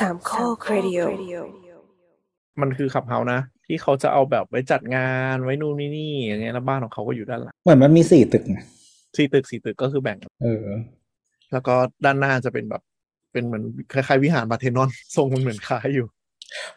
[0.00, 1.00] สามข้อครดิโอ
[2.60, 8.58] มันคือคลับเฮาส์นะ ที่เขาจะเอาแบบไว้จัดงานไว้นู่นนี่นี่อย่างเงี้ยแล้วบ้านของเขาก็อยู่ด้านหลังเหมือนมันมีสี่ตึกไง
[9.16, 10.66] สี่ตึกสี่ตึกก็คือแบ่งเออ
[11.52, 12.82] แล้วก็ด้านหน้าจะเป็นแบบ
[13.32, 13.62] เป็นเหมือน
[13.92, 16.06] คล้ายๆวิหารพาร์เธนอนทรงมันเหมือนคล้ายอยู่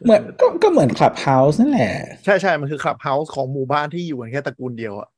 [0.03, 1.93] เหมือนก็ก็เหมือนคลับเฮาส์นั่นแหละ
[2.25, 5.09] ใช่ใช่มันคือคลับเฮาส์ของหมู่บ้านที่อยู่กันแค่ตระกูลเดียวอะ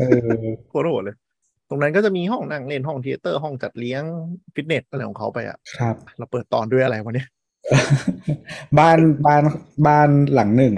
[0.00, 0.28] เออ
[0.68, 1.16] โคตรโหดเลย
[1.68, 4.02] ตรงนั้นก็จะมีห้องนั่งเล่นห้อง theater ห้องจัดเลี้ยง
[4.54, 7.28] ฟิตเนสอะไรของเขาไปอะครับ เราเปิดตอนด้วยอะไรวะเนี่ย
[8.78, 9.42] บ้านบ้าน
[9.86, 10.74] บ้านหลังหนึ่ง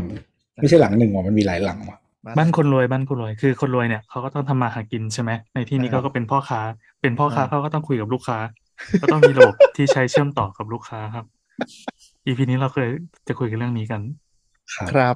[0.60, 1.98] ไม่ใช่หลังหนึ่งว่ะมันมีหลายหลังว่ะ
[2.38, 6.60] บ้านคนรวยบ้านคนรวยคือคนรวยเนี่ยเขาก็ต้องทำมาหากินใช่ไหมในที่นี้เขาก็เป็นพ่อค้า
[7.02, 8.38] เป็นพ่อค้าเขาก็ต้องคุยกับลูกค้า
[9.02, 11.24] ก็ต้องมีระบบที่ใช้เชื่อมต่อกับลูกค้าครับ
[12.26, 12.88] อีพีนี้เราเคย
[13.28, 14.00] จะคุยกันเรื่องนี้กัน
[14.74, 15.14] ครับครับ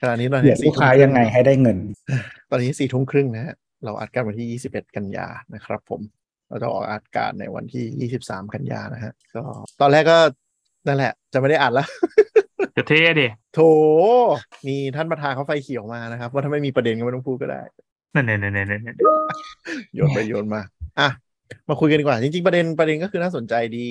[0.00, 1.78] ขณะนี้เราเดี๋ยวลูกค้ายังไงให้ได้เงิน
[2.50, 3.54] ตอนนี้สี่ทุ่มครึ่งนะฮะ
[3.84, 6.00] เราอัดกันวันที่ยี่สิบเอ็ดกันยานะครับ ผม
[6.48, 9.42] เราจะออกอากาศในวันที่ยี่สิบสามกันยานะฮะก็
[9.80, 10.18] ตอนแรกก็
[10.86, 11.88] นั่นแหละ จะไม่ได้อัดแล้ว
[12.76, 13.58] จะเท่เดโถ
[14.66, 17.62] มีท่านประธานเขาไฟเขียวมานะครับ ว่าถ้าไม่มีประเด็นก็ไม่ต้องพูดก็ได้
[18.14, 18.96] นั่นเนี่ยเนี่ยเนี่ยเนี่ย
[19.94, 20.60] โยนไปโยนมา
[21.00, 21.08] อะ
[21.68, 23.86] มาคุยกันดีกว่า จริงๆ ประเด็นประเด็นก็คือน่าสนใจดี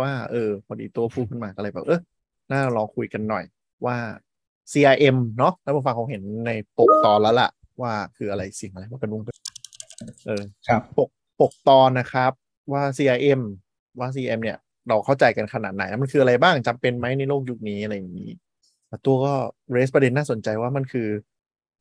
[0.00, 2.00] ว่า เออ พอดีตัวพูดขึ้นมาก็เลยแบบเออ
[2.50, 3.44] น่าลองคุยกันหน่อย
[3.86, 3.96] ว่า
[4.72, 7.48] CRM เนาะแล้วผู้ฟังคงเห็นในปกตอนแล้วล่ะ
[7.80, 9.36] ว่าคืออะไรสิ่งอะไรว่ากันวงกัน
[10.26, 11.08] เออครับปก
[11.40, 12.32] ปกตอนนะครับ
[12.72, 13.40] ว่า CRM
[13.98, 18.30] ว่า CRM เนี่ย เราเข้าใจกันขนาดไหนแล้วมันคืออะไรบ้างจำเป็นไหมในโลกยุคนี้อะไรอย่างนี้
[18.88, 19.32] แต่ตัวก็
[19.72, 21.08] เรสประเด็นน่าสนใจว่ามันคือ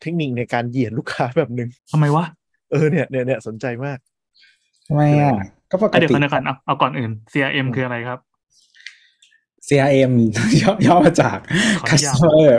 [0.01, 2.25] เทคนิคในการเหยียดลูกค้าแบบหนึ่งทำไมวะ
[2.71, 3.97] เออเนี่ยเนี่ยเนี่ยสนใจมาก
[4.87, 5.33] ทำไมอะ
[5.71, 8.19] ก็ปกอะเดี๋ยวติก่อนเดี๋ยวก่อนเอาเอาก่อนอื่น CRM คืออะไรครับ
[9.67, 10.11] CRM
[10.61, 11.37] ย่อย่อมาจาก
[11.79, 12.49] ขออนุญาต Customer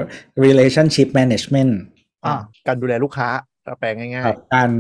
[0.45, 1.92] Relationship Management อ่า
[2.67, 3.29] การดูแลลูกค้า
[3.67, 4.71] ถ้าแปลง่ายครับการ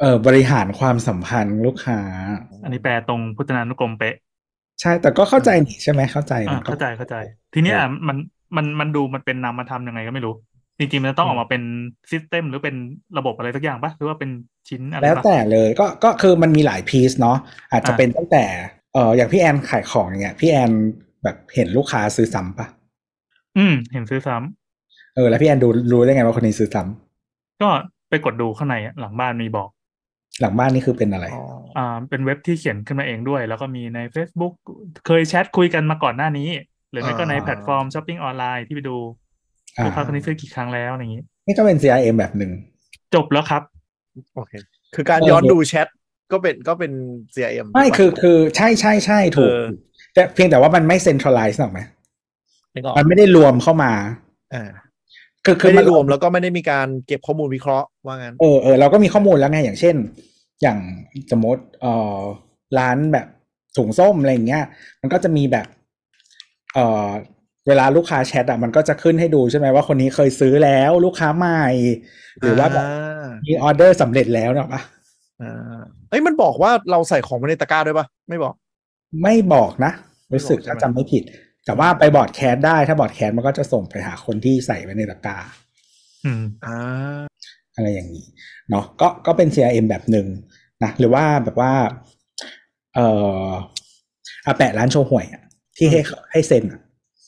[0.00, 2.00] เอ่อบริหารความสัมพันธ์ลูกค้า
[2.64, 4.14] อันนี้แปลตรงพุทธนานุกรมเป๊ะ
[4.80, 7.16] ใช่แต่ก็เข้าใจนี่ใช่ไหมเข้าใจอ่ามันก็เข้าใจเข้าใจ
[7.54, 8.16] ทีเนี้ยมัน
[8.56, 10.34] มันมันดูมันเป็นนามธรรมยังไงก็ไม่รู้
[10.78, 11.62] จริงๆ มันจะต้องออกมาเป็น
[12.10, 12.76] ซิสเต็มหรือเป็น
[13.18, 14.30] ระบบอะไรสักอย่างปะหรือว่าเป็น
[14.68, 17.38] ชิ้นอะไรแล้วปะแต่เลยก็ก็คือมันมีหลายพีซเนาะ
[17.72, 18.44] อาจจะอ่าเป็นตั้งแต่
[18.92, 20.70] เอออย่างพี่แอนขายของอย่างเงี้ยพี่แอน
[21.22, 22.66] แบบเห็นลูกค้าซื้อซ้ำปะ
[23.56, 24.55] อืม เห็นซื้อซ้ำ
[25.16, 27.68] เออแล้วพี่แอนดูรู้ได้ไงว่าคนนี้ซื้อซ้ำก็
[28.08, 29.68] ไปกดดูข้างในอะหลังบ้านมีบอก
[30.40, 31.44] หลังบ้านนี่คือเป็นอะไรๆอ๋อ
[31.78, 34.54] อ่าเป็นเว็บที่เขียนขึ้นมาเองด้วย แล้วก็มีใน Facebook
[35.06, 36.48] เคยแชทคุยกันมาก่อนหน้านี้
[36.90, 38.96] หรือไม่ก็ในแพลตฟอร์มช้อปปิ้งออนไลน์ที่ไปดู
[39.78, 42.50] อ่าลูกค้าคนนี้ซื้อกี่ครั้งแล้วอะไรอย่างนี้นี่ก็เป็น CRM แบบหนึ่ง
[43.14, 43.62] จบแล้วครับ
[44.34, 44.52] โอเค
[44.94, 45.88] คือการเออย้อนดูแชท
[46.32, 46.92] ก็เป็นก็เป็น
[47.34, 49.64] CRM ไม่ถูกปะคือคือใช่ใช่ใช่ถูกเออ
[50.14, 51.80] แต่เพียงแต่ว่ามันไม่เซ็นทรัลไลซ์หรอกไหม
[52.74, 53.92] นึกออกมันไม่ได้รวมเข้ามา
[54.54, 54.70] อ่า
[55.46, 59.96] คือคือไม่มัได้นรวมแล้วก็ไม่ได้มีการเก็บข้อมูลวิเคราะห์ว่างั้นเออเออเราก็มีข้อมูลแล้วไงอย่างเช่น
[60.62, 60.78] อย่าง
[61.32, 62.20] สมมติเอ่อ
[62.78, 63.26] ร้านแบบ
[63.76, 64.64] ถุงส้มอะไรอย่างเงี้ย
[65.00, 65.66] มันก็จะมีแบบ
[66.74, 67.08] เอ่อ
[67.66, 71.64] เวลาลูกค้าแชทอะมันก็จะขึ้นให้ดูใช่ไหมว่าคนนี้เคยซื้อแล้วลูกค้าใหม่
[72.40, 74.80] หรือว่าแบบามีออเดอร์สำเร็จแล้วเนอะปะ
[75.42, 75.80] อ่า
[76.10, 78.54] เอ้ยมันบอกว่าเราใส่ของไว้ในตะกร้าด้วยปะไม่บอก
[79.22, 79.92] ไม่บอกนะ
[80.32, 81.22] รู้สึกไม่บอกใช่ถ้าไหมจำไม่ผิด
[81.66, 85.38] แต่ว่าไป broadcast ได้ ถ้า broadcast มันก็จะส่งไปหาคนที่ใส่ไว้ในตะกร้า
[86.24, 86.76] อืมอ่า
[87.74, 88.26] อะไรอย่างนี้
[88.70, 90.26] เนาะก็ก็เป็น CRM แบบหนึ่ง
[90.82, 91.72] นะหรือว่าแบบว่า
[92.94, 93.06] เอ่
[93.48, 93.50] อ
[94.46, 95.42] อาแปะร้านโชห่วยอะ
[95.76, 96.00] ที่ให้
[96.32, 96.80] ให้เซ็นอะ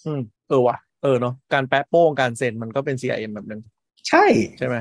[0.04, 3.60] อืมเออว่ะเออเนาะการแปะโป้งการเซ็นมันก็เป็น CRM แบบหนึ่ง
[4.08, 4.24] ใช่
[4.58, 4.76] ใช่ไหม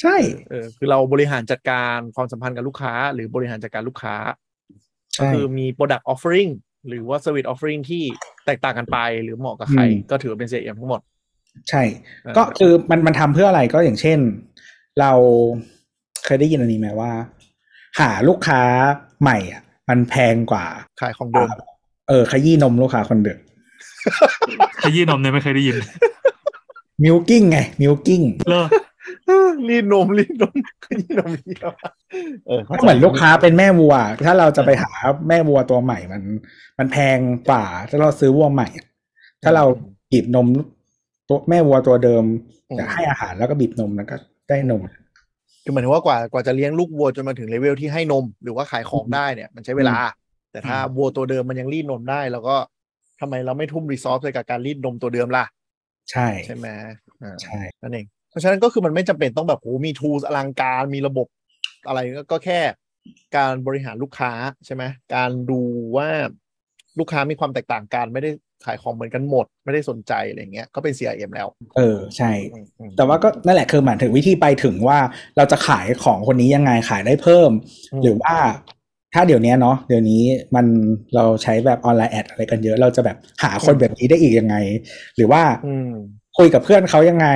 [0.00, 0.16] ใช่
[0.48, 4.16] เออคือเราบริหารจัดการความสัมพันธ์กับลูกค้า หรือบริหารจัดการลูกค้า
[5.18, 6.50] ก็ใช่คือมี product offering
[6.88, 8.02] หรือว่า service offering ที่
[8.46, 11.00] แตกต่างกันไป หรือเหมาะกับใคร ก็ถือว่าเป็น CRM ทั้งหมด
[11.70, 11.82] ใช่
[12.22, 14.18] เออก็คือมันมันทำเพื่ออะไรก็อย่างเช่น
[15.00, 15.12] เรา
[16.24, 17.12] เคยได้ยินอันนี้ไหมว่า
[18.00, 18.62] หาลูกค้า
[19.22, 20.66] ใหม่อะ มันแพงกว่า
[21.00, 21.48] ขายของเดิม
[22.08, 23.38] เออ ขยี้นมลูกค้าคนเดิม
[24.82, 25.76] ขยี้นมเนี่ยไม่เคยได้ยิน
[27.02, 28.68] milking ไง milking เลิก
[29.68, 30.54] รีดนมรีดนม
[30.84, 31.74] ขยี้นมเยอะ
[32.46, 33.94] เออก็เหมือนลูกค้าเป็นแม่วัว
[34.24, 34.90] ถ้าเราจะไปหา
[35.28, 36.22] แม่วัวตัวใหม่มัน
[36.78, 37.18] มันแพง
[37.48, 38.86] กว่าถ้าเราซื้อวัวใหม่อะ
[39.42, 39.64] ถ้าเรา
[40.12, 40.46] บีบนม
[41.28, 42.24] ตัวแม่วัวตัวเดิม
[42.78, 44.16] จะให้อาหารแล้วก็บีบนมแล้วก็
[44.48, 44.82] ได้นม
[45.64, 49.96] คือหมายถึงว่ากว่ากว่าจะเลี้ยงลูกวัวจนมาถึงเลเวลที่ให้นม หรือว่าขายของได้เนี่ย มันใช้เวลา
[50.52, 52.56] แต่ถ้าวัวตัวเดิมมันยังรีดนมได้ แล้วก็
[53.20, 55.44] ทำไมเราไม่ทุ่มรีซอสไปกับการรีดนมตัวเดิมล่ะ
[56.10, 56.66] ใช่ใช่ไหม
[57.22, 61.26] อ่าใช่นั่นเอง เพราะฉะนั้นก็คือมันไม่จำเป็นต้องแบบโหมีทูสอลังการมีระบบ
[61.86, 62.60] อะไรก็ก็แค่
[63.36, 64.32] การบริหารลูกค้า
[64.66, 64.82] ใช่ไหม
[65.14, 65.60] การดู
[65.96, 66.08] ว่า
[66.98, 68.30] ลูกค้ามีความแตกต่างกันไม่ได้
[68.64, 74.98] ขายของเหมือนกันหมด ไม่ได้สนใจอะไรเงี้ยก็เป็น CRM แล้ว เออใช่อืมอืมแต่ว่าก็นั่นแหละคือหมายถึงวิธีไปถึงว่า
[75.36, 77.50] เราจะขายของคนนี้ยังไงขายได้เพิ่ม
[77.92, 78.34] อืมหรือว่า
[79.14, 80.22] ถ้าเดี๋ยวนี้เนาะเดี๋ยวนี้
[80.54, 80.66] มัน
[81.14, 84.56] เราใช้แบบออนไลน์ ad อะไรกันเยอะ เราจะแบบหาคนแบบนี้ได้อีกยังไง
[85.16, 85.90] หรือว่าอืม
[86.38, 87.28] คุยกับเพื่อนเขายังไง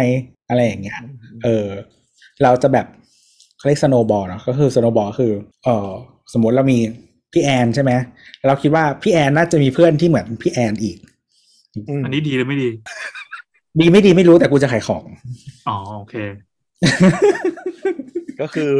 [0.48, 1.00] อะไรอย่างเงี้ย
[1.44, 1.68] เออ
[2.42, 2.86] เราจะแบบ
[3.58, 5.32] เขาเรียก snowball เนาะก็คือ snowball คือ
[5.64, 5.90] เออ
[6.32, 6.78] สมมติเรามี
[7.32, 7.92] พี่แอนใช่ไหม
[8.46, 10.96] เราคิดว่าพี่แอนน่าจะมีเพื่อนที่เหมือนพี่แอนอีก
[11.98, 12.68] อืมอันนี้ดีหรือไม่ดี
[13.80, 15.04] ดีไม่ดีไม่รู้แต่กูจะขายของ
[15.68, 16.14] อ๋อโอเค
[18.40, 18.72] ก็คือ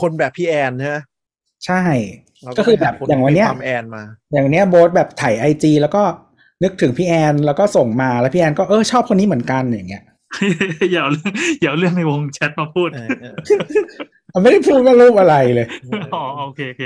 [0.00, 0.96] คนแบบพี่แอนใช่ไหม
[1.66, 1.82] ใช่
[2.42, 4.02] เราก็คือแบบหาคนอย่างวันเนี้ยมีความแอนมา
[4.32, 6.02] อย่างเนี้ยโบ๊ทแบบถ่าย IG แล้วก็
[6.62, 10.04] นึกถึงพี่แอน แล้วก็ส่งมาแล้วพี่แอนก็เออชอบคนนี้เหมือนกันอย่างเงี้ย
[10.92, 13.34] อย่าเอาเรื่องอย่าเอาเรื่องในวงแชทมาพูดเออเออ
[14.34, 15.66] มันไม่ได้พูดว่ารูปอะไรเลย
[16.14, 16.84] อ๋อโอเคโอเค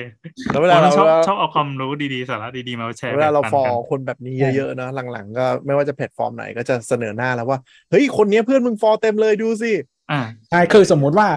[0.51, 7.59] แล้วเวลาเราชอบชอบเอาความรู้ดีๆสาระดีๆมาแชร์เวลาเราแบ่งฟปัอนกันลคนแบบนี้เยอะๆนะหลังๆ ก็ไม่ว่าจะแพลตฟอร์มไหนก็จะเสนอหน้าแล้วว่า
[7.91, 9.73] เฮ้ยคนเนี้ยเพื่อนมึงฟอลเต็มเลยดูสิ
[10.11, 11.29] อ่าใช่คือสมมุติว่า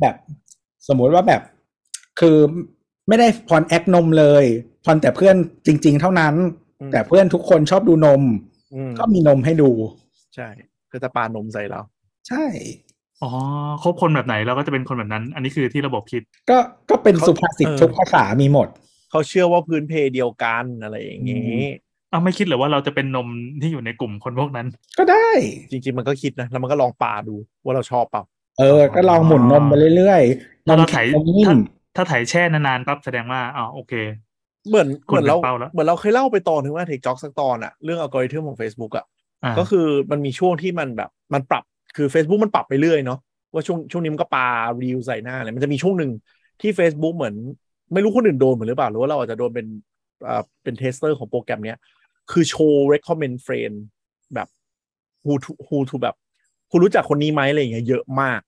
[0.00, 0.14] แบบ
[0.88, 1.42] สมมุติว่าแบบ
[2.20, 2.36] คือ
[3.08, 4.44] ไม่ได้พรแอคนมเลย
[4.84, 5.36] พรแต่เพื่อน
[5.66, 6.34] จริง ๆ เท่านั้น
[6.80, 8.22] อืมแต่เพื่อนทุกคนชอบดูนม
[8.74, 9.70] อืมก็มีนมให้ดู
[10.36, 10.48] ใช่
[10.92, 11.80] ก็จะปานมใส่เรา
[12.28, 12.44] ใช่
[13.22, 13.30] อ๋อ
[13.82, 16.58] คบคนแบบไหนเราก็จะเป็นคนแบบนั้น อันนี้คือที่ระบบคิด ก็
[16.90, 18.68] ก็เป็นเขาสุภาษิตเออทุกภาษามีหมด
[19.10, 21.60] เขาเชื่อว่าพื้นเพเดียวกันอะไรอย่างงี้
[22.12, 23.28] อ้าวไม่คิดเหรือว่าเราจะเป็นนม
[23.62, 24.66] ที่อยู่ในกลุ่มคนพวกนั้น
[24.98, 25.28] ก็ได้
[25.70, 28.22] จริง ๆ มันก็คิดนะ แล้วมันก็ลองปาดูว่าเราชอบเปล่า
[28.58, 31.58] เออ ก็ลองหมุนนมไปเรื่อยๆนถ้ามเราแข็ถ่ายงนมนิ่ถ้าม
[31.96, 33.92] ถ้าถ่ายแช่นานๆปั๊บแสดงว่าอ๋อโอเค
[34.68, 39.17] เหมือนคเหนมือนเราเป็นเป้าแล้วเหมือนเราเคยเล่าไปตอนถึงว่าเทคจ็อกสักตอนอะเรื่องอัลกอริทึมของ Facebook อะอ่า
[39.58, 41.64] ก็คือมันมีช่วงที่มันแบบมันปรับ
[41.96, 43.18] คือ Facebook มันปรับไปเรื่อยเนาะ
[43.52, 44.46] ว่าช่วงช่วงนี้มันก็ปา
[44.82, 46.10] รีวใส่หน้าเลยมันจะมีช่วงหนึ่ง
[46.60, 47.34] ที่ Facebook เหมือน
[47.92, 49.66] ไม่รู้คนอื่นโดนเหมือนหรือเปล่าหรือว่าเราอาจจะโดนเป็น
[50.28, 51.78] อ่าเป็น tester ของโปรแกรมเนี้ย
[52.30, 53.76] คือโชว์ recommend friend
[54.34, 54.48] แบบ
[55.24, 56.16] who to who to แบบ
[56.70, 58.40] คุณรู้จักคนนี้ไหมอะไรอย่างเงี้ยเยอะมาก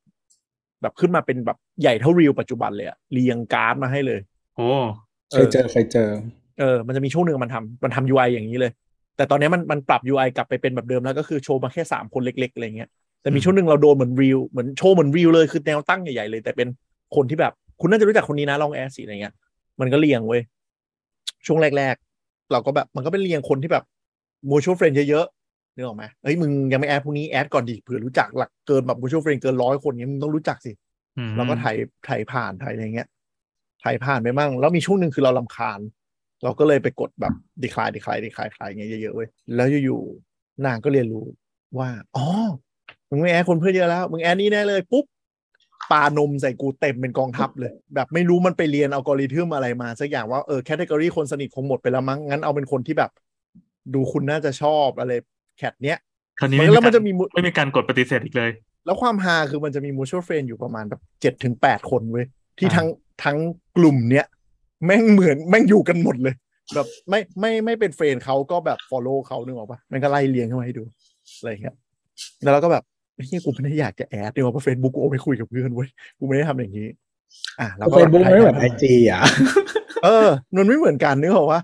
[0.83, 4.21] แบบขึ้นมาเป็นแบบใหญ่เท่า reel ปัจจุบันเลยอะเรียงการ์ดมาให้เลย
[4.57, 4.69] โอ้
[5.31, 6.09] เคยเจอเคยเจอ
[6.59, 8.73] เออ มันจะมีช่วงหนึ่งมันทำมันทำ UI อย่างนี้เลย
[9.21, 12.89] แต่ตอนนี้มันมันปรับ UI กลับไปเป็นแบบเดิมแล้วก็คือโชว์มาแค่สามคนเล็กๆอะไรเงี้ย
[13.23, 16.69] แต่มีช่วงหนึ่งเราโดนเหมือน reel เหมือนโชว์เหมือน reel เลยคือแนวตั้งใหญ่ๆเลย แต่เป็น
[17.17, 19.35] คนที่แบบคุณน่าจะรู้จักคนนี้นะลองแอสสิอะไรเงี้ย
[19.81, 20.43] มันก็เรียงเว้ย
[21.47, 23.85] ช่วงแรก ๆ เราก็แบบมันก็เป็นเรียงคนที่แบบ
[24.49, 30.73] mutual friend เยอะๆนึกออกไหมเฮ้ยมึงยังไม่ add พวกนี้ add ก่อนดิเผื่อรู้จักหลักเกินแบบ mutual friend เกินร้อยคนเนี้ยมึงต้องรู้จักสิ
[31.19, 31.77] อืมเราก็ถ่าย
[32.09, 33.09] ถ่ายผ่านถ่ายอะไรเงี้ย
[33.85, 35.81] ถ่ายผ่านไปมั่งแล้วมีช่วงหนึ่งคือเรารำคาญ
[36.43, 41.25] เราก็เลยไปกดแบบ decline decline decline cline เงี้ยเยอะๆเว้ยแล้วอยู่ๆนางก็เรียนรู้
[41.79, 42.27] ว่าอ๋อ
[43.09, 45.05] มึงไม่ add คนเพื่อนเยอะแล้วมึง add นี่แน่เลยปุ๊บ
[45.91, 53.11] ปานมใส่กูเต็มเป็นกองทัพเลย แบบไม่รู้มันไปเรียนอัลกอริทึมอะไรมาสักอย่างว่าเออ category คนสนิทคงหมดไปแล้วมั้งงั้นเอาเป็นคนที่แบบ
[53.95, 55.13] ดูคุณน่าจะชอบอะไร
[55.59, 55.99] cat เนี้ย
[56.41, 58.51] คราวนี้มันไม่แล้วมันการจะมีมุไม่มีการกดปฏิเสธอีกเลย
[58.87, 62.27] แล้วความฮาคือมันจะมี mutual friend อยู่ประมาณแบบเจ็ดถึงแปดคนเว้ย
[62.59, 62.89] ที่อ่าทั้ง
[63.25, 63.37] ทั้ง
[63.77, 64.27] กลุ่มเนี้ย
[64.85, 66.35] แม่งเหมือนแม่งอยู่กันหมดเลย
[66.75, 70.83] แบบไม่ไม่ไม่เป็น friend เขาก็แบบ follow เขานึกออกปะมันก็ไล่เรียงเข้ามาให้ดู
[71.39, 71.75] อะไรอย่างเงี้ย
[72.43, 72.85] แล้วเราก็แบบ
[73.15, 75.89] เฮ้ยกูไม่ได้อยากจะ add เนี่ยว่าเฟซบุ๊กกูเอาไปคุยกับเพื่อนเว้ย
[76.19, 76.89] กูไม่ได้ทำอย่างนี้
[77.61, 79.21] อะเราก็เฟซบุ๊กไม่เหมือน IG อะ
[80.05, 81.61] เออมันไม่เหมือนกันนึกออกว่า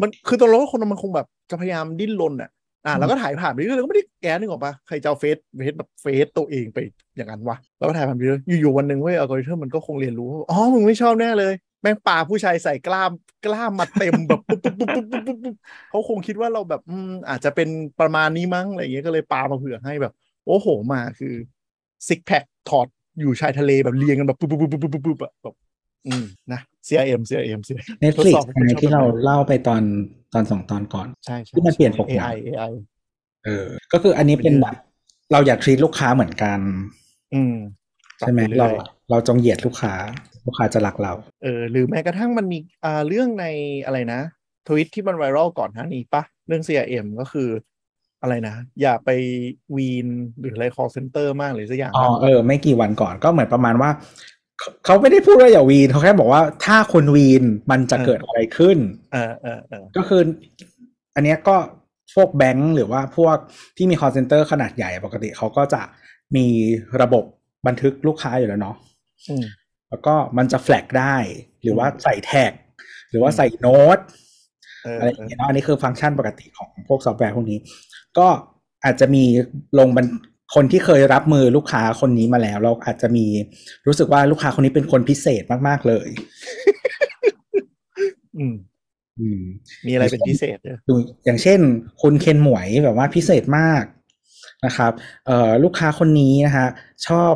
[0.00, 2.50] มันคือตอนเราคนมันคงแบบจะพยายามดิ้นรนอะ
[2.86, 6.78] อะเราก็ถ่ายผ่านไปเรื่อยๆเราก็ไม่ได้แกนึกออกปะใครจะเอาเฟซเฟซแบบเฟซตัวเองไป
[7.16, 11.52] อย่างนั้นวะเราก็ถ่ายผ่านไปเรื่อยอยู่ๆวันหนึ่งเว้ยอัลกอริทึมมันก็คงเรียนรู้ว่าอ๋อมึงไม่ชอบแน่เลย
[11.84, 13.10] แม่งปาผู้ชายใส่กล้าม
[13.46, 15.56] กล้ามมาเต็มแบบปุ๊บปุ๊บปุ๊บปุ๊บปุ๊บปุ๊บปุ๊บ
[15.90, 17.68] เขาคงคิดว่าเราแบบอืมอาจจะเป็น
[18.00, 20.12] ประมาณนี้มั้งอะไรอย่างเงี้ยก็เลยปามาเผื่อให้แบบ
[20.46, 21.34] โอ้โหมาคือ
[22.06, 22.88] ซิกแพคถอด
[23.20, 25.54] อยู่ชายทะเลแบบเรียงกันแบบปุ๊บปุ๊บปุ๊บปุ๊บปุ๊บปุ๊บอะแบบ
[26.06, 29.82] อืมนะ CRM CRM CRM เน็ตฟลิกทดสอบไงที่เราเล่าไปตอน
[30.34, 32.72] ตอนสองตอนก่อนใช่ใช่ที่มันเปลี่ยนปกหนัง AI AI
[33.44, 34.76] เออ ก็คืออันนี้เป็นแบบ
[35.32, 36.58] เราอยากทรีตลูกค้าเหมือนกัน
[37.34, 37.54] อืม
[38.18, 38.74] ใช่ไหมปบปเราอย
[39.10, 39.94] เราจงเหยียดลูกค้า
[40.44, 43.46] ลูกค้าจะรักเรา เออหรือแม้กระทั่งมันมีอ่าเรื่องใน
[43.84, 44.20] อะไรนะ
[44.68, 47.48] ทวิตที่มันไวรัลก่อนหน้านี้ปะเรื่อง CRM ก็คือ
[48.22, 49.10] อะไรนะ อย่าไป
[49.76, 50.06] วีน
[50.38, 53.90] หรืออะไร call center มากหรือสักอย่างอ๋อปะเออ ไม่กี่วันก่อนก็เหมือนประมาณว่า
[54.58, 58.78] เขาเขาไม่ได้พูดว่าอย่าวีนเขาแค่บอกว่าถ้าคุณวีนมันจะเกิดอะไรขึ้น
[59.12, 60.22] เออเออเออก็คือ
[61.14, 61.56] อันเนี้ยก็
[62.14, 63.36] พวกแบงก์หรือว่าพวก
[63.76, 65.82] ที่มี call center ขนาดใหญ่ปกติเขาก็จะ
[66.36, 66.46] มี
[67.00, 67.24] ระบบ
[67.66, 68.76] บันทึกลูกค้าอยู่แล้วเนาะ
[69.28, 69.44] อืม
[69.94, 71.16] แล้วก็มันจะแฟลกได้
[71.62, 72.52] หรือว่าอืมใส่แท็ก
[73.10, 73.98] หรือว่าใส่โน้ต
[74.82, 77.58] เอออะไรอเอย่างอเงี้ยเนาะอันนี้คือฟังก์ชันปกติของพวกซอฟต์แวร์พวกนี้
[78.18, 78.26] ก็
[78.84, 79.24] อาจจะมี
[79.78, 80.06] ลงบัน
[80.54, 83.26] คนที่เคยรับมือลูกค้าคนนี้มาแล้ว เราอาจจะมี
[83.86, 86.08] รู้สึกว่าลูกค้าคนนี้เป็นคนพิเศษมาก ๆ เลย
[88.38, 88.54] อืม
[89.20, 89.42] อืม
[89.86, 91.60] มีอะไรเป็นพิเศษเนี่ยดูอย่างเช่น
[92.02, 93.84] คุณเคนหมวยแบบว่าพิเศษมาก
[94.66, 94.92] นะครับ
[95.26, 96.66] เอ่อลูกค้าคนนี้นะคะ
[97.06, 97.32] ชอบ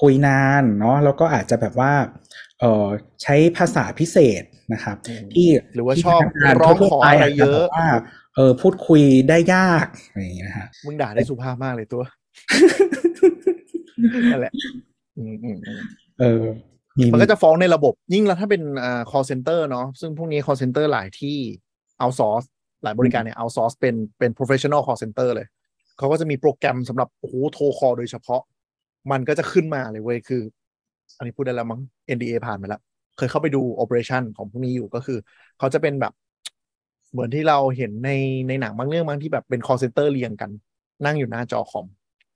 [0.00, 1.92] คุยนานเนาะแล้วก็อาจจะแบบว่า
[2.60, 2.86] เอ่อ
[3.22, 7.88] ใช้ภาษาพิเศษนะครับอืมที่หรือว่าที่ชอบพนักงานร้องทั่วขอๆไปอะไรเยอะาจจบกว่า
[8.34, 12.02] เออพูดคุยได้ยากอะไรอย่างเงี้ยนะฮะมึงด่าได้สุภาพมากเลยตัว
[14.30, 14.52] นั่นแหละ
[15.16, 15.80] อืมอืมอืม
[16.20, 16.44] เออ
[16.98, 21.38] มีมันก็จะฟ้องในระบบ ยิ่งแล้วถ้าเป็นอ่า call center เนาะซึ่งพวกนี้ call center หลายที่
[22.00, 22.46] outsource
[22.82, 25.46] หลายบริการเนี่ย outsource เป็นเป็น professional call center เลย
[25.98, 28.42] เขาก็จะมีโปรแกรมสำหรับโอ้โหโทรคอโดยเฉพาะ
[29.10, 30.42] มันก็จะขึ้นมาเลยเว้ยคือ
[31.16, 31.80] อันนี้พูดได้แล้วมั้ง
[32.16, 32.80] NDA ผ่านไปแล้ว
[33.16, 35.18] เคยเข้าไปดู operation ของพวกนี้อยู่ก็คือ
[35.58, 36.12] เขาจะเป็นแบบ
[37.12, 38.10] เหมือนที่เราเห็นใน
[38.48, 40.50] ในหนังบางเรื่องบางที่แบบเป็น call center เรียงกัน
[41.04, 41.86] นั่งอยู่หน้าจอคอม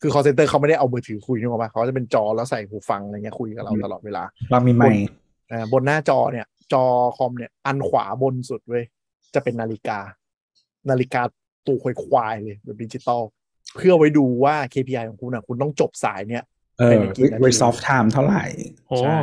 [0.01, 5.07] คือ call center เขาไม่ได้เอามือถือคุยนึกออกปะเขาจะเป็นจอแล้วใส่หูฟังอะไรเงี้ยคุยกับเราตลอดเวลา เรามีไมค์
[5.51, 6.85] อ่าบนหน้าจอเนี่ย จอ
[7.17, 8.85] คอมเนี่ย อันขวาบนสุดเว้ย
[9.35, 9.99] จะเป็นนาฬิกา
[10.91, 11.23] นาฬิกา
[11.67, 13.23] ตัวควายควายๆเลยแบบดิจิตอล
[13.77, 16.43] เพื่อไว้ดูว่า KPI ของคุณอะ คุณต้องจบสายเนี่ย
[16.79, 18.45] เอเป็นออีกกี่นาที resolve time เท่าไหร่
[18.89, 19.19] โอ้ใช่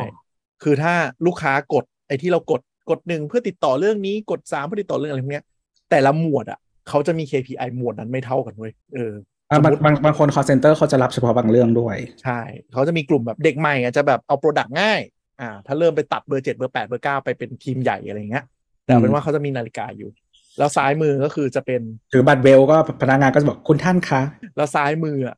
[0.64, 0.94] คือถ้า
[1.26, 5.46] ลูกค้ากดไอ้ที่เรากดกดหนึ่งเพื่อติดต่อเรื่องนี้กดสามเพื่อติดต่อเรื่องอะไรพวกเนี้ย
[5.92, 6.60] แต่ละหมวดอะ
[6.90, 9.14] เขาจะมี KPI หมวดนั้นไม่เท่ากันเว้ยเออ
[9.50, 12.40] อะบางสมมุติบางบางคน call center เขาจะรับเฉพาะบางเรื่องด้วย ใช่
[12.74, 15.00] เขาจะมีกลุ่มแบบเด็กใหม่อาจจะแบบเอา product ง่าย
[15.42, 18.46] อ่า ถ้าเริ่มไปตัดเบอร์เจ็ดเบอร์แปดเบอร์เก้าไปเป็นทีมใหญ่อะไรอย่างเงี้ย
[18.84, 20.10] แต่เอาเป็นว่าเขาจะมีนาฬิกาอยู่
[20.58, 21.82] แล้วซ้ายมือก็คือจะเป็น
[22.14, 24.22] ถือบัตร wealth ก็พนักงานก็จะบอกคุณท่านคะ
[24.58, 25.36] แล้วซ้ายมืออะ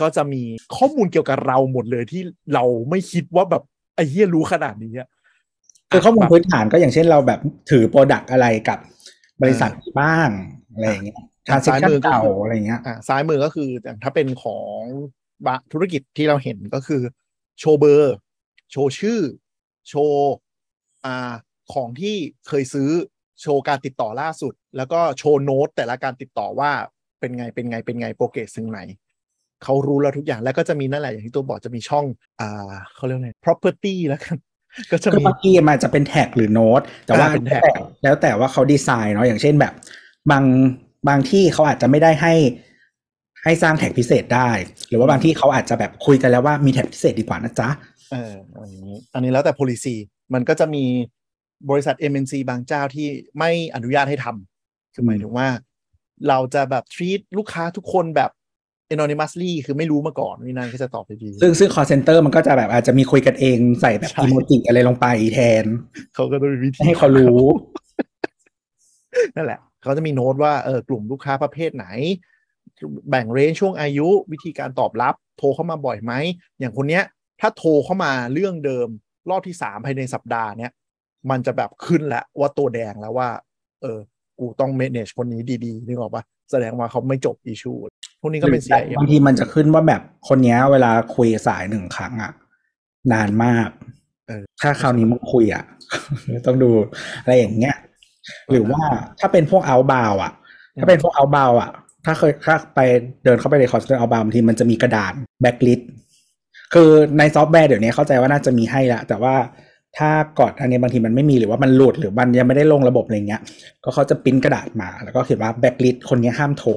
[0.00, 0.42] ก็จะมี
[0.76, 2.22] ข้อมูลเกี่ยวกับเราหมดเลยที่
[2.54, 3.62] เราไม่คิดว่าแบบ
[3.94, 5.08] ไอ้เหี้ยรู้ขนาดนี้อะ
[5.90, 8.78] คือข้อมูลแบบพื้นฐานก็อย่างเช่นเราแบบถือ product อะไรกับ
[9.42, 10.28] บริษัทบ้าง
[10.72, 11.16] อะไรอย่างเงี้ย
[11.48, 14.80] อ่าซ้ายมื transaction อก็คือเก่าอะไรอย่างเงี้ยอ่าซ้ายมือก็คืออย่างถ้าเป็นของ
[15.46, 17.02] บะธุรกิจที่เราเห็นก็คือ
[17.60, 18.14] โชว์เบอร์
[18.70, 19.20] โชว์ชื่อ
[19.88, 20.32] โชว์
[21.04, 21.32] อ่า
[21.72, 22.16] ของที่
[22.48, 22.90] เคยซื้อ
[23.40, 26.70] โชว์การติดต่อล่าสุด แล้วก็โชว์โน้ตแต่ละการติดต่อว่า
[27.20, 28.80] เป็นไงเป็นไงเป็นไงโปรเกรสถึงไหน
[29.64, 32.04] เขารู้แล้วทุกอย่างแล้วก็จะมีนั่นแหละอย่างที่ตัวบอกจะมีช่อง
[32.40, 34.36] อ่าเขาเรียกไง property แล้วกัน
[34.90, 39.72] ก็จะคือมีบางทีมันจะเป็นแท็กหรือโน้ตแต่ว่าอ่าเป็นแท็กแล้วแต่แล้วแต่ว่าเขาดีไซน์เนาะอย่างเช่นแบบ
[40.30, 40.44] บาง
[41.08, 42.34] บางที่เขาอาจจะไม่ได้ให้
[43.44, 44.50] ให้สร้างแท็กพิเศษได้
[44.88, 47.68] หรือว่าบางที่เขาอาจจะแบบคุยกันแล้วว่ามีแท็กพิเศษดีกว่านะจ๊ะ
[48.12, 49.94] เอออันนี้อันนี้แล้วแต่ policy
[50.34, 50.84] มันก็จะมี
[51.70, 55.48] บริษัท MNC บางเจ้าที่ไม่อนุญาตให้ทำคือหมายถึงว่า
[56.28, 58.30] เราจะแบบ treat ลูกค้าทุกคนแบบ
[58.92, 65.64] anonymously คือไม่รู้มาก่อนวินันก็จะตอบไปดีซึ่งซึ่ง call center มันก็จะแบบอาจจะมีคุยกันเองใส่แบบใช่อีโมจิอะไรลงไปแทน
[66.14, 67.42] เขาก็ต้องมีวิธีให้เขารู้
[69.34, 71.86] นั่นแหละ เขาจะมีโน้ตว่าเออกลุ่มลูกค้าประเภทไหน
[73.10, 76.12] แบ่งเรนช่วงอายุวิธีการตอบรับ โทรเข้ามาบ่อยไหม
[76.58, 77.04] อย่างคนเนี้ย
[77.40, 78.88] ถ้าโทรเข้ามาเรื่องเดิม
[79.30, 80.72] รอบที่สามภายในสัปดาห์เนี้ย
[81.30, 83.28] มันจะแบบขึ้นแล้วว่าตัวแดงแล้วว่า
[83.82, 83.98] เออ
[84.40, 87.78] กูต้อง manage คนนี้ดีๆนึกออกปะ แสดงว่าเขาไม่จบ issue
[88.20, 92.32] พวกนี้ก็เป็น CIM บางทีมันจะขึ้นว่าแบบคนเนี้ยเวลาคุยสายหนึ่งครั้งอะ
[93.12, 93.68] นานมาก
[94.28, 95.64] เออถ้าคราวนี้มึงคุยอะ
[96.46, 96.70] ต้องดู
[97.22, 97.76] อะไรอย่างเงี้ย
[98.50, 98.82] หรือว่า
[99.20, 100.32] ถ้าเป็นพวกเอาบาวอะ
[100.80, 101.70] ถ้าเป็นพวกเอาบาวอะ
[102.04, 102.80] ถ้าเคยถ้าไป
[103.24, 105.80] เดินเข้าไปใน call center outbound บางทีมันจะมีกระดานแบ็กลิส
[106.74, 109.34] คือในซอฟต์แวร์เดี๋ยวนี้เข้าใจว่าน่าจะมีให้ละแต่ว่า
[109.96, 113.40] ถ้ากดอันนี้บางทีมันไม่มีหรือว่ามันหลุดหรือมันยังไม่ได้ลงระบบอะไรเงี้ย
[113.84, 116.70] ก็เขาจะปริ้นกระดาษมา แล้วก็เขียนว่าแบ็กลิสคนนี้ห้ามโทร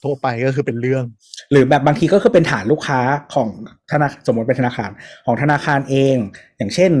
[0.00, 1.04] โทรไปก็คือเป็นเรื่อง
[1.52, 3.00] หรือแบบบางทีก็คือเป็นฐานลูกค้า
[3.34, 3.48] ของ
[3.90, 4.90] ธนาสมมติเป็นธนาคาร
[5.26, 6.16] ของธนาคารเอง
[6.56, 6.92] อย่างเช่น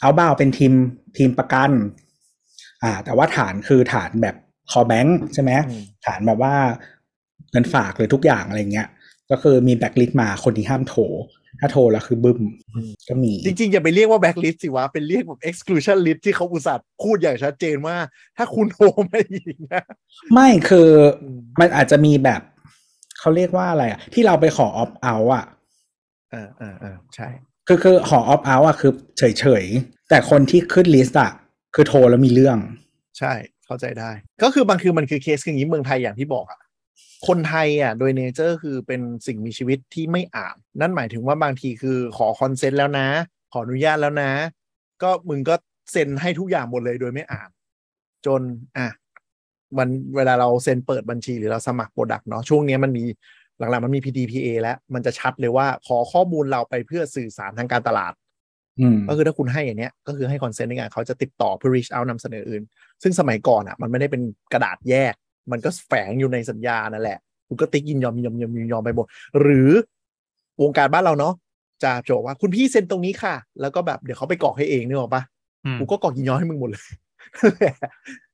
[0.00, 0.72] เอาบ้าเป็นทีม
[1.16, 1.70] ทีมประกัน
[2.82, 4.36] อ่า แต่ว่าฐานคือฐานแบบ
[4.70, 6.54] core bank ใช่ไหมอืมฐานแบบว่า
[7.52, 8.88] เงินฝากหรือทุกอย่างอะไรเงี้ย
[9.30, 11.02] ก็คือมีแบ็กลิสต์มาคนที่ห้ามโทร
[11.60, 12.40] ถ้าโทรแล้วคือบึ้ม
[12.74, 17.96] อืมก็มี จริง ๆ อย่าไปเรียกว่า blacklist สิวะ เป็นเรียกแบบ exclusion list ที่เขาอุตส่าห์พูดอย่างชัดเจนว่า
[18.36, 19.82] ถ้าคุณโทรมาอีกนะ
[20.32, 20.88] ไม่คือ
[21.22, 22.40] อมมันอาจจะมีแบบ
[23.20, 25.44] เขาเรียกว่าอะไรอะ ที่เราไปขอออฟเอาอะ
[26.30, 27.28] เออเออเออใช่
[27.68, 31.32] คือคือขอ opt out อะคือเฉยเฉยๆแต่คนที่ขึ้น list อะ
[31.74, 32.58] คือโทรแล้วมีเรื่อง
[33.18, 33.32] ใช่
[33.66, 34.10] เข้าใจได้
[34.42, 36.60] ก็คือบางคือมันคือเคสคืออย่างนี้เมืองไทยอย่างที่บอกอะ
[37.28, 43.06] คนไทยอะโดย nature คือเป็นสิ่งมีชีวิตที่ไม่อ่านนั่นหมายถึงว่าบางทีคือขอ consent แล้วนะ
[43.52, 44.30] ขออนุญาตแล้วนะ
[45.02, 45.54] ก็มึงก็
[45.92, 47.48] เซ็นให้ทุกอย่างหมดเลยโดยไม่อ่าน
[48.26, 48.42] จน
[48.78, 48.88] อะ
[49.78, 53.04] มันเวลาเราเซ็นเปิดบัญชีหรือเราสมัคร product เนาะช่วงนี้มันมี
[53.58, 58.12] หลังๆมันมี PDPA แล้วมันจะชัดเลยว่าขอข้อมูลเราไปเพื่อสื่อสารทางการตลาด
[58.80, 62.62] อืมก็คือถ้าคุณให้อย่างเนี้ยก็คือให้ consent ในการเขาจะติดต่อเพื่อ reach out นำเสนออื่น
[63.02, 65.14] ซึ่งสมัยก่อนอะ มันไม่ได้เป็นกระดาษแยก
[65.50, 69.06] มันก็แฝงอยู่ในสัญญานั่นแหละคุณก็ติ๊กยินยอมยินยอมยินยอมยินยอมไปหมด
[69.40, 69.70] หรือ
[70.62, 71.34] วงการบ้านเราเนาะ
[71.84, 75.22] จะโจทย์ว่าคุณพี่เซ็นตรงนี้ค่ะ แล้วก็แบบเดี๋ยวเขาไปกรอกให้เองนึกออกปะ
[75.64, 76.84] อืมกูก็กรอกยินยอมให้มึงหมดเลย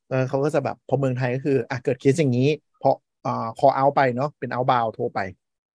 [0.08, 2.48] เออเขาก็จะแบบพอเมืองไทยก็คืออะเกิดเคสอย่างนี้
[2.82, 2.90] พอ
[3.26, 5.20] อ่าคอเอาไปเนาะเป็นเอาบาวโทรไป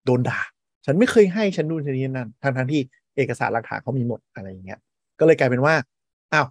[0.06, 0.40] โดนด่า
[0.86, 2.82] ฉันไม่เคยให้ฉันนู่นฉันนี่นั่นทั้งทั้งๆที่
[3.18, 4.80] เอกสารหลักฐานเขามีหมดอะไรอย่างเงี้ย
[5.20, 5.76] ก็ก็เลยกลายเป็นว่า
[6.34, 6.48] อ้าว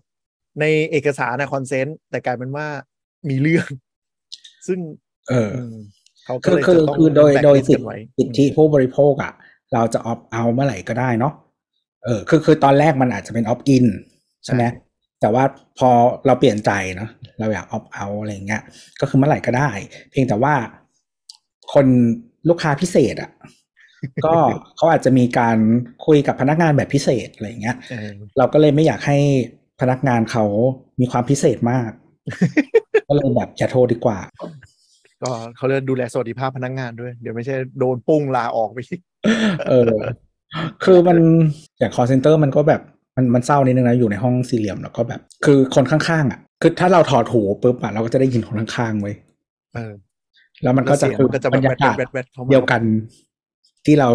[0.61, 2.67] ในเอกสารนะ consent แต่กลายเป็นว่า
[3.29, 3.67] มีเรื่อง
[4.67, 4.79] ซึ่ง
[5.29, 5.77] เอออืม
[6.25, 9.33] เขาก็คือเลยคือจะต้องคือโดย blacklist โดยสิทกันไว้สิทธิผู้บริโภคอะ
[9.75, 11.33] เราจะออฟเอาเมื่อไหร่ก็ได้เนาะ
[12.05, 13.87] เออคือคือตอนแรกมันอาจจะเป็นออฟอิน
[14.45, 14.65] ใช่ไหม
[15.21, 15.45] แต่ว่า
[15.79, 15.91] พอ
[16.27, 18.63] เราเปลี่ยนใจเนาะเราอยากออฟเอาอะไรอย่างเงี้ย
[19.01, 19.71] ก็คือเมื่อไหร่ก็ได้
[20.11, 20.55] เพียงแต่ว่า
[21.73, 21.87] คน
[22.49, 23.31] ลูกค้าพิเศษอะ
[24.27, 24.35] ก็
[24.77, 25.59] เขาอาจจะมีการ
[26.07, 29.19] คุยกับพนักงานแบบพิเศษอะไรอย่างเงี้ยเออเราก็เลยไม่อยากให้
[29.81, 30.45] พนักงานเขา
[31.01, 31.91] มีความพิเศษมาก
[33.13, 34.19] ก็เลยแบบอย่าโทรดีกว่า
[35.23, 39.01] ก็เขาเรียกดูแลสวัสดิภาพพนักงานด้วย เดี๋ยวไม่ใช่โดนปุ้งลาออกไปอีก
[39.69, 39.93] เออ
[40.85, 41.19] คือมัน
[41.79, 42.81] อย่าง call center มันก็แบบ
[43.17, 49.15] มันมันเศร้านิดนึงนะอยู่ในห้องสี่เหลี่ยมแล้วก็แบบ คือคนข้างๆอะ คือถ้าเราถอดหูปุ๊บอะเราก็จะได้ยินคนข้างๆไว้ย
[49.75, 49.93] เออ
[50.63, 52.83] แล้วมันก็จะแล้วเสียงคือมันก็จะบรรยากาศแวดๆแวดๆเข้ามาเดียวกัน
[53.87, 54.09] ที่เรา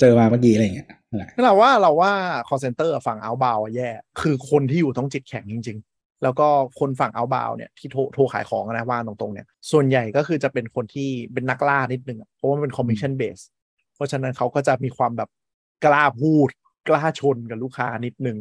[0.00, 2.12] เจอมาเมื่อกี้อะไรอย่างเงี้ยนั่นแหละเราว่าเราว่า
[2.48, 3.88] call center ฝั่ง outbound อะแย่
[4.20, 5.87] คือคนที่อยู่ต้องจิตแข็งจริงๆ
[6.22, 6.48] แล้วก็
[6.80, 13.42] คนฝั่ง outbound เนี่ยที่โทรโทรขายของอะนะว่าตรงๆเนี่ยส่วนใหญ่ก็คือจะเป็นคนที่เป็นนักล่านิดนึงอะเพราะว่ามันเป็น commission base
[13.94, 15.28] เพราะฉะนั้นเขาก็จะมีความแบบ
[15.84, 16.48] กล้าพูด
[16.88, 18.36] กล้าชนกับลูกค้านิดนึง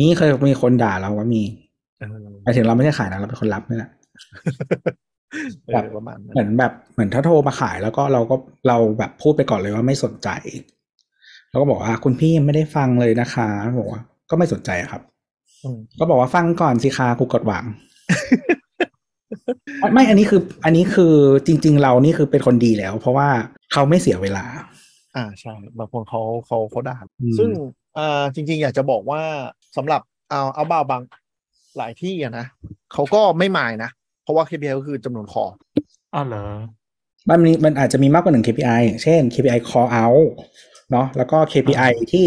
[0.00, 1.42] นี่เคยมีคนด่าเราว่ามี
[2.00, 3.90] เออหมายถึงเราไม่ได้ขายนะเราเป็นคนรับนี่แหละ
[5.66, 8.36] เอแบบอประมาณนั้นเหมือนแบบเหมือนถ้าโทรมาขายแล้วก็เราก็
[8.68, 10.28] เราแบบพูดไปก่อนเลยว่าไม่สนใจ
[11.50, 13.48] แล้วก็บอกว่าคุณพี่ยังไม่ได้ฟังเลยนะคะ
[13.80, 15.09] บอกว่าก็ไม่สนใจอะครับอืม
[15.98, 17.64] ก็บอกว่าฟังก่อนสิคะกูกดวาง
[19.92, 21.14] ไม่อันนี้คือ อันนี้คือ
[21.46, 23.28] จริง ๆ เรานี่คือเป็นคนดีแล้ว เพราะว่า
[23.72, 24.44] เขาไม่เสียเวลา
[25.16, 27.50] อ่าใช่บางคนเขาเขาเขาด่าอืมซึ่ง
[27.98, 29.22] อ่าจริง ๆ อยากจะบอกว่า
[29.76, 30.00] สำหรับ
[30.30, 31.02] เอาเอาบาวบาง
[31.76, 32.46] หลายที่อะนะ
[32.92, 33.90] เขาก็ไม่หมายนะ
[34.22, 35.44] เพราะว่า KPI ก็คือจำนวนคอ
[36.14, 36.44] อ้าวเหรอ
[37.30, 40.26] มันมีมันอาจจะมีมากกว่าหนึ่ง KPI อย่างเช่น KPI call out
[40.90, 42.26] เนาะแล้วก็ KPI ที่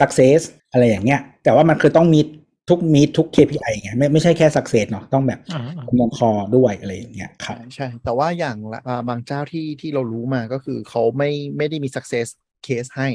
[0.00, 0.40] success
[0.72, 2.20] อะไรอย่างเงี้ย แต่ว่ามันคือต้องมี
[2.68, 12.28] ทุกมีทุก KPI ไงไม่ไม่ใช่แค่ success เนาะต้องแบบอ่าอ่าจำนวนคอด้วยอะไรอย่างเงี้ยครับใช่ใช่แต่ว่าอย่างละอ่าบางเจ้าที่ที่เรารู้มาก็คือเขาไม่ไม่ได้มี success
[12.66, 13.08] case ให้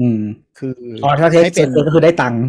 [0.00, 0.22] อืม
[0.58, 2.44] คืออ๋อถ้าเทสให้เป็นก็คือได้ตังค์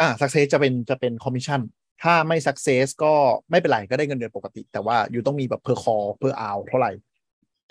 [0.00, 1.60] อ่า success จะเป็นจะเป็น commission
[2.02, 3.12] ถ้าไม่ success ก็
[3.50, 6.92] ไม่เป็นไรก็ได้เงินเดือนปกติ แต่ว่าอยู่ต้องมีแบบ per call per hour เท่าไหร่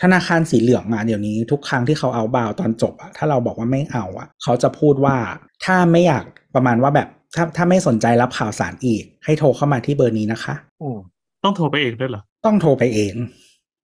[0.02, 5.16] ธนาคารสีเหลืองอะเดี๋ยวนี้ทุกครั้งที่เขาเอาบาวตอนจบอะถ้าเราบอกว่าไม่เอาอะ เขาจะพูดว่า
[5.66, 10.98] ถ้าไม่อยากประมาณว่าแบบ ถ้าถ้าไม่สนใจรับข่าวสารอีก ให้โทรเข้ามาที่เบอร์นี้นะคะอืม
[11.44, 13.16] ต้องโทรไปเองด้วยเหรอ ต้องโทรไปเอง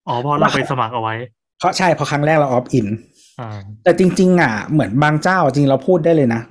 [0.07, 1.15] อ๋อเพราะเราไปสมัครเอาไว้
[1.59, 2.87] เพราะใช่เพราะครั้งแรกเราออฟอิน
[3.39, 3.49] อ่า
[3.83, 6.41] แต่จริง ๆ อะ เหมือนบางเจ้าจริงเราพูดได้เลยนะ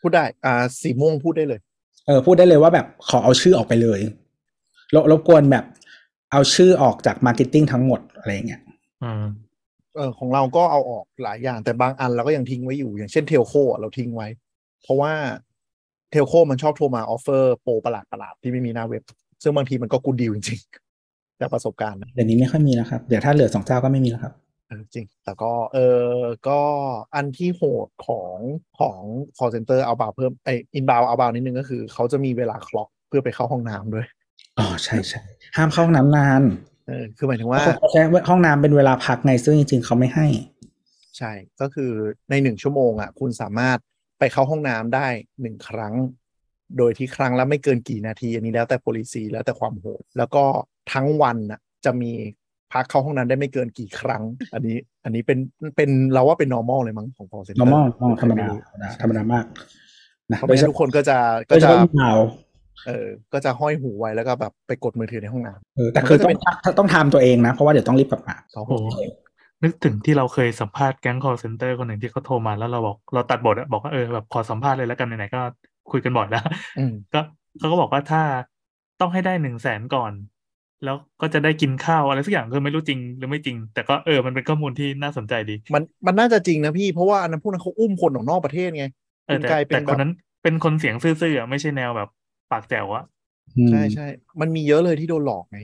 [0.00, 1.60] พูดได้ อ่า สีม่วงพูดได้เลย
[2.06, 4.00] เออ พูดได้เลยว่าแบบขอเอาชื่อออกไปเลย
[4.94, 5.64] รบรบกวนแบบ
[6.32, 8.62] เอาชื่อออกจาก marketing ทั้งหมดอะไรอย่างเงี้ย
[9.02, 9.24] อืม
[9.94, 14.28] เออของเราก็เอาออกหลายอย่างแต่บางอันเราก็ยังทิ้งไว้อยู่ อย่างเช่น telco เราทิ้งไว้
[14.82, 15.12] เพราะว่า
[16.12, 19.02] telco มันชอบโทรมา offer โปรประหลาดประหลาดๆที่ไม่มีหน้าเว็บ
[19.42, 24.32] ซึ่งบางทีมันก็กูดีลจริงๆจากประสบการณ์นะเดี๋ยวนี้ไม่ค่อยมีแล้วครับ เดี๋ยวถ้าเหลือสองเจ้าก็ไม่มีแล้วครับ
[24.68, 26.06] เออจริง แต่ก็เออ
[26.48, 26.60] ก็
[27.14, 28.36] อันที่โหดของ
[28.78, 28.98] ของ
[29.36, 34.06] call center เอาบาเพิ่มไออินบาวเอาบานิดนึงก็คือ เขาจะมีเวลาคล็อกเพื่อไปเข้าห้องน้ำด้วย
[34.58, 35.20] อ๋อใช่ใช่
[35.56, 36.42] ห้ามเข้าห้องน้ำนาน
[36.86, 40.26] เออคือหมายถึงว่าเขาใช้ห้องน้ำเป็นเวลาพักไงซึ่งจริงๆเขาไม่ให้
[41.18, 41.90] ใช่ก็คือ
[42.30, 43.78] ในหนึ่งชั่วโมงอะ คุณสามารถ
[44.22, 45.06] ไปเข้าห้องน้ำได้
[45.42, 45.94] หนึ่งครั้ง
[46.78, 50.44] โดยที่ครั้งละไม่เกินกี่นาที อันนี้แล้วแต่ policy แล้วแต่ความโหดแล้วก็
[50.92, 52.12] ทั้งวันน่ะจะมี
[52.72, 54.22] พักเข้าห้องน้ำได้ไม่เกินกี่ครั้ง
[54.54, 55.38] อันนี้ อันนี้เป็น
[55.76, 59.44] เป็นเราว่าเป็น normal เลยมั้งของ call center normal อ๋อธรรมดาไธรรมดาธรรมดามาก
[60.30, 61.16] นะเพราะไม่งั้นทุกคนก็จะ
[61.48, 62.18] โดก็ยเฉจะพาะอีเมล
[62.86, 66.34] เออ ก็จะห้อยหูไว้แล้วก็แบบไปกดมือถือในห้องน้เออแต่คือต้อง
[66.78, 68.98] ต้องทำตัวเองนะ เพราะว่าเดี๋ยวต้องรีบกลับมาำเขาโอ้โห
[69.62, 75.40] นึกถึงที่เราเคยสัมภาษณ์แก๊ง call center คนหนึ่งที่เขาโทรมาแล้วเราบอกเราตัดบทอะบอกว่าเออแบบขอสัมภาษณ์เลยแล้วกันไหนๆก็
[75.88, 76.40] คุยกันบ่อยแล้ว
[76.76, 77.18] อืมก็
[77.58, 78.20] เขาก็บอกว่าถ้า
[78.98, 80.14] ต้องให้ได้หนึ่งแสนก่อน
[80.82, 88.84] แล้วก็จะได้กินข้าวอะไรสักอย่างคือไม่รู้จริงหรือไม่จริง แต่ก็เออมันเป็นข้อมูลที่น่าสนใจดี มันมันน่าจะจริงนะพี่เพราะว่าอันนั้นพวกนั้นเขาอุ้มคนออกนอกประเทศไง
[89.24, 90.10] เออแต่กลายเป็นแต่แบบคนนั้น
[90.42, 92.08] เป็นคนเสียงซื่อๆอะไม่ใช่แนวแบบ
[92.50, 93.02] ปากแจ๋วอะ
[93.56, 94.02] อืมใช่ใช่
[94.40, 95.56] มันมีเยอะเลยที่โดนหลอกไง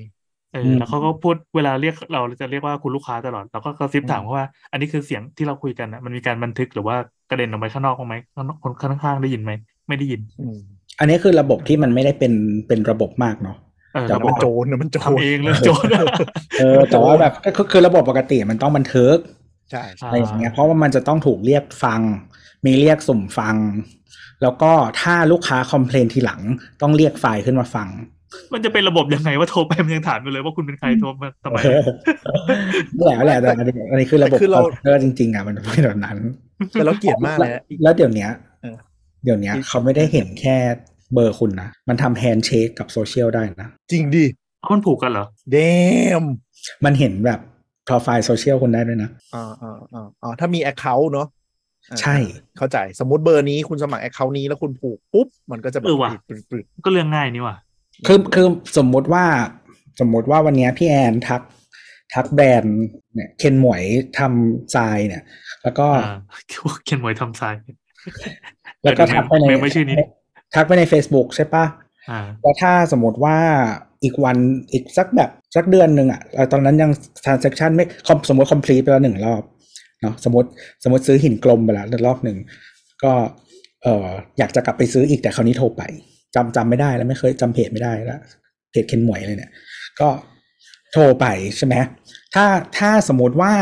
[0.52, 6.96] เออือมแล้วเขาก็พูดเวลาเรียกเราจะเรียกว่าคุณลูกค้าตลอดเราก็กระซิบถามเขาว่า อันนี้คือเสียงที่เราคุยกันอะมันมีการบันทึกหรือว่า
[7.28, 9.52] กระเด็นออกไปข้างนอกบ้างไหมข้างนอกคนข้างๆได้ยินไหม
[9.88, 10.58] ไม่ได้ยินอืม
[10.98, 12.32] อันนี้คือระบบที่มันไม่ได้เป็น
[12.68, 13.56] เป็นระบบมากเนาะ
[13.92, 15.86] เออแต่ระบมับนโจรนะมันโจรทำเองเลยโจร
[16.58, 19.16] เออแต่ว่าแบบก็คือคือระบบปกติมันต้องบันทึก
[19.70, 22.00] ใช่ใช่อะไรอย่างเงี้ยเพราะว่ามันจะต้องถูกเรียกฟัง
[22.66, 23.56] มีเรียกสุ่มฟัง
[24.42, 26.40] แล้วก็ถ้าลูกค้าคอมเพลนทีหลัง
[26.82, 27.88] ต้องเรียกไฟล์ขึ้นมาฟัง
[28.52, 31.58] มันจะเป็นระบบยังไงว่าโทรไปมันยังถามอยู่เลยว่าคุณเป็นใครโทรมาทำไม
[33.04, 36.16] แหละแหละแต่อันนี้อันนี้คือระบบแต่คือเราคอมพิวเตอร์จริงๆอะมันเป็นแบบนั้น
[36.72, 38.30] แต่เราเกลียดมากเลยนะแล้วเดี๋ยวเนี้ย
[38.62, 38.76] เออ
[39.24, 40.56] เดี๋ยวเนี้ยเขาไม่ได้เห็นแค่
[41.14, 44.24] เบอร์คุณนะ มันทำ handshake กับโซเชียลได้นะ จริงดิ
[44.62, 46.22] อ๋อมันผูกกันเหรอ damn
[46.84, 47.40] มันเห็นแบบ
[47.84, 51.28] profile social คุณได้ด้วยนะอ่าอ่าอ่าอ่าถ้ามี Account เนอะ
[51.90, 52.16] อ่าใช่
[52.58, 57.56] เข้าใจสมมติเบอร์นี้คุณสมัคร Account นี้แล้วคุณผูกปุ๊บ มันก็จะแบบเออว่ะปริดปริดก็เรื่องง่ายนี่ว่ะ
[58.06, 58.46] คือคือ
[58.78, 59.24] สมมุติว่า
[60.00, 61.42] สมมุติว่าวันเนี้ยพี่แอนทัก
[62.14, 62.78] ทักแบรนด์
[63.14, 63.82] เนี่ยเคนหมวย
[64.18, 65.22] ทำทรายเนี่ย
[65.62, 66.16] แล้วก็อ่า
[66.84, 67.54] เขียนหมวยทำทราย
[68.84, 70.04] แล้วก็ทักไปในเมมไว้ชื่อนี้ดิ
[70.54, 71.64] ทักไปใน Facebook ใช่ปะ
[72.10, 73.36] อ่าแล้วถ้าสมมติว่า
[74.02, 74.36] อีกวัน
[74.72, 76.90] อีกสักแบบสักเดือนหนึ่งอะ่ะตอนนั้นยัง
[77.24, 79.42] transaction ไม่ com- สมมติ complete ไปแล้วหนึ่งรอบ
[80.02, 80.48] เนาะสมมติ
[80.82, 82.36] สมมติซื้อหินกลมไปแล้วรอบหนึ่ง
[83.02, 83.12] ก็
[83.82, 84.06] เออ
[84.38, 85.82] อยากจะกลับไปซื้ออีกแต่คราวนี้โทรไป
[86.34, 88.20] จำจำไม่ได้แล้วไม่เคยจำเพจไม่ได้แล้ว
[88.70, 89.50] เพจเคนหมวยเลยเนี่ย
[90.00, 90.08] ก็
[90.92, 91.74] โทรไปใช่ไหม
[92.34, 92.46] ถ้า
[92.78, 93.52] ถ้าสมมติว่า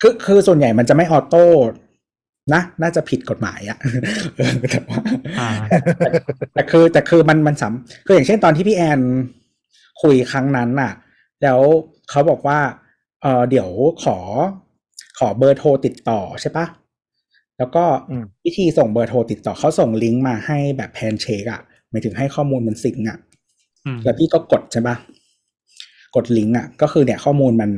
[0.00, 1.46] คือคือส่วนใหญ่มันจะไม่ออโต้
[2.54, 3.78] นะน่าจะผิดกฎหมายอะ
[4.36, 4.98] เออแต่ว่า
[5.40, 5.50] อ่า
[6.54, 9.00] แต่คือแต่คือมันมันสำคืออย่างเช่นตอนที่พี่แอน
[10.02, 10.92] คุยครั้งนั้นน่ะ
[11.42, 11.60] แล้ว
[12.10, 12.58] เขาบอกว่า
[13.22, 13.70] เออเดี๋ยว
[14.04, 14.18] ขอ
[15.18, 16.66] ขอเบอร์โทรติดต่อใช่ปะ
[17.58, 23.18] แล้วก็อืมวิธีส่งเบอร์โทรติดต่อเขาส่งลิงก์มาให้แบบแพนเช็คอะ หมายถึงให้ข้อมูลมัน sync อะ
[23.86, 24.96] อืมแล้วพี่ก็กดใช่ปะ
[26.16, 27.70] กดลิงก์อะ ก็คือเนี่ยข้อมูลมัน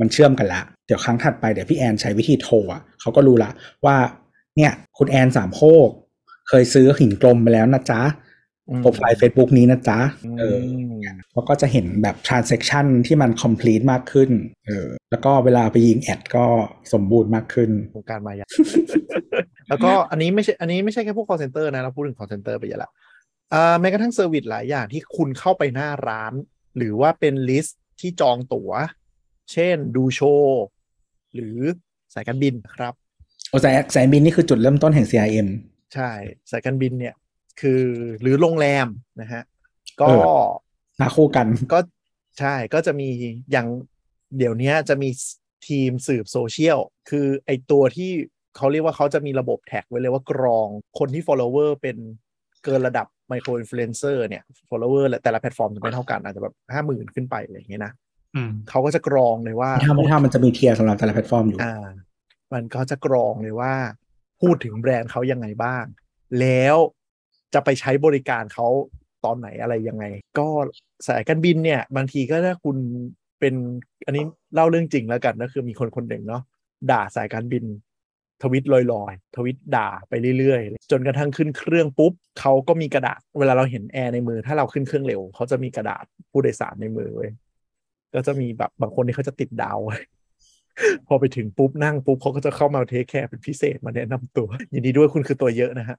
[0.00, 3.50] มันเชื่อมกันละ เดี๋ยวครั้งถัดไปเดี๋ยวพี่แอนใช้วิธีโทรอะเขาก็รู้ละ
[3.84, 3.96] ว่า
[4.56, 5.88] เนี่ย คุณแอนสามโคก
[6.48, 8.02] เคยซื้อหินกลมไปแล้วนะจ๊ะ
[8.68, 9.98] อืมโปรไฟล์ Facebook นี้นะจ๊ะ
[10.38, 10.56] เออ
[11.02, 14.30] มแล้วก็จะเห็นแบบ transaction ที่มัน complete มากขึ้น
[14.66, 16.44] เออ แล้วก็เวลาไปยิง ad ก็
[16.92, 18.46] สมบูรณ์มากขึ้นวงการมายา
[19.68, 23.11] แล้วก็อันนี้ไม่ใช่ อันนี้ไม่ใช่แค่พวก call center นะ เราพูดถึง call center ไปเยอะละอ่า
[23.80, 26.32] แม้กระทั่ง service หลายอย่างที่คุณเข้าไปหน้าร้าน
[26.76, 28.70] หรือว่าเป็นลิสต์ที่จองตั๋ว
[29.52, 30.62] เช่นดูโชว์
[31.34, 31.58] หรือ
[32.14, 32.94] สายการบินครับ
[33.48, 35.48] โอ้สายสายบินนี่คือจุดเริ่มต้นแห่ง CRM
[35.94, 36.10] ใช่
[36.50, 37.14] สายการบินเนี่ย
[37.60, 37.82] คือ
[38.20, 38.86] หรือโรงแรม
[39.20, 39.42] นะฮะ
[40.00, 40.18] ก็เออ
[41.00, 41.78] มาคู่กันก็
[42.38, 43.08] ใช่ก็จะมี
[43.52, 43.66] อย่าง
[44.38, 45.08] เดี๋ยวเนี้ยจะมี
[45.68, 46.78] ทีมสืบโซเชียล
[47.10, 48.10] คือไอตัวที่
[48.56, 51.96] เขาเรียกว่าเขาจะมีระบบ tag ไว้เลยว่ากรองคนที่ follower เป็น
[52.64, 57.92] เกินระดับ micro influencer เนี่ย follower แต่ละแพลตฟอร์มจะไม่เท่ากันอาจจะแบบห้าหมื่นขึ้นไปอะไรอย่างเงี้ยนะ
[58.36, 61.86] อืมเขาก็จะกรองเลยว่าถ้าไม่ถ้ามันจะมี tier สำหรับแต่ละแพลตฟอร์มอยู่อ่า
[62.52, 63.72] มันก็จะกรองเลยว่า
[64.42, 65.84] พูดถึงแบรนด์เขายังไงบ้าง
[66.40, 66.76] แล้ว
[67.54, 68.68] จะไปใช้บริการเขา
[69.24, 70.04] ตอนไหนอะไรยังไง
[70.38, 70.46] ก็
[71.06, 72.76] สายการบินเนี่ย บางทีก็ถ้าคุณ
[73.40, 73.54] เป็น
[74.06, 76.42] อันนี้เล่าเรื่องจริงแล้วกันก็คือมีคนคนหนึ่งเนาะ
[76.90, 77.64] ด่าสายการบิน
[78.42, 87.30] ทวิตลอยๆ ทวิตด่าไปเรื่อยๆ จนกระทั่งขึ้นเครื่องปุ๊บเขาก็มีกระดาษ เวลาเราเห็นแอร์ในมือ ถ้าเราขึ้นเครื่องเร็วเขาจะมีกระดาษผู้โดยสารในมือเว้ย
[88.14, 89.98] ก็จะมีแบบบางคนที่เขาจะติดดาวไว้
[91.06, 95.96] พอไปถึงปุ๊บนั่งปุ๊บเขาก็จะเข้ามาเทคแคร์เป็นพิเศษมาแนะนำตัว ยินดีด้วยคุณคือตัวเยอะนะฮะ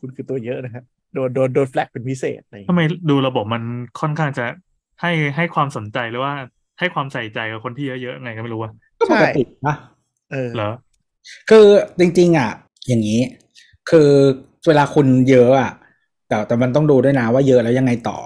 [0.00, 0.82] คุณคือตัวเยอะนะฮะ
[1.14, 3.62] โดนโดนโดนแฟลกเป็นพิเศษอะไรอย่างทำเงี้ยไมดูระบบมัน
[4.00, 4.44] ค่อนข้างจะ
[5.00, 6.34] ให้ให้ความสนใจหรือว่า
[6.78, 9.76] ให้ความใส่ใจกับคนที่เยอะๆไงก็ไม่รู้ว่าก็ปกตินะ
[10.32, 10.70] เออเหรอ
[11.50, 11.66] คือ
[11.98, 12.50] จริง ๆ อะ
[12.88, 13.20] อย่างนี้
[13.90, 14.08] คือ
[14.66, 15.72] เวลาคุณเยอะอะ
[16.28, 18.18] แต่แต่มันต้องดูด้วยนะว่าเยอะแล้วยังไงต่อ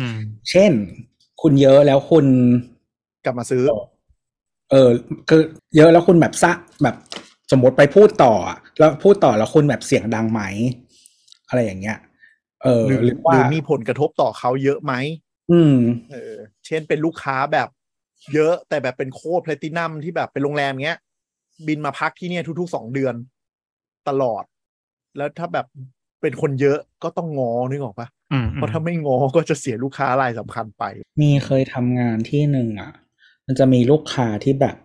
[0.00, 0.18] อืม
[0.50, 0.72] เช่น
[1.42, 2.26] คุณเยอะแล้วคุณ
[3.24, 3.62] กลับมาซื้อ
[4.70, 4.90] เออ
[5.28, 5.42] คือ
[5.76, 6.96] เยอะแล้วคุณแบบซะแบบ
[7.50, 10.42] สมมติไปพูดต่ออะแล้วพูดต่อแล้วคุณแบบเสียงดังไหม
[11.48, 11.98] อะไรอย่างเงี้ย
[12.62, 14.92] เออ หรือหรือว่าหรือมีผลกระทบต่อเขาเยอะไหม
[15.50, 15.76] อืม
[16.12, 16.34] เออ
[16.66, 17.68] เช่นเป็นลูกค้าแบบ
[18.34, 20.98] เยอะแต่แบบเป็นโค้ดแพลตินัมที่แบบเป็นโรงแรมเงี้ย
[21.66, 23.14] บินมาพักที่เนี่ยทุกๆสองเดือน
[24.08, 24.44] ตลอด
[25.16, 25.66] แล้วถ้าแบบ
[26.20, 30.84] เป็นคนเยอะก็ต้องงอนึกออกปะอืมเพราะถ้าไม่งอก็จะเสียลูกค้ารายสำคัญไป
[31.20, 32.92] มีเคยทำงานที่หนึ่งอะ
[33.46, 34.76] มันจะมีลูกค้าที่แบบ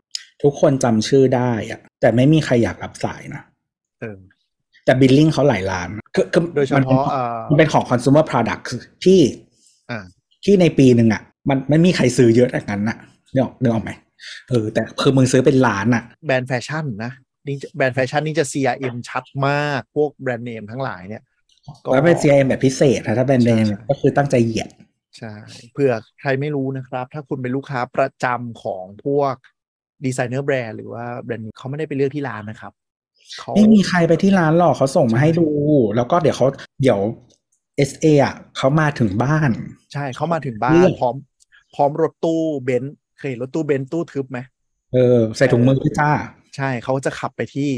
[0.43, 3.43] ทุกคนจำชื่อได้อะ แต่ไม่มีใครอยากรับสายนะ
[4.01, 4.17] เออ
[4.86, 8.63] แต่บิลลิ่งเขาหลายล้านคือคือโดยเฉมันเป็นพาะเอ่อมันเป็นของ consumer product
[9.05, 9.19] ที่
[9.89, 10.03] อ่า
[10.43, 12.97] ที่ในปีหนึ่งอะ มันไม่มีใครซื้อเยอะแบบนั้นอะ
[13.34, 13.91] นึกออกนึกออกไหม
[14.49, 17.12] เออ แต่คือมึงซื้อเป็นล้านอะแบรนด์แฟชั่นนะ
[17.47, 21.23] นี่จะแบรนด์แฟชั่นนี่จะ CRM ชัดมาก พวกแบรนด์เนมทั้งหลายเนี่ย
[21.84, 24.69] ก็แล้วเป็น CRM แบบพิเศษนะถ้าเป็นใช่เนมใช่ก็คือตั้งใจเหยียด
[25.17, 25.34] ใช่
[25.73, 29.34] เผื่อใครไม่รู้นะครับ ถ้าคุณเป็นลูกค้าประจำของพวก
[30.06, 32.73] designer brand หรือว่าแบรนด์เขาไม่ได้ไปเลือกที่ร้านนะครับ
[33.39, 35.47] เขาไม่มีใครไปที่ร้านหรอกเขาส่งมาให้ดู
[35.95, 36.47] แล้วก็เดี๋ยวเขา
[36.81, 36.99] เดี๋ยว
[37.89, 39.51] SA อะเขามาถึงบ้าน
[39.93, 41.15] ใช่เขามาถึงบ้านเลือกพร้อม
[41.75, 44.39] พร้อมรถตู้เบนซ์ เคยเห็นรถตู้เบนซ์ตู้ทึบไหม
[44.93, 46.12] เออ ใส่ถุงมือพี่จ้า
[46.55, 47.69] ใช่เขาจะขับไปที่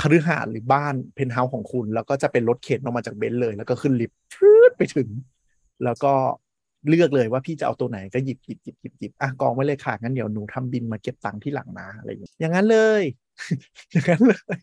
[0.00, 5.08] คฤหาสน์หรือบ้านเพนท์เฮาส์ของคุณ แล้วก็จะเป็นรถเข็นออกมาจากเบนซ์เลย แล้วก็ขึ้นลิฟต์ฟืดไปถึง
[5.84, 6.12] แล้วก็
[6.88, 13.02] เลือกเลยว่าพี่จะเอาตัวไหนก็หยิบหยิบหยิบหยิบหยิบอะกองไว้เลยค่ะงั้นเดี๋ยวหนูทำบิลมาเก็บตังค์ทีหลังนะอะไรอย่างเงี้ยอย่างนั้นเลย
[13.92, 14.60] อย่างนั้นเลย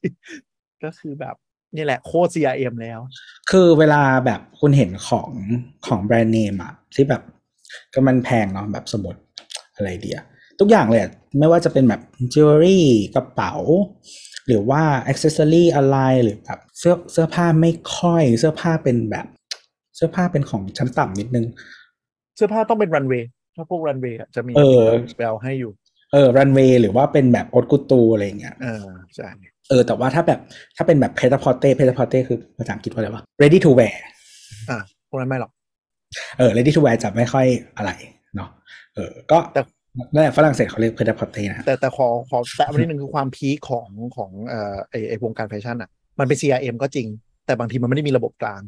[0.84, 1.36] ก็คือแบบ
[1.76, 3.00] นี่แหละโคตร CRM แล้ว
[3.52, 5.30] คือเวลาแบบคุณเห็นของ
[5.88, 7.22] ของแบรนด์เนมอะที่แบบ
[7.94, 9.20] ก็มันแพงเนาะแบบสมมติ
[9.76, 10.20] อะไรเดีย
[10.60, 12.02] ทุกอย่างเลยอะไม่ว่าจะเป็นแบบ
[12.34, 13.54] จิวเวลรี่กระเป๋า
[14.48, 19.26] หรือว่า accessory อะไรหรือแบบเสื้อเสื้อผ้าไม่ค่อย เสื้อผ้าเป็นแบบ
[19.96, 21.46] เสื้อผ้าเป็นของชั้นต่ำนิดนึง
[22.36, 24.86] เสื้อผ้าต้องเป็นรันเวย์ถ้าพวกรันเวย์จะมีเออ
[25.18, 25.72] แปลให้อยู่
[26.14, 29.28] เออรันเวย์หรือว่าเป็นแบบโอตกุตูอะไรอย่างเงี้ยเออใช่
[29.70, 30.40] เออแต่ว่าถ้าแบบ
[30.76, 33.96] ถ้าเป็นแบบเพท a พอเต้เพท a พอเต้คือภาษาอังกฤษว่าอะไรวะ ready to wear
[34.70, 35.52] อะพวกนั้นไม่หรอก
[36.38, 37.46] เออ ready to wear จะไม่ค่อย
[37.78, 37.92] อะไร
[38.96, 39.62] เนาะเออก็แต่
[40.14, 47.08] นั่นแหละฝรั่งเศสเขาเรียกเพท a พอเต้นะแต่แต่ขอขอแตะมานิดนึงคือความพีคของของเอ่อไอไอวงการแฟชั่นอะ มันเป็น CRM ก็จริง
[47.46, 48.62] แต่บางทีมันไม่ได้มีระบบกลาง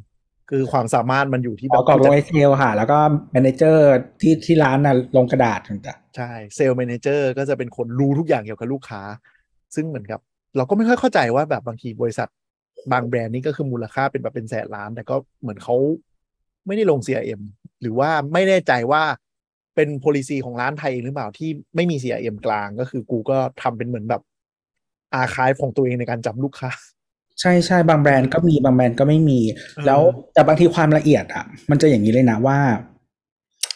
[0.49, 2.97] คือความสามารถมันอยู่ที่แบอ๋บอกรอบลงไอเซลค่ะ แล้วก็
[3.33, 3.85] แมเนเจอร์
[4.21, 9.01] ที่ที่ร้านน่ะลงกระดาษต่างใช่เซลล์แมเนเจอร์ก็จะเป็นคนรู้ทุกอย่างเกี่ยวกับลูกค้า
[9.75, 10.19] ซึ่งเหมือนกับ
[10.57, 12.29] เราก็ไม่ค่อยเข้าใจว่าแบบบางทีบริษัท
[12.91, 15.75] บางแบรนด์นี่ก็คือมูลค่าเป็นแบบเป็นแสนล้าน แต่ก็เหมือนเขา
[16.67, 17.41] ไม่ได้ลง CRM
[17.81, 19.03] หรือว่าไม่แน่ใจว่า
[19.75, 24.21] เป็น policy ของร้านไทยเองหรือเปล่าที่ไม่มี CRM กลางก็คือกูก็ทำเป็นเหมือนแบบ
[25.13, 30.01] อาคายของตัวเองในการจำลูกค้าๆใช่ใช่บางแบรนด์ก็มีบางแบรนด์ก็ไม่มีเออแล้ว
[30.33, 32.59] แต่บางทีความละเอียดอะ มันจะอย่างนี้เลยนะว่า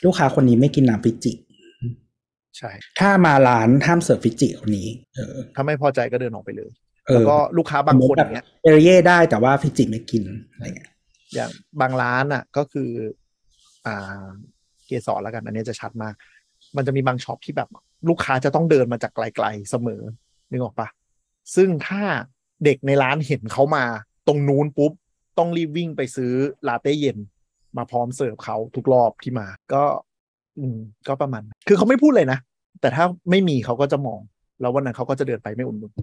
[0.06, 1.34] ลูกค้าคนนี้ไม่กินน้ำฟิจิ
[2.58, 6.70] ใช่ ถ้ามาร้านห้ามเสิร์ฟฟิจิคนนี้ เออ ถ้าไม่พอใจก็เดินออกไปเลย
[7.08, 10.92] เอแล้วอก็ลูกค้าบางคนอย่างเงี้ยเอริเย่ได้แต่ว่าฟิจิไม่กินอะไรเงี้ย
[11.36, 12.90] อย่างบางร้านอะ ก็คือ
[13.86, 14.26] อ่า
[14.90, 16.14] เกสรแล้วกัน อันนี้จะชัดมาก
[16.76, 17.70] มันจะมีบาง shop ที่แบบ
[18.10, 20.02] ลูกค้าจะต้องเดินมาจากไกลๆเสมอ
[20.52, 20.88] นึกออกปะ
[21.56, 22.02] ซึ่งถ้า
[22.66, 23.86] เด็กในร้านเห็นเขามา
[24.28, 24.92] ตรงนู้นปุ๊บ
[25.38, 26.32] ต้องรีบวิ่งไปซื้อ
[26.68, 27.18] ลาเต้เย็น
[27.78, 29.84] มาพร้อมเสิร์ฟเขาทุกรอบที่มา ก็
[30.60, 32.40] อืม ก็ประมาณ คือเขาไม่พูดเลยนะ
[32.82, 34.20] แต่ถ้าไม่มีเขาก็จะมอง
[34.62, 35.94] แล้ววันนั้นเขาก็จะเดินไปไม่อุ่นนุน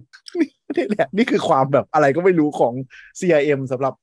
[0.75, 2.73] นี่แหละ นี่คือความแบบอะไรก็ไม่รู้ของ
[3.19, 3.93] CRM สำหรับ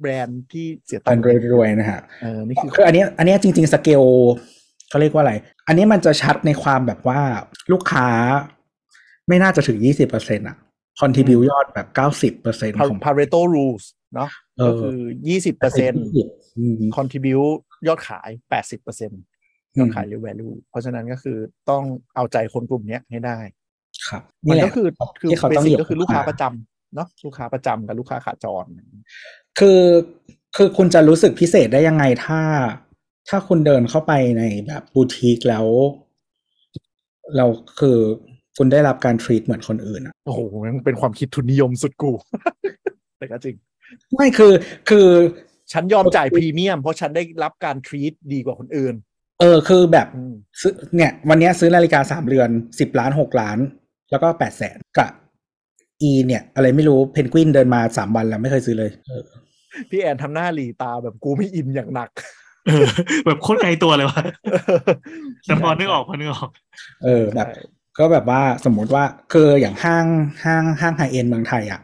[0.00, 4.02] แบรนด์ที่เสียตัอังนค์รวยๆนะฮะเออนี่คือคืออันเนี้ยอันเนี้ยจริง ๆ สเกล
[4.88, 5.34] เขาเรียกว่าอะไร
[5.66, 7.20] อันเนี้ยมันจะชัดในความแบบว่า
[7.72, 8.08] ลูกค้า
[9.28, 10.56] ไม่น่าจะถึงยี่สิบเปอร์เซ็นต์อะ
[11.00, 16.04] คอนทิบิวยอดแบบเก้าสิบเปอร์เซ็นต์ของ Pareto rules เนาะเอก็อคือยี่สิบเปอร์เซ็นต์
[16.58, 19.20] อืม contribute ยอดขายแปดสิบเปอร์เซ็นต์
[19.78, 21.38] ยอดขายหรือ value เพราะฉะนั้นก็คือ
[21.70, 21.82] ต้อง
[22.14, 23.38] เอาใจคนกลุ่มเนี้ยให้ได้
[24.08, 24.88] ครับมันแหละก็คือ
[25.20, 28.64] คือที่เขาเบต้องสิอกยู่ก็คือลูกค้าประจำเนาะลูกค้าประจำกับลูกค้าขาจร
[29.58, 29.80] คือ
[30.56, 32.40] คือคุณจะรู้สึกพิเศษได้ยังไงถ้า
[33.28, 35.66] ถ้าคุณเดินเข้าไปในแบบบูติกแล้ว
[37.36, 37.46] เรา
[37.80, 37.98] คือ
[38.56, 42.12] คุณได้รับการทรีตเหมือนคนอื่นอะโอ้โหมันเป็นความคิดทุนนิยมสุดกู
[43.18, 43.56] แต่ก็จริง
[44.14, 44.52] ไม่คือ
[44.88, 45.06] คือ
[45.72, 48.94] ฉันยอมจ่ายพรีเมียม เพราะฉันได้รับการทรีตดีกว่าคนอื่น
[49.40, 53.58] เออคือแบบอืมซื้อเนี่ย วันเนี้ยซื้อนาฬิกาสามเรือนสิบล้านหกล้าน
[54.10, 55.10] แล้วก็แปดแสนกับ
[56.02, 59.22] อีเนี่ย อะไรไม่รู้เพนกวินเดินมาสามวันแล้วไม่เคยซื้อเลยเออ
[59.90, 62.10] พี่แอนทำหน้าหลีตาแบบกูไม่อินอย่างหนัก
[62.66, 62.86] เออ
[63.26, 64.22] แบบโคตรไกลตัวเลยว่ะ
[65.44, 66.50] แต่พอนึกออกพอนึกออก
[67.04, 67.48] เออแบบ
[67.98, 70.06] ก็แบบว่าสมมุติว่าคืออย่างห้าง
[70.44, 71.80] ห้างห้างไฮเอ็นเมืองไทยอะ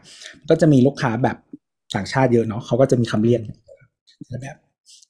[0.49, 1.37] ก็จะมีลูกค้าแบบ
[1.95, 3.41] ต่างชาติเยอะเนาะเขาก็จะมีคำเรียก
[4.41, 4.57] แบบ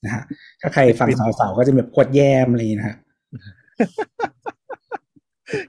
[0.05, 0.23] นะฮะ
[0.61, 2.97] ถ้าใครฟังสาวๆก็จะแบบขวดแยมอะไรอย่างงี้นะฮะ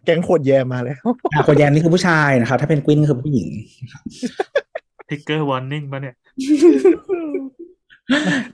[0.05, 3.49] แก๊งขวดแยมมาแล้วอะขวดแยมนี่คือผู้ชายนะครับถ้าเพนกวินคือผู้หญิง
[5.09, 6.15] ทิกเกอร์วอร์นิ่งปะเนี่ย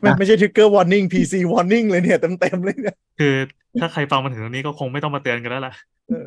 [0.01, 3.35] ไม่ไม่ใช่ทริกเกอร์วอร์นิ่ง PC warning เลยเนี่ยเต็มๆเลยเนี่ยคือ
[3.81, 5.75] ถ้าใครฟังมาถึงตรงนี้ก็คงไม่ต้องมาเตือนกันแล้วล่ะ
[6.09, 6.27] เออ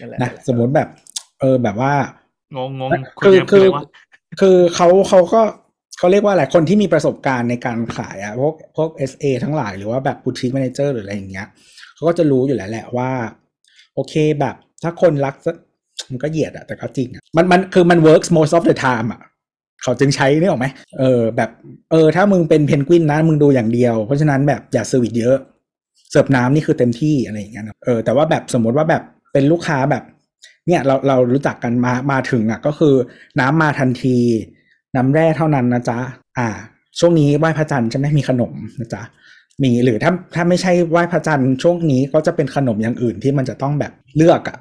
[0.00, 0.88] นั่นแหละนะสมมติแบบ
[1.40, 1.92] เออแบบว่า
[2.56, 2.90] งงงง
[3.22, 3.84] คือแยมคืออะไรวะ
[4.40, 5.40] คือเขาเขาก็
[5.98, 11.46] เขาเรียกว่าอะไรคนที่มีประสบการณ์ในการขายอะพวกพวก SA ทั้งหลายหรือว่าแบบ boutique manager หรืออะไรอย่างเงี้ย
[11.94, 13.10] เขาก็จะรู้อยู่แล้วแหละว่า
[13.94, 15.56] โอเคแบบ ถ้าคนรักสัก
[16.10, 19.20] มันก็เหยียดอะแต่ก็จริงอะมันมันคือมัน works most of the time อะ
[19.82, 20.66] เขาจึงใช้นี่ออกไหม
[20.98, 21.50] เออแบบ
[21.90, 25.36] เออถ้ามึงเป็นเพนกวินนะมึงดูอย่างเดียว เพราะฉะนั้นแบบอย่า service เยอะ
[26.10, 30.02] เสิร์ฟน้ำนี่คือเต็มที่อะไรอย่างเงี้ยเออแต่ว่าแบบสมมติว่าแบบเป็นลูกค้าแบบ
[30.66, 32.94] เนี่ยเราเรารู้จักกันมามาถึงอะก็คือ
[33.40, 34.18] น้ำมาทันที
[34.96, 35.98] น้ำแร่เท่านั้นนะจ๊ะ
[36.38, 36.48] อ่า
[36.98, 39.02] ช่วงนี้ไหว้พระจันทร์ใช่ไหมมีขนมนะจ๊ะ
[39.62, 44.58] มีหรือถ้าถ้าไม่ใช่ไหว้พระจันทร์ช่วงนี้ก็จะเป็นขนมอย่างอื่นที่มันจะต้องแบบเลือกอะ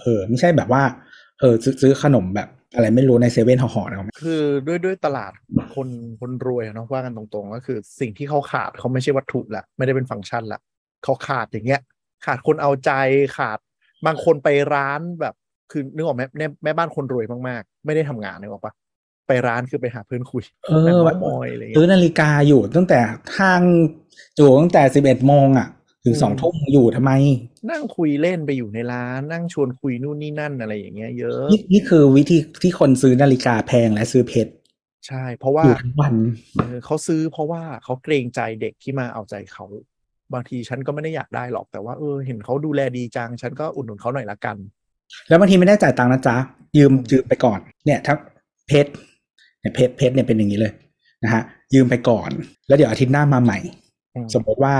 [0.00, 0.82] เออ ไม่ใช่แบบว่า
[1.40, 5.32] เออซื้อขนมแบบอะไรไม่รู้ในเซเว่นห่อๆนะคือด้วยด้วยตลาด
[5.74, 5.88] คน
[6.20, 10.60] คนรวยเนาะว่ากันตรงๆ ก็คือสิ่งที่เขาขาดเขาไม่ใช่วัตถุละไม่ได้เป็นฟังก์ชันละ
[11.04, 11.80] เขาขาดอย่างเงี้ย
[12.24, 12.90] ขาดคนเอาใจ
[13.36, 13.58] ขาด
[14.06, 15.34] บางคนไปร้านแบบ
[15.70, 18.72] คือนึกออกไหมแม่แม่บ้านคนรวยมากๆ ไม่ได้ทำงานนึกออกปะ
[19.26, 23.00] ไปร้านคือไปหาเพื่อนคุยเอนั่งอเมามอยอะไรเงี้ซื้อยนาฬิกาอยู่ตั้งแต่
[23.36, 23.62] ห้าง
[24.36, 25.68] อยู่ตั้งแต่สิบเอ็ดโมงอะ
[26.04, 27.12] ถึงอืมสองทุ่มอยู่ทำไม
[27.70, 34.52] นั่งคุยเล่นไปอยู่ในร้าน นั่งชวนคุยนู่นนี่นั่นอะไรอย่างเงี้ยเยอะ นี่นี่คือวิธีที่คนซื้อนาฬิกาแพงและซื้อเพชร
[35.06, 36.14] ใช่ เพราะว่าอยู่ทั้งวัน
[36.56, 39.66] เออเขาซื้อเพราะว่าเขาเกรงใจเด็กที่มาเอาใจเขา
[40.32, 44.56] บางทีฉันก็ไม่ได้อยากได้หรอกแต่ว่าเออเห็นเขาดูแลดีจัง ฉันก็อุดหนุนเขาหน่อยละกัน
[45.28, 46.36] แล้วบางทีไม่ได้จ่ายตังค์นะจ๊ะ
[46.76, 48.18] ยืมยืมไปก่อน เนี่ยทั้ง
[48.68, 48.90] เพชร
[49.64, 50.72] เนี่ยเพชรเพชรเนี่ยเป็นอย่างนี้เลย
[51.24, 51.42] นะฮะ
[51.74, 52.30] ยืมไปก่อน
[52.68, 53.58] แล้วเดี๋ยวอาทิตย์หน้ามาใหม่
[54.14, 54.74] อืมสมมติว่า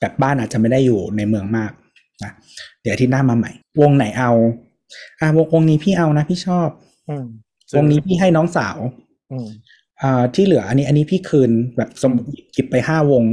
[0.00, 1.72] แบบบ้านอาจจะไม่ได้อยู่ในเมืองมาก
[2.24, 2.32] นะ
[2.82, 3.50] เดี๋ยวอาทิตย์หน้ามาใหม่
[3.80, 4.32] วงไหนเอา
[5.20, 6.68] อ่าวงวงนี้พี่เอานะพี่ชอบ
[7.08, 7.24] อืม
[7.76, 8.78] วงนี้พี่ให้น้องสาว
[9.32, 9.46] อืม
[10.02, 13.24] อ่าที่เหลือ อันนี้ อันนี้พี่คืนแบบสมมติหยิบไปห้าวง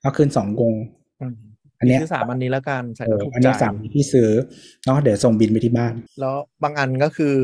[0.00, 0.72] เอาคืนสองวง
[1.20, 1.34] อืม
[1.78, 4.30] อันเนี้ยซื้อสามอันนี้แล้วกันใส่เอแล้วอถูกอันนี้ใจสามพี่ซื้อ
[4.84, 7.34] เนาะเดี๋ยวส่งบินไปที่บ้าน แล้วบางอันก็คือ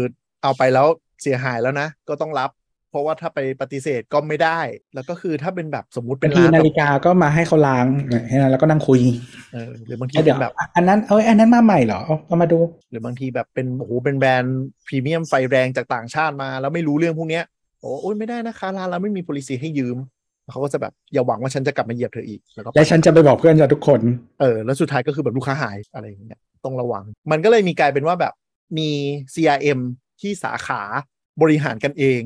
[0.43, 0.87] เอาไปแล้ว
[1.23, 2.51] เสียหายแล้วนะ ก็ต้องรับ
[2.91, 4.61] เพราะว่าถ้าไปปฏิเสธก็ไม่ได้
[4.95, 7.87] แล้วก็คือถ้าเป็นแบบสมมุติเป็บานงทีร้านนาแบบฬิกาก็มาให้เขาล้าง
[8.29, 9.01] แค่นั้นแล้วก็นั่งคุย
[9.53, 12.59] เออหรือบางทีแล้วเดี๋เป็ยวนแบบอันนั้นเอ้ยอันนั้นมาใหม่เหรอเอาเอามาดู
[12.91, 17.45] หรือบางทีแบบเป็นโอ้โหเป็นแบรนด์พรีเมียมไฟแรงจากต่างชาติมา แล้วไม่รู้เรื่องพวกเนี้ย
[17.81, 19.97] โอ้โอ้ยไม่ได้นะคะร้านเราไม่มี policy ให้ยืม
[20.51, 24.01] เขาก็จะแบบอย่าหวังว่าฉันจะกลับมาเหยียบเธออีกแล้วก็ไปและฉันจะไปบอกเพื่อนจะทุกคน
[24.41, 28.33] เออแล้วสุดท้ายก็คือแบบลูกค้าหายอะไรอย่างเงี้ยต้องระวัง มันก็เลยมีกลายเป็นว่าแบบ
[28.79, 28.89] มี
[29.35, 29.81] CRM
[30.21, 30.83] ที่สาขา
[31.43, 32.21] บริหารกันเอง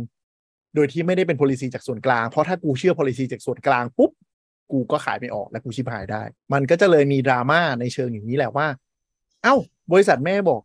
[0.74, 4.11] โดยที่ไม่ได้เป็น policy จากส่วนกลาง เพราะถ้ากูเชื่อ policy จากส่วนกลางปุ๊บ
[4.72, 8.66] กูก็ขายไม่ออกและกูชิบหายได้ มันก็จะเลยมีดราม่าในเชิงอย่างนี้แหละว่า
[9.42, 9.55] เอ้า
[9.92, 10.61] บริษัทแม่บอก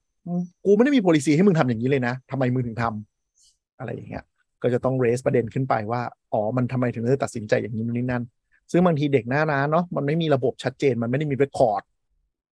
[0.66, 4.24] กูไม่ได้มี policy ให้มึงทำอย่างนี้เลยนะทำไมมึงถึงทำอะไรอย่างเงี้ย
[4.62, 6.02] ก็จะต้อง raise ประเด็นขึ้นไปว่า
[6.34, 8.24] อ๋อ มันทำไมถึงเลือกตัดสินใจอย่างนี้นี่นั่น
[8.72, 11.82] ซึ่งบางทีเด็กหน้าร้านเนาะ มันไม่มีระบบชัดเจน มันไม่ได้มี record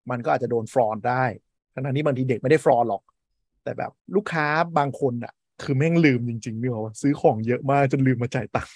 [0.10, 1.24] มันก็อาจจะโดนฟรอนได้
[1.74, 3.02] ทั้งที่บางทีเด็กไม่ได้ฟรอนหรอก
[3.66, 4.46] แต่แบบลูกค้า
[4.78, 8.76] บางคนอะคือแม่งลืมจริงๆนี่หรอวะซื้อของเยอะมากจนลืมมาจ่ายตังค์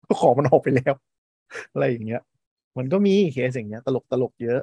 [0.00, 0.94] เพราะของมันออกไปแล้ว
[1.72, 2.22] อะไรอย่างเงี้ย
[2.78, 4.60] มันก็มีเคสอย่างเงี้ย ตลกตลกๆเยอะ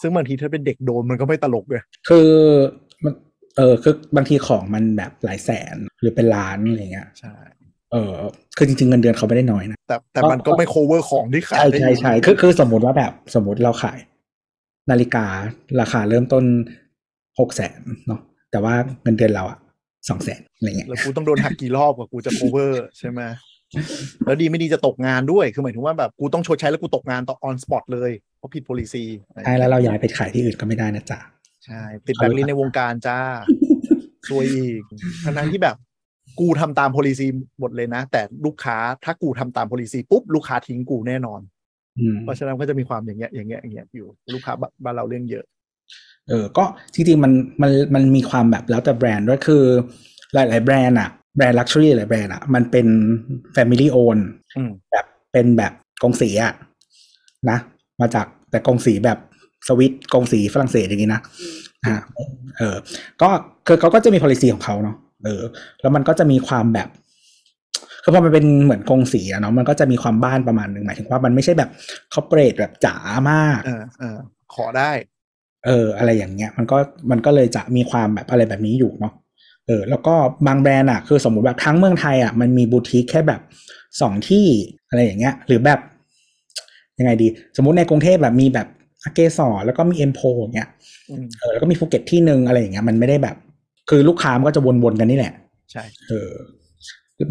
[0.00, 2.28] ซึ่งบางทีถ้าเป็นเด็กโดนมันก็ไม่ตลกเลยคือ
[3.04, 3.14] มัน
[3.56, 7.34] เออคือบางทีของมันแบบหลายแสนหรือเป็นล้านอะไรเงี้ยใช่
[7.92, 8.14] เออ
[8.56, 13.98] คือจริงๆเงินเดือนเขาไม่ได้น้อยนะแต่แต่ก็มันก็ไม่ cover ของที่ขายใช่ได้อใช่ยู่ใช่คือคือสมมติว่าแบบสมมติเราขาย
[14.90, 15.26] นาฬิกา
[15.80, 16.44] ราคาเริ่มต้น
[17.38, 18.20] หกแสนเนาะ
[18.50, 19.58] แต่ว่าเงินเดือนเราอะ
[20.08, 23.20] สองแสนอะไรเงี้ยแล้วกูต้องโดนหักกี่รอบกว่ากูจะ cover ใช่ไหม
[24.26, 29.04] แล้วดีไม่ดีจะตกงานด้วย คือหมายถึงว่าแบบกูต้องชดใช้แล้วกูตกงานต่อ on spot เลยเพราะผิด policy
[29.44, 31.18] ใช่แล้วเราย้ายไปขายที่อื่นก็ไม่ได้นะจ๊ะ
[31.64, 33.18] ใช่ติดแบล็คลิสต์ในวงการจ้า
[34.28, 34.80] ซวยอีก
[35.24, 35.76] ทั้งๆที่แบบ
[36.40, 37.26] กูทำตาม policy
[37.60, 41.40] หมดเลยนะ แต่ลูกค้าถ้ากูทำตาม policy ปุ๊บลูกค้าทิ้งกูแน่นอน
[41.98, 45.44] อืมเพราะฉะนั้นก็จะมีความอย่างเงี้ยอย่างเงี้ยอย่างเงี้ยอยู่ลูกค้าบบ้านเราเรื่องเยอะ
[46.30, 46.64] เออก็
[46.94, 49.64] จริงๆมันมันมันมีความแบบแล้วแต่แบรนด์ด้วยคือ
[50.34, 52.86] หลาย ๆ แบรนด์อะแบรนด์ลักชัวรี่หลายแบรนด์อะมันเป็น
[53.56, 54.18] Family Own
[54.56, 56.54] อืมแบบเป็นแบบกงสีอะ
[57.50, 57.58] นะ
[58.00, 59.18] มาจากแต่กงสีแบบ
[59.68, 61.22] สวิตกงสีฝรั่งเศสอย่างนี้นะ
[61.84, 61.94] อ่า
[62.58, 62.76] เออ
[63.22, 63.28] ก็
[63.66, 65.42] คือเขาก็จะมี policy ของเขาเนาะเออ
[65.80, 66.88] แล้วมันก็จะมีความแบบ
[68.02, 71.70] คือพอมันเป็นเหมือนกงสีอะเนาะมันก็จะมีความบ้านประมาณหนึ่งหมายถึงว่ามันไม่ใช่แบบ
[72.14, 72.96] คอร์เปรสแบบจ๋า
[73.30, 74.18] มาก เออเออ
[74.54, 74.90] ขอได้
[75.66, 76.76] เอออะไรอย่างเงี้ยมันก็
[77.10, 79.12] มันก็เลยจะมีความแบบอะไรแบบนี้อยู่เนาะ
[79.66, 80.14] เออแล้วก็
[80.46, 83.40] บางแบรนด์อะคือสมมุติแบบทั้งเมืองไทยอะมันมีบูติกแค่แบบ
[84.00, 84.46] สองที่
[84.88, 85.80] อะไรอย่างเงี้ย หรือแบบ
[86.98, 88.66] ยังไงดี สมมุติในกรุงเทพแบบมีแบบ
[89.04, 90.68] อาเกสรแล้วก็มีเอ็มโพอย่างเงี้ย
[91.10, 93.36] อืมเออแล้วก็มีภูเก็ตที่หนึ่งอะไรอย่างเงี้ยมันไม่ได้แบบ
[93.90, 95.34] คือลูกค้ามันก็จะวนๆกันนี่แหละ
[95.72, 96.30] ใช่เออ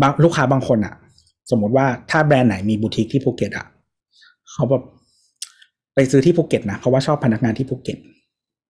[0.01, 0.93] บางลูกค้าบางคนอะ
[1.51, 3.65] สมมติว่าถ้าแบรนด์ไหนมีบูติกที่ภูเก็ตอะ
[4.51, 4.83] เขาแบบ
[5.95, 7.97] ไปซื้อที่ภูเก็ตนะเพราะว่าชอบพนักงานที่ภูเก็ต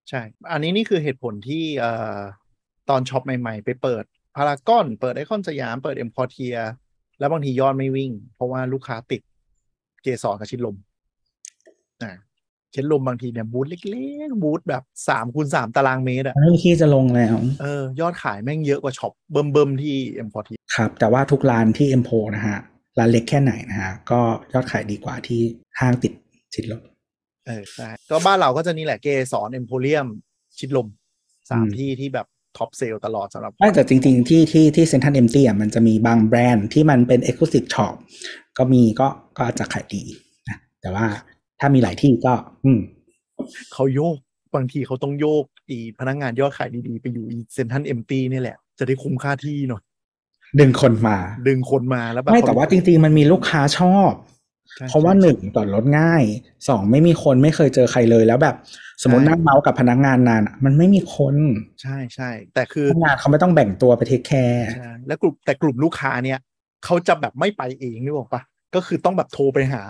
[0.08, 0.20] ใช่
[0.52, 2.18] อันนี้นี่คือเหตุผลที่เอ่อ
[2.90, 4.04] ตอน shop ใหม่ ๆ ไปเปิด
[4.36, 6.56] พารากอน เปิดไอคอนสยาม เปิดเอ็มควอเทียร์
[7.18, 9.20] แล้วบางทียอดไม่วิ่ง เพราะว่าลูกค้าติด
[10.02, 10.76] เกสรกับชิดลม
[12.02, 12.12] อ่า
[12.74, 22.58] ชิดลมบางทีเนี่ยบูธเล็กๆบูธแบบสามคูณสามตารางเมตรอะไม่มีที่จะลงแล้ว เออยอดขายแม่งเยอะกว่า shop เบิ้มๆที่เอ็มควอเทียร์ครับ แต่ว่าทุกร้านที่เอ็มโพนะฮะ
[22.98, 24.20] ร้านเล็กแค่ไหนนะฮะ ก็
[24.52, 25.40] ยอดขายดีกว่าที่
[25.80, 26.12] ห้างติด
[26.54, 26.82] ชิดลม
[27.50, 30.06] เออใช่ก็บ้านเราก็จะนี่แหละเกสรเอ็มโพเรียม
[30.58, 30.86] ชิดลม
[31.50, 37.94] สามอืมที่ที่แบบ top sales ตลอดสำหรับไม่แต่จริง ๆ ที่ที่ที่เซ็นทรัลเอ็มบาสซี่อะมันจะมีบางแบรนด์ที่มันเป็น exclusive shop
[38.58, 40.02] ก็มีก็ก็อาจจะขายดี
[40.48, 41.06] นะแต่ว่า
[41.60, 42.34] ถ้ามีหลายที่ก็
[42.64, 42.80] อืม
[43.72, 44.16] เขาโยก
[44.54, 49.82] บางทีเขาต้องโยกอีพนักงานยอดขายดีๆ ไปอยู่อีเซ็นทรัลเอ็มบีนี่แหละ จะได้คุ้มค่าที่หน่อย
[50.58, 51.16] ดึงคนมา
[51.48, 54.39] ดึงคนมาแล้วแบบไม่แต่ว่าจริง ๆ มันมีลูกค้าชอบใช่
[54.88, 56.24] เพราะว่าใช่หนึ่งต่อรถง่าย
[56.68, 58.54] สองไม่มีคนไม่เคยเจอใครเลยแล้วแบบ
[59.02, 61.36] สมมติใช่นั่งเมาส์กับพนักงานนานอะมันไม่มีคน
[61.82, 66.38] ใช่ใช่แต่คือพนักงานเขาไม่ต้องแบ่งตัวไป take care ใช่แล้วกลุ่มแต่กลุ่มลูกค้าเนี่ย
[66.84, 68.42] เขาจะแบบไม่ไปเองนึกออกปะ
[68.74, 69.82] ก็คือต้องแบบโทรไปหา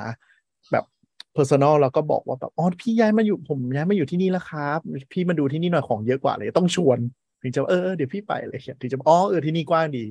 [0.72, 0.84] แบบ
[1.32, 4.78] personal แล้วก็บอกว่าแบบอ๋อพี่ย้ายมาอยู่ผมย้ายมาอยู่ที่นี่แล้วครับ
[5.12, 6.98] พี่มาดูที่นี่หน่อยของเยอะกว่าเลยต้องชวน
[7.42, 10.04] ถึงจะเออเออเดี๋ยวพี่ไปเลยถึงจะอ๋อเออที่นี่กว้างดี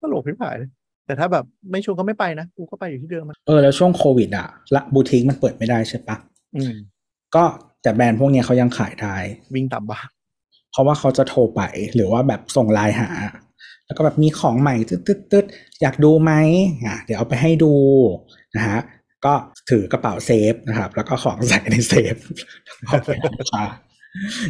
[0.00, 0.70] ตกพี่ป้ายเลย
[1.08, 6.16] แต่ถ้าแบบไม่ชวนก็ไม่ไปนะกูก็ไปอยู่ที่เดิมมันเออแล้วช่วงโควิดอะละบูติกมันเปิดไม่ได้ใช่ปะ
[6.56, 6.74] อืม
[7.34, 7.44] ก็
[7.82, 9.16] แต่แบรนด์พวกเนี้ยเขายังขายได้
[9.54, 10.08] วิ่งตามบ้าน
[10.72, 11.60] เพราะว่าเขาจะโทรไป
[11.94, 13.08] หรือว่าแบบส่งไลน์หา
[13.86, 15.44] แล้วก็แบบมีของใหม่ตึ๊ดตึ๊ดตึ๊ด
[15.82, 16.32] อยากดูไหม
[16.86, 17.72] อะเดี๋ยวเอาไปให้ดู
[18.56, 18.80] นะฮะ
[19.24, 19.34] ก็
[19.70, 22.16] ถือกระเป๋าเซฟนะครับ แล้วก็ของใส่ในเซฟ
[22.86, 23.64] เอาไปให้ลูกค้า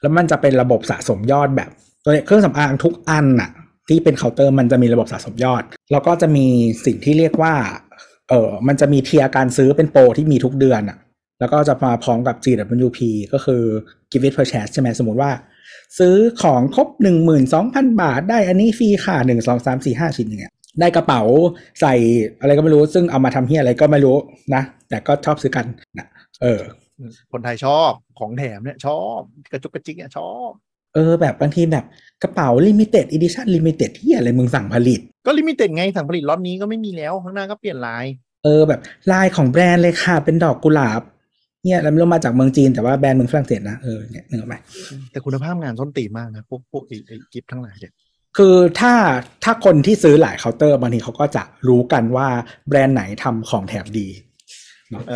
[0.00, 1.70] แล้วมันจะเป็นระบบสะสมยอดแบบ
[2.04, 3.50] ตัวเครื่องสำอางทุกอันน่ะ
[3.88, 6.46] ที่เป็นเคาน์เตอร์มันจะมีระบบสะสมยอด แล้วก็จะมี
[6.86, 7.54] สิ่งที่เรียกว่า
[8.28, 10.98] เออมันจะมี tier การซื้อเป็นโปรที่มีทุกเดือนอะ
[11.40, 12.98] แล้วก็จะมาพร้อมกับ GWP
[13.32, 13.62] ก็คือ
[14.10, 15.30] gift with purchase ใช่ไหมสมมติว่า
[15.98, 21.22] ซื้อของครบหนึ่งหมื่นสองพันบาท ได้อันนี้ฟรีค่ะหนึ่งสองสามสี่ห้าชิ้นอย่างเงี้ยได้กระเป๋า
[21.80, 21.94] ใส่
[22.40, 24.16] อะไรก็ไม่รู้ ซึ่งเอามาทำเฮียอะไรก็ไม่รู้
[24.54, 25.66] นะ แต่ก็ชอบซื้อกัน
[25.98, 26.06] นะ
[26.42, 26.60] เออ
[27.32, 29.18] คนไทยชอบของแถมเนี่ยชอบ
[29.52, 30.50] กระจุกกระจิกเนี่ยชอบ
[30.94, 31.84] เออแบบบางทีแบบ
[32.22, 38.04] กระเป๋า limited edition limited ที่อะไรมึงสั่งผลิต ก็ limited ไงสั่งผลิตล็อตนี้ก็ไม่มีแล้วข้างหน้าก็เปลี่ยนลาย
[38.44, 38.80] เออแบบ
[39.12, 41.02] ลายของแบรนด์เลยค่ะ เป็นดอกกุหลาบ
[41.64, 44.54] เนี่ยแล้วไม่รู้มาจากเมืองจีนแต่ว่าแบรนด์เมืองฝรั่งเศสนะเออเนี่ยนึกออกไหม
[45.10, 47.92] แต่คุณภาพงานส้นตีนมากนะพวกพวกไอ้ไอ้กิฟต์ทั้งหลายเนี่ย
[48.38, 48.92] คือถ้า
[49.44, 52.28] ถ้าคนที่ซื้อหลายเคาน์เตอร์บางทีเขาก็จะรู้กันว่า
[52.68, 54.08] แบรนด์ไหนทำของแถมดี
[55.10, 55.14] เอ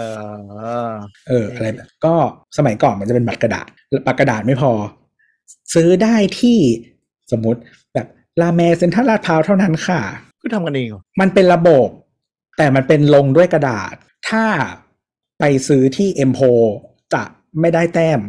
[0.91, 0.93] อ
[1.29, 2.15] เอออะไรแบบก็
[2.59, 3.67] สมัยก่อนมันจะเป็นบัตรกระดาษ
[4.07, 4.73] บัตรกระดาษไม่พอ
[5.75, 6.59] ซื้อได้ที่
[7.33, 7.61] สมมติ
[7.95, 8.07] แบบ
[8.41, 10.01] ลาแมร์เซ็นทรัลลาดพร้าวเท่านั้นค่ะ
[10.41, 11.89] คือทำกันเองเหรอมันเป็นระบบ
[12.59, 13.95] แต่มันเป็นลงด้วยกระดาษ
[14.29, 14.45] ถ้า
[15.39, 16.41] ไปซื้อที่เอ็มโพเรียม
[17.15, 17.23] จะ
[17.61, 18.21] ไม่ได้แต้ม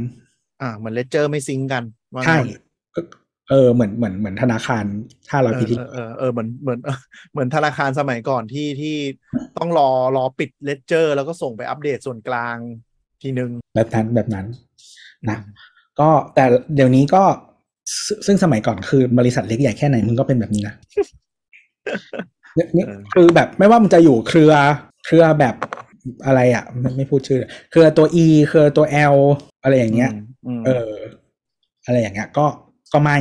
[0.62, 2.48] อ่าเหมือน ledger ไม่ sync กันว่าใช่งั้น
[2.96, 3.02] ก็
[3.50, 4.86] เออเหมือนเหมือนเหมือนธนาคาร
[5.30, 6.80] ถ้าเราเอพิอธีเออเออเออเหมือนเหมือน
[7.32, 8.96] เหมือนธนาคารสมัยก่อนที่ที่
[9.58, 12.58] ต้องรอรอปิด ledger แล้วก็ส่งไปอัปเดตส่วนกลาง
[13.22, 14.46] ทีนึงแบบนั้นแบบนั้น
[15.30, 15.38] นะ
[16.00, 16.46] ก็แต่
[16.76, 17.24] เดี๋ยวนี้ก็
[18.08, 20.76] ซึ่งซึ่งสมัยก่อนคือบริษัทเล็กใหญ่แค่ไหนมึงก็เป็นแบบนี้นะ
[22.56, 24.54] เนี่ยเนี่ยเออคือแบบไม่ว่ามันจะอยู่เครือ
[25.06, 25.56] เครือแบบ
[26.26, 29.18] อะไรอะไม่ไม่พูดชื่อ เครือตัว E เครือตัว L
[29.64, 30.12] อะไรอย่างเงี้ย
[30.46, 30.90] อืมเออ
[31.86, 32.46] อะไรอย่างเงี้ย ก็
[32.94, 33.18] ก็ไม่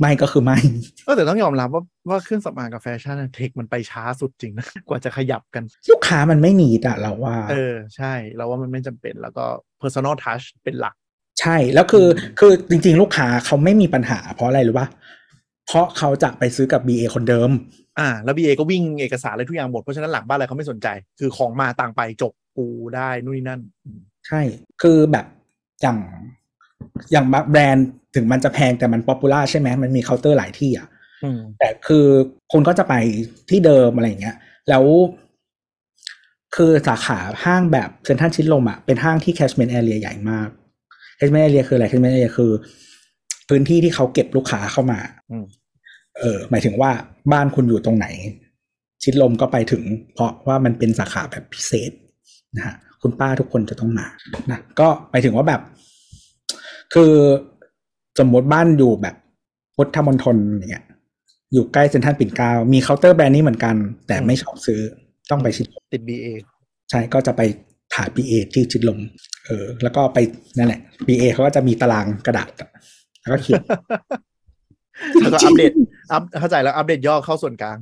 [0.00, 0.58] ไม่ก็คือไม่
[1.04, 9.44] เออแต่ต้องยอมรับว่าว่าเครื่องสำอางกับแฟชั่นอะเทคมันไปช้าสุดจริงนะกว่าจะขยับกัน ลูกค้ามันไม่มีแต่เราว่า เออ ใช่ เราว่ามันไม่จำเป็นแล้วก็
[9.80, 10.94] personal touch เป็นหลัก
[11.44, 12.06] ใช่แล้วคือ
[12.38, 14.88] คือจริง ๆ ลูกค้าเขาไม่มีปัญหาเพราะอะไรรู้ป่ะ
[15.66, 17.50] เพราะเขาจะไปซื้อกับ BA คนเดิม
[17.98, 20.88] อ่า แล้ว BA ก็วิ่งเอกสารอะไรทุกอย่างหมด เพราะฉะนั้นหลังบ้านอะไรเขาไม่สนใจ
[21.18, 22.66] คือของมาต่างไปจบปู
[22.96, 24.40] ได้นู่นนี่นั่นอืมใช่
[24.82, 25.26] คือแบบ
[25.82, 25.98] อย่าง
[27.12, 30.88] อย่างแบรนด์ถึงมันจะแพงแต่มัน popular ใช่ไหมมันมีเคาน์เตอร์หลายที่อะ
[31.24, 32.06] อืมแต่คือ
[32.52, 32.94] คุณก็จะไป
[33.50, 34.36] ที่เดิมอะไรอย่างเงี้ย
[34.68, 34.84] แล้ว
[36.56, 40.48] คือสาขาห้างแบบเซ็นทรัลชิดลมอะเป็นห้างที่ catchment area ใหญ่มาก
[41.18, 42.50] catchment area คืออะไร catchment area คือ
[43.48, 44.98] พื้นที่ที่เขาเก็บลูกค้าเข้ามา
[45.30, 45.44] อืม
[46.18, 46.90] เออ หมายถึงว่า
[47.32, 48.06] บ้านคุณอยู่ตรงไหน
[49.02, 49.82] ชิดลมก็ไปถึง
[50.14, 51.92] เพราะว่ามันเป็นสาขาแบบพิเศษ
[52.56, 54.06] นะฮะคุณป้าทุกคนจะต้องมา
[54.50, 55.60] นะก็หมายถึงว่าแบบ
[56.94, 57.12] คือ
[58.18, 59.16] สมมติบ้านอยู่แบบ
[59.76, 60.86] พุทธมณฑลอย่างเงี้ย
[61.52, 64.80] อยู่ใกล้เซ็นทรัลปิ่นเกล้ามีเคาน์เตอร์แบรนด์นี้เหมือนกัน แต่ไม่ชอบซื้อ
[65.30, 66.26] ต้องไปชิดลมติด BA
[66.90, 67.42] ใช่ก็จะไป
[67.94, 68.98] หา BA ที่ชิดลม
[69.46, 70.18] เออ แล้วก็ไป
[70.58, 72.68] นั่นแหละ BA เขาก็จะมีตารางกระดาษอะ
[73.20, 73.62] แล้วก็เขียน
[75.22, 75.72] แล้วก็อัปเดต
[76.12, 77.78] อัพเข้าใจแล้วอัปเดตย่อเข้าส่วนกลาง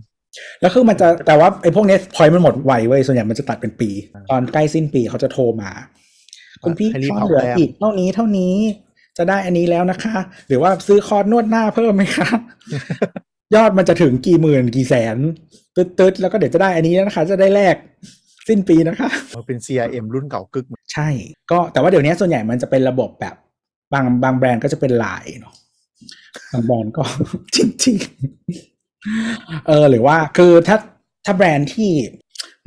[0.61, 3.91] แล้วคือมันจะแต่ว่าไอ้พวกเนี้พอยมันหมดไวเว้ยส่วนใหญ่มันจะตัดเป็นปี
[4.31, 5.71] ตอนใกล้สิ้นปีเขาจะโทรมา
[6.63, 8.55] คุณพี่ให้รีบเข้ามาเผาเหลือแต้มอีกเท่านี้เท่านี้
[9.19, 10.17] จะได้อันนี้แล้วนะคะ
[10.49, 12.29] หรือว่าซื้อคอร์สนวดหน้าเพิ่มไหมคะ
[13.55, 15.17] ยอดมันจะถึงกี่หมื่นกี่แสน
[15.77, 17.77] ตึ๊ดตึ๊ดๆแล้วก็เดี๋ยวจะได้อันนี้แล้วนะคะ จะได้แลก
[18.49, 21.09] สิ้นปีนะคะมันเป็น CRM รุ่นเก่ากึกใช่
[21.51, 23.35] ก็แต่ว่าเดี๋ยวนี้ส่วนใหญ่มันจะเป็นระบบแบบ
[23.93, 25.55] บางบางแบรนด์ก็จะเป็นไลน์เนาะ
[26.53, 27.03] บางแบรนด์ก็
[27.57, 30.77] จริงๆเออหรือว่าคือถ้า
[31.25, 31.91] ถ้าแบรนด์ที่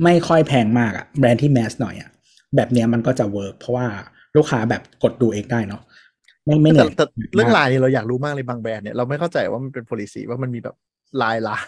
[0.04, 2.10] ไม่ค่อยแพงมากอะแบรนด์ที่แมสหน่อยอะ
[2.56, 3.86] แบบเนี้ยมันก็จะ work เพราะว่า
[4.36, 5.82] ลูกค้าแบบกดดูเองได้เนาะ
[6.44, 7.04] ไม่ไม่เหแต่นื่อยแต่
[7.34, 10.76] เรื่องลายเนี่ยเราอยากรู้มากเลยบางแบรนด์เนี่ยเราไม่เข้าใจว่ามันเป็น policy ว่ามันมีแบบ
[11.22, 11.64] ลายลาย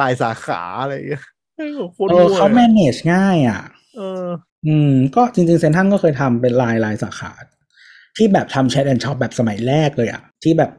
[0.00, 1.24] ลายสาขาอะไรอย่างเงี้ย
[2.36, 3.62] เขา manage ง่ายอะ
[3.96, 4.24] เออ
[4.66, 7.32] อืม ก็จริงๆเซ็นทรัลก็เคยทำเป็นลายลายสาขา
[8.16, 10.70] ที่แบบทำ Chat and Shop แบบสมัยแรกเลยอะ ที่แบบ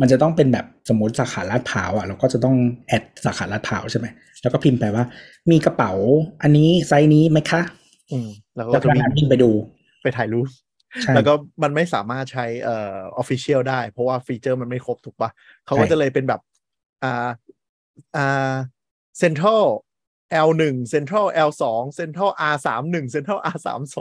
[0.00, 2.56] มันจะต้องเป็นแบบสมมติสาขาลาดพร้าวอะเราก็จะต้อง
[2.88, 4.06] add สาขาลาดพร้าวใช่ไหม
[4.42, 5.04] แล้วก็พิมพ์ไปว่า
[5.50, 5.92] มีกระเป๋า
[6.42, 7.62] อันนี้ไซส์นี้ไหมคะ
[8.10, 9.50] อืมแล้วก็จะวิ่งไปดู
[10.02, 10.48] ไปถ่ายรูป
[11.14, 11.32] แล้วก็
[11.62, 15.30] มันไม่สามารถใช้เอ่อ official ได้ เพราะว่า feature มันไม่ครบถูกปะ
[15.66, 16.40] เขาก็จะเลยเป็นแบบ
[17.02, 17.28] อ่า
[18.16, 18.52] อ่า
[19.18, 19.64] เซ็นทรัล
[20.46, 21.62] L1 Central L2
[21.98, 23.96] Central L31 Central L32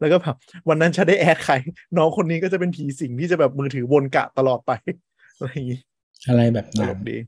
[0.00, 0.36] แล้วก็แบบ
[0.68, 1.54] วันนั้นฉันได้ add ใคร
[1.96, 4.72] น้องคนนี้ก็จะเป็นผีสิงที่จะแบบมือถือวนกันตลอดไป
[5.36, 5.80] อะไรอย่างนี้
[6.28, 7.18] อะไรแบบนั้นดี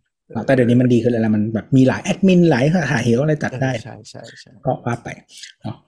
[0.47, 5.09] แต่เดี๋ยวนี้มันดีขึ้นแล้วมันแบบมีหลายแอดมินหลายหาเหวอะไรจัดได้ ใช่ใช่ใช่ก็ว่าไป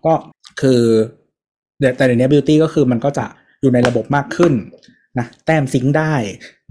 [0.04, 0.14] ก็
[0.60, 0.80] คือ
[1.96, 3.26] แต่เดี๋ยวนี้บิวตี้ก็คือมันก็จะ
[3.60, 4.52] อยู่ในระบบมากขึ้น
[5.18, 6.14] นะแต้มซิงได้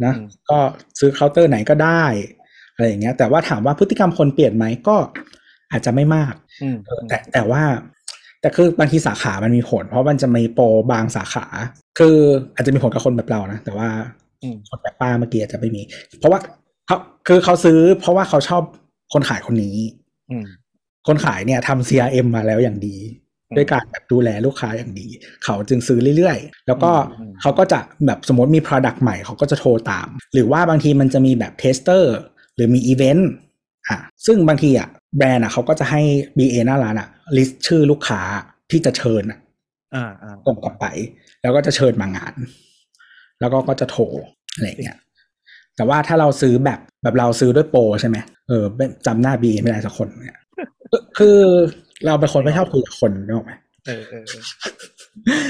[0.05, 0.13] นะ
[0.49, 0.59] ก็
[0.99, 2.03] ซื้อเคาน์เตอร์ไหนก็ได้
[2.73, 4.97] อะไรอย่างเงี้ย แต่ว่าถามว่าพฤติกรรมคนเปลี่ยนไหมก็
[5.71, 7.63] อาจจะไม่มากอืมเออแต่แต่ว่า
[8.41, 11.45] แต่คือบางทีสาขามันมีผล เพราะมันจะมีโปรบางสาขา
[11.99, 12.17] คือ
[12.55, 13.89] อาจจะมีผลกับคนแบบเรานะ แต่ว่า
[14.43, 15.81] อืมคนแบบป้าเมื่อกี้อาจจะไม่มี
[16.19, 16.39] เพราะว่า
[16.87, 16.97] เขา
[17.27, 18.63] คือเขาซื้อ เพราะว่าเขาชอบ
[19.13, 19.77] คนขายคนนี้
[20.31, 20.45] อืม
[21.07, 22.97] คนขายเนี่ยทำ CRM มาแล้วอย่างดี
[23.49, 25.07] อืมด้วยการแบบดูแลลูกค้าอย่างดี
[25.43, 32.15] เขาจึงซื้อเรื่อยๆ แล้วก็อืมเขาก็จะแบบสมมติมี Product ใหม่เขาก็จะโทรตาม หรือว่าบางทีมันจะมีแบบ tester
[32.55, 33.29] หรือมีอีเวนต์
[33.87, 34.87] อะซึ่งบางทีอะ
[35.17, 36.01] แบรนด์อะเขาก็จะให้
[36.37, 37.07] BA หน้าร้านอะ
[37.37, 38.21] ลิสต์ชื่อลูกค้า
[38.71, 39.39] ที่จะเชิญอะ
[39.95, 40.85] อ่าอ่าส่งกลับไป
[41.41, 42.33] แล้วก็จะเชิญมางาน
[43.39, 44.03] แล้วก็ก็จะโทร
[44.55, 44.97] อะไรอย่างเงี้ย
[45.75, 50.39] แต่ว่าถ้าเราซื้อแบบแบบเราซื้อด้วยโปรใช่ไหมเออไม่จำหน้า BA ไม่ได้สักคนเนี่ย
[51.17, 51.39] คือ
[52.05, 53.53] เราเป็นคนไม่ชอบคุยกับคนนึกออกไหม
[53.87, 54.43] เออเออเออ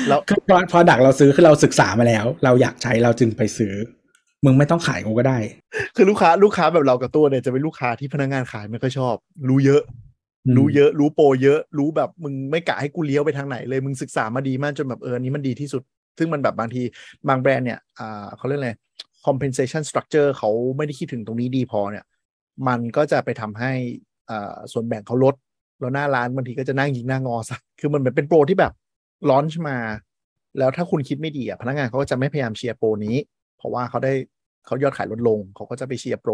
[0.08, 3.74] แล้วคือพอพอดักเราซื้อคือเราศึกษามาแล้ว เราอยากใช้เราจึงไปซื้อ
[4.46, 5.38] มึงไม่ต้องขายกูก็ได้
[5.96, 9.16] คือลูกค้าลูกค้าแบบเรากับตัวเนี่ยจะเป็นลูกค้าที่พนักงานขายไม่ค่อยชอบ
[9.50, 9.82] รู้เยอะ
[10.46, 15.82] อืมรู้เยอะ รู้โปรเยอะ รู้แบบมึงไม่กะให้กูเลี้ยวไปทางไหนเลย มึงศึกษามาดีมากจนแบบเอออนนี้มันดีที่สุด
[16.18, 16.82] ซึ่งมันแบบบางที
[17.28, 18.72] บางแบรนด์เนี่ยอ่าเขาเรียกอะไร
[19.26, 22.06] compensation structure เขาไม่ได้คิดถึงตรงนี้ดีพอเนี่ย
[22.68, 23.72] มันก็จะไปทำให้
[24.30, 25.36] อ่าส่วนแบ่งเขาลด
[25.80, 28.74] แล้วหน้าร้านบางทีก็จะนั่งยิงหน้างอซะคือมันเหมือนเป็นโปรที่แบบ
[29.30, 29.78] ลอนช์มา
[30.58, 33.18] แล้วถ้าคุณคิดไม่ดีอะพนักงานเขาก็จะไม่พยายามเชียร์โปรนี้
[33.58, 34.14] เพราะว่าเขาได้
[34.66, 36.32] เขายอดขายลดลง เขาก็จะไปเชียร์โปร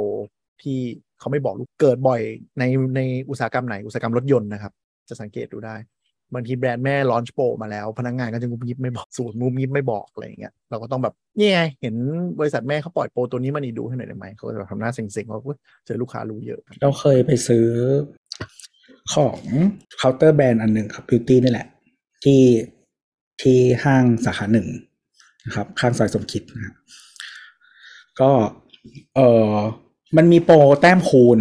[0.62, 0.78] ที่
[1.20, 2.22] เขาไม่บอกลูกเกิดบ่อย
[2.60, 2.64] ใน
[2.96, 4.74] ในอุตสาหกรรมไหนอุตสาหกรรมรถยนต์นะครับ
[5.10, 5.76] จะสังเกตดูได้
[6.34, 11.96] บางทีแบรนด์แม่ launch โปรมาแล้ว พนักงานก็จะงุบงิบไม่บอกสูตรงุบงิบไม่บอกอะไรอย่างเงี้ยเราก็ต้องแบบนี่ไงเห็น
[12.40, 17.66] บริษัทแม่เขาปล่อยโปรตัวนี้มานี่ดูให้หน่อยได้ไหมเขาก็จะทำหน้าเซ็งๆว่าเจอลูกค้ารู้เยอะ เราเคยไปซื้อ
[19.14, 19.40] ของ
[19.98, 21.68] counter brand อันหนึ่งครับ beauty นี่แหละ
[22.24, 22.42] ที่
[23.42, 24.68] ที่ห้างสาขาหนึ่ง
[25.46, 26.76] นะครับ ข้างซอยสมคิดนะครับ
[28.22, 28.32] ก็
[29.16, 29.54] เออ
[30.18, 31.40] มันมีโปรแต้มคูณ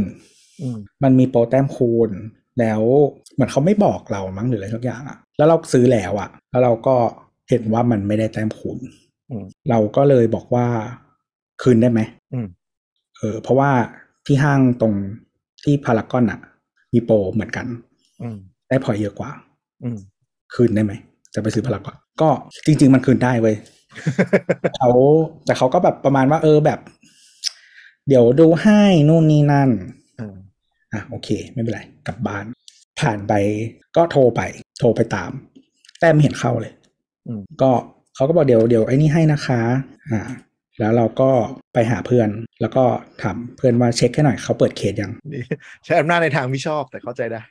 [0.63, 2.11] อืมมันมีโปรแต้มคูณ
[2.61, 2.83] แล้ว
[3.35, 6.97] เหมือนเขาไม่บอกเรามั้งหรืออะไรสักอย่างอะแล้วเราซื้อแล้วอะแล้วเราก็
[7.49, 8.79] เห็นว่ามันไม่ได้แต้มคูณ
[9.31, 10.67] อืมเราก็เลยบอกว่า
[11.63, 12.01] คืนได้ไหม
[12.35, 12.47] อืม
[13.19, 13.71] เออ เพราะว่า
[14.27, 14.95] ที่ห้างตรง
[15.65, 16.41] ที่พารากอนอะ
[16.93, 17.67] มีโปรเหมือนกัน
[18.23, 18.37] อืม
[18.69, 19.31] ได้พอยเยอะกว่า
[19.85, 19.99] อืม
[20.55, 20.93] คืนได้ไหม
[21.35, 22.29] จะไปซื้อพารากอนก็
[22.67, 23.57] จริง ๆ มันคืนได้เว้ย
[24.77, 24.91] เขา
[25.45, 26.79] แต่เขาก็แบบประมาณว่าเออแบบ
[28.09, 29.71] เดี๋ยวดูให้นู่นนี่นั่น
[30.19, 30.37] อืม
[30.93, 32.45] อะโอเค ไม่เป็นไร กลับบ้าน
[33.01, 33.33] ผ่านไป
[33.97, 34.41] ก็โทรไป
[34.81, 35.31] โทรไปตาม
[36.01, 36.73] แต่ไม่เห็นเข้าเลย
[37.27, 37.71] อืมก็
[38.15, 39.61] เขาก็บอกเดี๋ยวเดี๋ยวไอ้นี่ให้นะคะ
[40.11, 40.21] อ่า
[40.79, 41.31] แล้วเราก็
[41.73, 42.29] ไปหาเพื่อน
[42.61, 42.85] แล้วก็
[43.23, 45.43] ถามเพื่อนว่าเช็คให้หน่อยเขาเปิดเคสยังนี่
[45.85, 47.43] ใช้อำนาจในทางที่ชอบแต่เข้าใจได้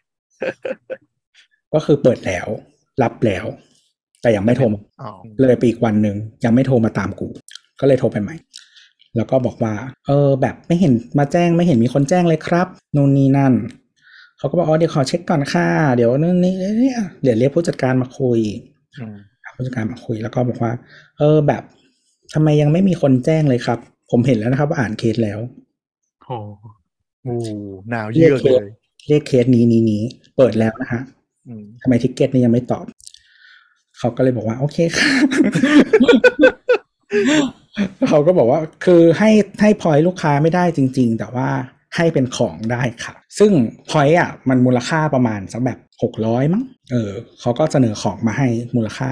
[1.73, 2.47] ก็คือเปิดแล้ว
[3.03, 3.45] รับแล้ว
[4.21, 5.11] แต่ยังไม่โทรมาอ๋อ
[5.41, 6.15] เลยไปอีกวันหนึ่ง
[6.45, 7.27] ยังไม่โทรมาตามกู
[7.79, 8.35] ก็เลยโทรไปใหม่
[9.15, 9.73] แล้วก็บอกว่า
[10.07, 13.53] เออ แบบไม่เห็นมาแจ้งไม่เห็นมีคนแจ้งเลยครับนู่นนี่นั่น
[14.37, 18.39] เขาก็บอกอ๋อเดี๋ยวขอเช็คก่อนค่ะเดี๋ยวนู่นนี่เนี่ยเดี๋ยวเรียกผู้จัดการมาคุย
[18.99, 19.15] อืม
[19.55, 20.71] ผู้จัดการมาคุยแล้วก็บอกว่า
[21.17, 21.63] เออแบบ
[22.33, 23.79] ทำไมยังไม่มีคนแจ้งเลยครับ
[24.11, 25.39] ผมเห็นแล้วนะครับว่าอ่านเคสแล้ว
[26.23, 26.37] โอ้
[27.23, 27.35] โอ้
[27.89, 28.65] หนาวเยือกเลย
[29.07, 30.03] เรียกเคสนี้นี้นี้
[30.37, 31.01] เปิดแล้วนะฮะ
[31.47, 32.85] อืมทำไม ticket นี่ยังไม่ตอบ
[33.99, 35.11] เขาก็เลยบอกว่า โอเคค่ะ
[38.09, 39.29] เขาก็บอกว่าคือให้
[39.61, 41.47] ให้พอยลูกค้าไม่ได้จริง ๆ แต่ว่า
[41.95, 43.51] ให้เป็นของได้ค่ะ ซึ่ง
[43.89, 49.09] พอยอะมันมูลค่าประมาณสักแบบหกร้อยมั้งเออเขาก็เสนอของมาให้มูลค่า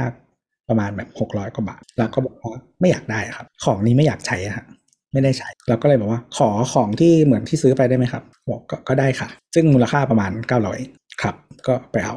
[0.70, 4.66] ประมาณแบบหกร้อยกว่าบาทแล้วก็บอกว่าไม่อยากได้ครับ ของนี้ไม่อยากใช้อะฮะ
[5.14, 10.80] ไม่ได้ใช้เราก็เลยบอกว่า ขอของที่เหมือนที่ซื้อไปได้ไหมครับ บอกก็ก็ได้ค่ะ ซึ่งมูลค่าประมาณเก้าร้อย
[11.22, 11.36] ครับ
[11.68, 12.16] ก็ไปเอา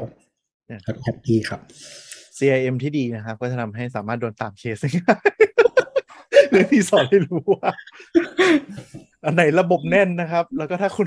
[0.84, 1.60] แล้วก็ happy ครับ
[2.40, 5.30] CRM ที่ดีนะครับ ก็จะทำให้สามารถโดนตามเคสง่าย
[6.50, 7.70] เรื่องที่สอนให้รู้ว่า
[9.24, 11.06] อันไหนระบบแน่นนะครับ แล้วก็ถ้าคุณ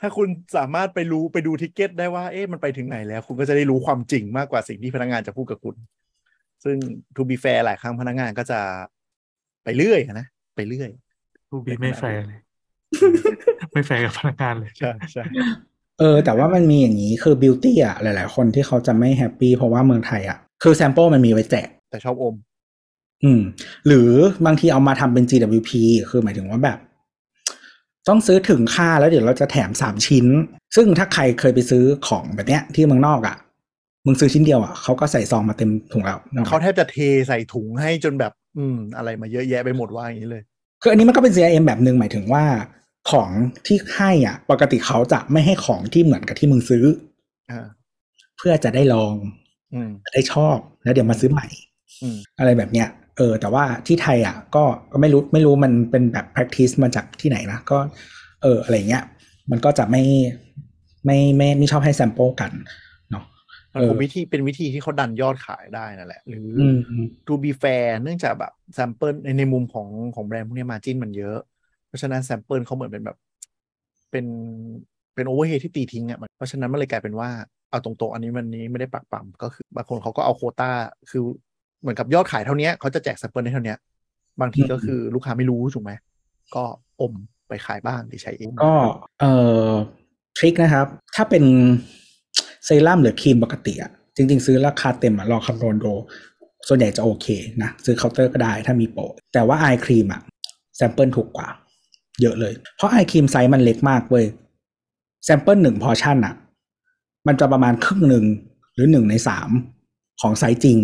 [0.00, 5.76] ถ้าคุณสามารถไปรู้ไปดู ticket ได้ว่า เอ๊ะมันไปถึงไหนแล้ว คุณก็จะได้รู้ความจริงมากกว่าสิ่งที่พนักงานจะพูดกับคุณ
[6.64, 6.76] ซึ่ง
[7.16, 8.60] to be fair หลายครั้งพนักงานก็จะ
[9.64, 10.26] ไปเรื่อยอะนะ
[10.56, 10.90] ไปเรื่อย
[11.48, 12.40] to be ไม่แฟร์เลย
[13.72, 15.24] ไม่แฟร์กับพนักงานเลย ใช่ใช่
[15.98, 22.34] เออ แต่ว่ามันมีอย่างนี้คือ beauty อะ หลาย ๆ คนที่เขาจะไม่ happy เพราะว่าเมืองไทยอะ คือ sample มันมีไว้แจก แต่ชอบอม
[23.24, 23.40] อืม
[23.86, 24.10] หรือ
[24.46, 25.70] บางทีเอามาทำเป็น GWP
[26.10, 26.78] คือหมายถึงว่าแบบ
[28.08, 30.26] ต้องซื้อถึงค่าแล้วเดี๋ยวเราจะแถมสามชิ้น
[30.76, 33.36] ซึ่งถ้าใครเคยไปซื้อของแบบเนี้ย ที่เมืองนอกอะ
[34.06, 36.96] มึงซื้อชิ้นเดียวอะเขาก็ใส่ซองมาเต็มถุงแล้วนึกออกไหมเขาแทบจะเท
[37.28, 40.42] ใส่ถุงให้จนแบบ อืม อะไรมาเยอะแยะไปหมดว่าอย่างนี้เลย
[40.82, 42.44] คืออันนี้มันก็เป็น CRM แบบหนึ่งหมายถึงว่า
[43.10, 43.30] ของ
[43.66, 46.84] ที่ให้อะ ปกติเขาจะไม่ให้ของที่เหมือนกับที่มึงซื้อ
[47.50, 47.66] อ่า
[48.38, 49.43] เพื่อจะได้ลองอืมจะ
[50.14, 51.46] ได้ชอบแล้วเดี๋ยวมาซื้อใหม่
[52.02, 57.78] อืมอะไรแบบเนี้ยเออแต่ว่าที่ไทยอะก็ก็ไม่รู้ไม่รู้มันเป็นแบบ practice มาจากที่ไหนนะก็
[58.42, 59.04] เอออะไรเงี้ย
[59.50, 60.02] มันก็จะไม่
[61.04, 62.52] ไม่ไม่ไม่ชอบให้ sample กัน
[63.10, 63.24] เนาะ
[63.72, 71.38] มันเออคงวิธีเป็นวิธีที่เขาดันยอดขายได้นั่นแหละ หรืออือม to be fair เนื่องจากแบบ sample ในในมุมของของแบรนด์พวกเนี้ margin มันเยอะ
[71.86, 73.16] เพราะฉะนั้น sample เขาเหมือนเป็นแบบ
[74.10, 74.26] เป็น
[75.14, 77.30] เป็นโอเวอร์เฮที่ตีทิ้งอะมันเพราะฉะนั้นมันเลยกลายเป็นว่า
[77.74, 80.70] เอาตรงๆอันนี้วันนี้ไม่ได้ปักปั๊มก็คือบางคนเขาก็เอาโควต้า
[81.10, 81.22] คือ
[81.80, 83.74] เหมือนกับยอดขายเท่านี้เขาจะแจก sample ได้เท่านี้
[84.40, 85.92] บางทีก็คือลูกค้าไม่รู้ถูกไหม
[86.54, 86.64] ก็
[87.00, 87.12] อม
[87.48, 88.72] ไปขายบ้างหรือใช้เองก็
[89.20, 89.32] เอ่
[89.68, 89.70] อ
[90.36, 91.44] trick นะครับ ถ้าเป็น
[92.64, 95.94] เซรั่มหรือครีมปกติอะจริง ๆ ซื้อราคาเต็มอะลองคำนวณดู
[96.68, 97.26] ส่วนใหญ่จะโอเค
[97.62, 99.02] นะ ซื้อเคาน์เตอร์ก็ได้ถ้ามีโปร
[99.32, 100.20] แต่ว่า eye cream อะ
[100.76, 101.48] sample ถูกกว่า
[102.20, 104.24] เยอะเลย เพราะ eye cream ไซส์มันเล็กมากเว้ย
[105.24, 106.34] sample หนึ่งพอชั่นอะ
[107.26, 108.24] มันจะประมาณครึ่งหนึ่ง
[108.74, 109.50] หรือหนึ่งในสาม
[110.20, 110.78] ของไซส์จริง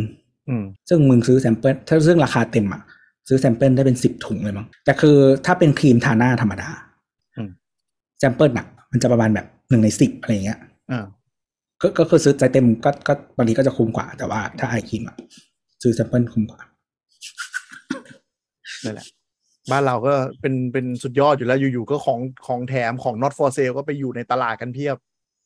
[0.49, 2.83] อืมซึ่งมึงซื้อ sample ถ้าซึ่งราคาเต็มอะ
[3.29, 5.17] ซื้อ sample ได้เป็นสิบถุงเลยมั้งแต่คือ
[5.47, 6.71] ถ้าเป็นครีมทาหน้าธรรมดา
[7.37, 7.51] อืม
[8.19, 10.59] sample อะมันจะประมาณแบบหนึ่งในสิบอะไรเงี้ย
[10.91, 11.05] อ่า
[11.83, 15.17] ก็ก็คือซื้อไซส์เต็มก็ก็บางทีก็จะคุ้มกว่า แต่ว่าถ้า eye cream อะ
[15.83, 16.61] ซื้อ sample คุ้มกว่า
[18.85, 19.07] นั่นแหละ
[19.71, 24.97] บ้านเราก็เป็นเป็นสุดยอดอยู่แล้วอยู่ๆก็ของของแถมของ not for sale ก็ไปอยู่ในตลาดกันเพียบ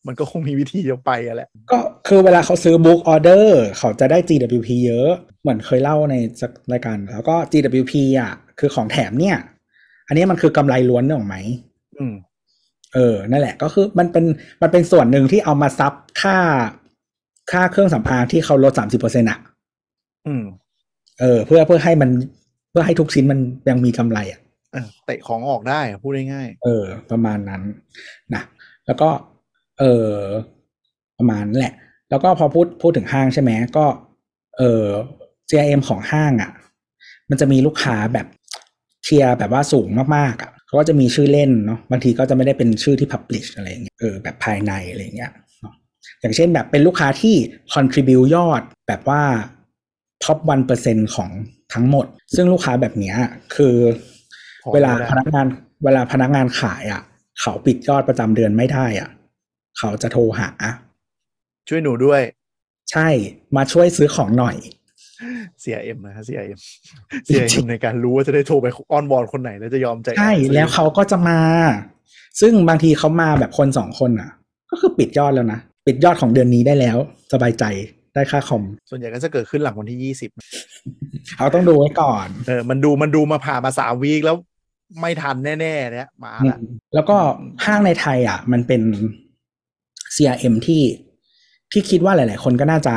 [0.06, 1.78] มันก็คงมีวิธีจะไปอะแหละ ก็
[2.08, 5.10] คือเวลาเขาซื้อบุ๊กออเดอร์เขาจะได้ GWP เยอะ
[5.42, 9.36] เหมือนเคยเล่าในสักรายการ แล้วก็ GWP อะ คือของแถมเนี่ย
[10.08, 11.36] อันนี้มันคือกำไรล้วนนึกออกไหม
[11.98, 12.14] อืม
[12.94, 14.24] เออ นั่นแหละ ก็คือมันเป็น
[14.62, 15.92] มันเป็นส่วนหนึ่งที่เอามาซับ
[16.22, 16.36] ค่า
[17.52, 19.38] ค่าเครื่องสำอางที่เขาลดสามสิบเปอร์เซ็นต์อะ
[20.26, 20.44] อืม
[21.20, 22.10] เออ เพื่อเพื่อให้มัน
[22.70, 23.38] เพื่อให้ทุกชิ้นมัน
[23.68, 24.40] ยังมีกำไรอะ
[24.72, 27.62] เออเตะของออกได้อะพูดง่ายเออ ประมาณนั้น
[28.34, 28.42] นะ
[28.86, 29.08] แล้วก็
[29.80, 30.14] เออ
[31.18, 31.74] ประมาณนั้นแหละ
[32.10, 33.86] แล้วก็พอพูดพูดถึงห้างใช่ไหมก็
[34.58, 34.84] เออ
[35.48, 36.50] CRM ของห้างอะ
[37.30, 38.26] มันจะมีลูกค้าแบบ
[39.04, 45.74] เชียร์แบบว่าสูงมากๆอะเขาก็จะมีชื่อเล่นเนาะบางทีก็จะไม่ได้เป็นชื่อที่ publish อะไรอย่างเงี้ยเออแบบภายในอะไรอย่างเงี้ยเนาะ
[46.20, 47.34] อย่างเช่นแบบเป็นลูกค้าที่
[47.74, 49.22] contribute ยอดแบบว่า
[50.24, 50.38] top
[50.76, 51.30] 1%ของ
[51.74, 53.16] ทั้งหมด ซึ่งลูกค้าแบบเนี้ย
[53.54, 53.76] คือ
[54.62, 55.46] ขอเวลาไม่ได้พนักงาน
[55.84, 57.02] เวลาพนักงานขายอะ
[57.40, 59.08] เขาปิดยอดประจำเดือนไม่ได้อะ
[59.78, 62.22] เขาจะโทรหาๆช่วยหนูด้วย
[62.92, 63.08] ใช่
[63.56, 64.56] มาช่วยซื้อของหน่อย
[65.62, 66.60] CRM นะฮะ CRM
[67.26, 71.40] CRM ในการรู้ว่าจะได้โทรไปอ้อนวอนคนไหนแล้วจะยอมใจอ่อนใช่ซื้อแล้วเขาก็จะมา
[72.40, 74.30] ซึ่งบางทีเขามาแบบคนสองคนอะ
[74.70, 76.96] ก็คือปิดยอดแล้วนะ ปิดยอดของเดือนนี้ได้แล้ว
[77.32, 77.64] สบายใจ
[78.14, 80.30] ได้ค่าคอม ส่วนใหญ่ก็จะเกิดขึ้นหลังวันที่ยี่สิบ
[81.36, 84.36] เขาต้องดูไว้ก่อน เออ มันดูมันดูมาผ่านมาสามวีคแล้ว
[85.00, 86.58] ไม่ทันแน่ๆเนี่ยมาละ
[86.94, 87.16] แล้วก็
[87.64, 88.82] ห้างในไทยอะ มันเป็น
[90.14, 90.82] CRM ที่
[91.72, 92.94] ที่คิดว่าหลาย ๆ คนก็น่าจะ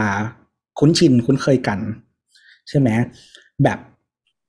[0.80, 1.80] คุ้นชินคุ้นเคยกัน
[2.70, 2.89] ใช่ไหม
[3.63, 3.80] แบบ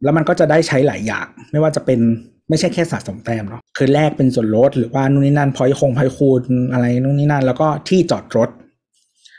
[0.04, 2.00] แล้วมันก็จะได้ใช้หลายอย่าง ไม่ว่าจะเป็น
[2.48, 6.42] ไม่ใช่แค่สะสมแต้มเนาะคือแลกเป็นส่วนลดหรือว่านู่นนี่นั่นพอยคงพอยคูณ
[6.72, 8.50] อะไรนู่นนี่นั่น แล้วก็ที่จอดรถ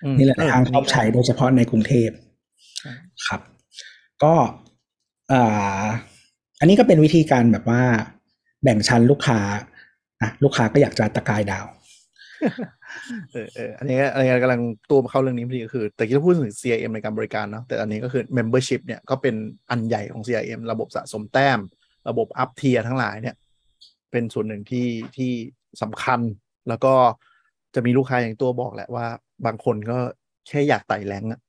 [0.03, 2.09] อืมนี่แหละเออทางชอบใช้โดยเฉพาะในกรุงเทพ
[2.77, 2.91] ใช่
[3.27, 3.41] ครับ
[4.23, 4.33] ก็
[5.31, 5.83] อ่า
[6.59, 7.81] อันนี้ก็เป็นวิธีการแบบว่า
[8.63, 9.39] แบ่งชั้นลูกค้า
[10.21, 11.65] นะลูกค้าก็อยากจะตะกายดาว
[13.31, 19.35] เออเอออันนี้อันนี้กำลังตัวมาเข้าเรื่องนี้พอดีก็คือ แต่ที่เราพูดถึง CRM ในการบริการเนาะแต่อันนี้ก็คือ membership เนี่ยก็เป็น
[19.71, 21.59] อันใหญ่ของ CRM ระบบสะสมแต้ม
[22.09, 23.35] ระบบ up tier ทั้งหลายเนี่ย
[24.11, 24.87] เป็นส่วนหนึ่งที่
[25.17, 25.31] ที่
[25.81, 26.19] สำคัญ
[26.69, 26.93] แล้วก็
[27.75, 29.05] จะมีลูกค้าอย่างตัวบอกแหละว่า
[29.45, 29.97] บางคนก็
[30.47, 31.39] แค่อยากไต่ rank อะ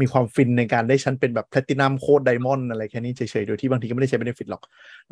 [0.00, 4.62] มีความฟินในการได้ชั้นเป็นแบบ platinum gold diamond อะไรแค่นี้เฉยๆ โดยที่บางทีก็ไม่ได้ใช้ benefit หรอก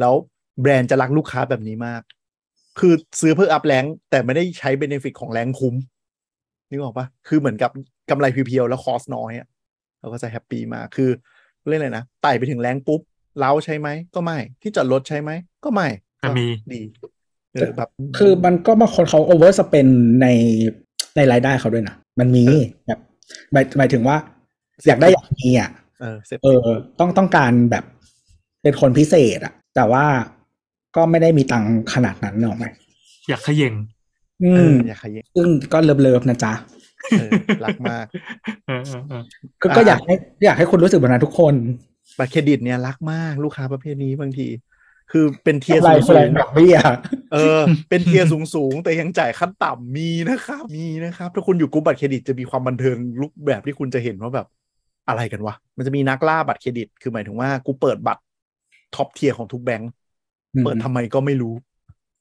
[0.01, 0.13] แล้ว
[0.61, 2.03] แบรนด์จะรักลูกค้าแบบนี้มาก
[2.79, 5.75] คือซื้อเพื่อ up rank แต่ไม่ได้ใช้ benefit ของ rank คุ้ม
[6.69, 7.71] นึกออกปะคือเหมือนกับ
[8.11, 9.47] กำไรเพียวๆแล้ว cost น้อยอะ
[10.01, 11.11] เราก็จะ happy มากคือ
[11.69, 13.01] เรียกอะไรนะไต่ไปถึง rank ปุ๊บ
[13.39, 15.31] lounge ใช่ไหมก็ไม่ ที่จอดรถใช่ไหม
[15.65, 15.89] ก็ไม่
[16.21, 16.81] แต่มีดี
[17.55, 19.87] เออแบบคือมันก็บางคนเขา overspend
[20.23, 20.27] ใน
[21.17, 22.45] ในรายได้เขาด้วยนะมันมี
[22.87, 23.01] แบบ
[23.53, 24.17] หมายหมายถึงว่า
[24.87, 26.67] อยากได้อยากมีอะเออเสร็จเออ
[26.99, 27.85] ต้องต้องการแบบ
[28.63, 30.05] เป็นคนพิเศษอะแต่ว่า
[30.97, 32.67] ก็ไม่ได้มีตังค์ขนาดนั้นหรอกไหม
[33.29, 33.75] อยากเขย่ง
[34.45, 36.53] อืเอมออยากขยันซึ่งก็ love ๆนะจ๊ะ
[37.19, 37.31] เออ
[37.65, 38.07] รักมาก
[38.67, 39.23] เออเออเออ
[39.63, 40.15] ก็ก็อยากให้
[40.45, 41.55] อยากให้คุณรู้สึกแบบนั้นทุกคน
[42.19, 44.47] บัตรเครดิตเนี่ยรักมากลูกค้าประเภทนี้บางที
[45.13, 46.77] คือเป็น tier อะไรสูงอะไรสูงดอกเบี้ย
[47.33, 54.47] เออ เป็น tier สูงสูงแต่ยังจ่ายขั้นต่ำมีนะครับมีนะครับ ถ้าคุณอยู่กลุ่มบัตรเครดิตจะมีความบันเทิงรูปแบบที่คุณจะเห็นว่าแบบ
[55.09, 58.23] อะไรกันวะ มันจะมีนักล่าบัตรเครดิต คือหมายถึงว่ากูเปิดบัตร
[58.95, 59.91] top tier ของทุกแบงก์
[60.65, 61.55] เปิดทำไมก็ไม่รู้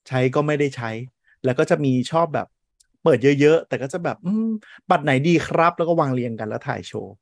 [0.08, 0.92] ใช้ก็ไม่ได้ใช้
[1.46, 2.48] แล้วก็จะมีชอบแบบ
[3.04, 4.50] เปิดเยอะ ๆ แต่ก็จะแบบอืม
[4.90, 7.14] บัตรไหนดีครับ แล้วก็วางเรียงกันแล้วถ่ายโชว์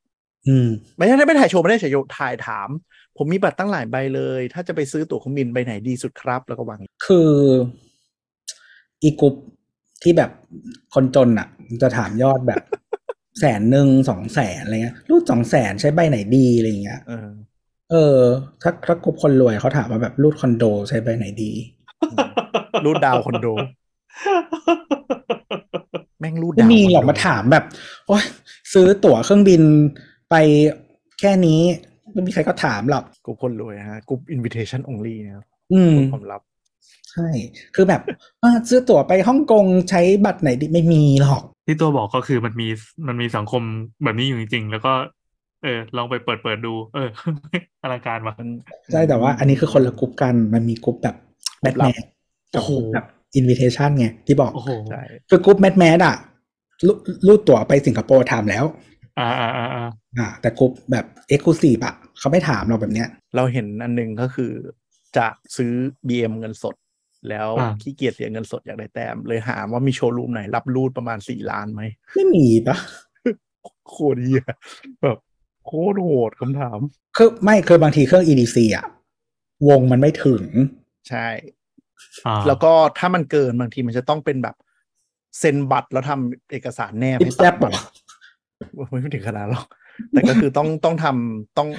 [0.47, 2.69] อืมไม่ใช่ไม่ถ่ายโชว์ไม่ได้ถ่ายโชว์ถ่ายถาม
[3.17, 7.31] ผมมีบัตรตั้งหลายใบเลย ถ้าจะไปซื้อตั๋วเครื่องบินใบไหนดีสุดครับ แล้วก็วาง คือ
[9.03, 9.35] อีกกรุ๊ป
[10.03, 10.31] ที่แบบ
[10.93, 11.47] คนจนอะ
[11.81, 12.61] จะถามยอดแบบ
[13.39, 17.01] แสนหนึ่งสองแสนอะไรเงี้ยรูดสองแสนใช้ใบไหนดีอะไรเงี้ย
[17.91, 18.23] เออเออ
[18.61, 21.51] ถ้าถ้ากรุ๊ปคนรวยเขาถามว่าแบบรูดคอนโดใช้ใบไหนดี
[22.85, 23.47] รูดดาวคอนโด
[26.19, 27.63] แม่งรูดไม่ดาวมีหรอกคอนโดมาถามแบบ
[28.07, 28.23] โอ๊ย
[28.73, 29.61] ซื้อตั๋วเครื่องบิน
[30.29, 30.35] ไป
[31.19, 31.61] แค่นี้
[32.13, 36.41] ไม่มีใครก็ถามหรอกกลุ่มคนรวยฮะกลุ่ม invitation only นะครับอืมความลับ
[37.11, 37.27] ใช่
[37.75, 38.01] คือแบบ
[38.43, 42.67] อะซื้อตั๋วไปฮ่องกงใช้บัตรไหนดีไม่มีหรอก ที่ตัวบอกก็คือมันมี
[43.07, 43.61] มันมีสังคม
[44.03, 44.93] แบบนี้อยู่จริงๆ แล้วก็
[45.63, 47.09] เออ ลองไปเปิดเปิดดู เออ
[47.81, 48.49] อลังการว่ะมัน
[48.91, 51.15] ใช่แต่ว่าอันนี้คือคนละกรุ๊ปกันมันมีกรุ๊ปแบบ
[51.61, 52.05] แมทลัแมบท
[52.53, 53.05] กับโอ้โหกรุ๊ปแบบ
[53.35, 56.15] อินวิเทชันไงที่บอกโอ้โหใช่คือกรุ๊ปแมทแมทอะ
[56.85, 56.91] รู
[57.27, 58.65] รูดตั๋วไปสิงคโปร์ถามแล้ว
[59.19, 64.51] อ่าอ่าอ่าอ่าอ่าแต่กรุ๊ปแบบเอ็กซ์คลูซีฟอะเขาไม่ถามเราแบบเนี้ย เราเห็นอันหนึงก็คือ
[65.17, 65.73] จะซื้อ
[66.07, 66.75] BM เงินสด
[67.29, 71.81] แล้วอ่าขี้เกียจเสียเงินสดอยากได้แต้ม เลยหาว่ามีโชว์รูมไหนรับรูดประมาณสี่ล้านไหม
[72.15, 72.77] ไม่มีปะ
[73.89, 74.43] โคตรเหี้ย
[75.03, 75.17] แบบ
[75.67, 76.79] โคตรโหดคำถาม
[77.17, 78.85] คือไม่คือบางทีเครื่อง EDC อะ
[79.67, 80.43] วงมันไม่ถึง
[81.09, 81.27] ใช่
[82.25, 84.55] อ่าแล้วก็ถ้ามันเกินบางทีมันจะต้องเป็นแบบ
[85.39, 87.75] เซ็นบัตรแล้วทำเอกสารแนบอิให้ปแซตับดเหรบัตอ
[88.85, 89.65] รไม่ถึงขนาดหรอก
[90.11, 91.69] แต่ก็คือต้องต้องทำต้อง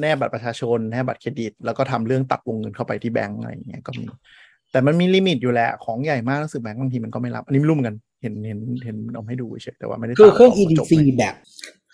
[0.00, 4.04] แนบบัตรประชาชนแนบบัตรเครดิต แล้วก็ทำเรื่องตัดวงเงินเข้าไปที่แบงก์อะไรอย่างเงี้ยก็มี
[4.70, 11.34] แต่มันมี limit อยู่แหละ ของใหญ่มากรู้สึกแบงก์บางทีมันก็ไม่รับ อันนี้ไม่รู้เหมือนกัน เห็นเห็นเห็นเอาให้ดูเฉยแต่ว่าไม่ได้คือตามเครื่อง แต่ว่าจบ EDC ไหมแบบ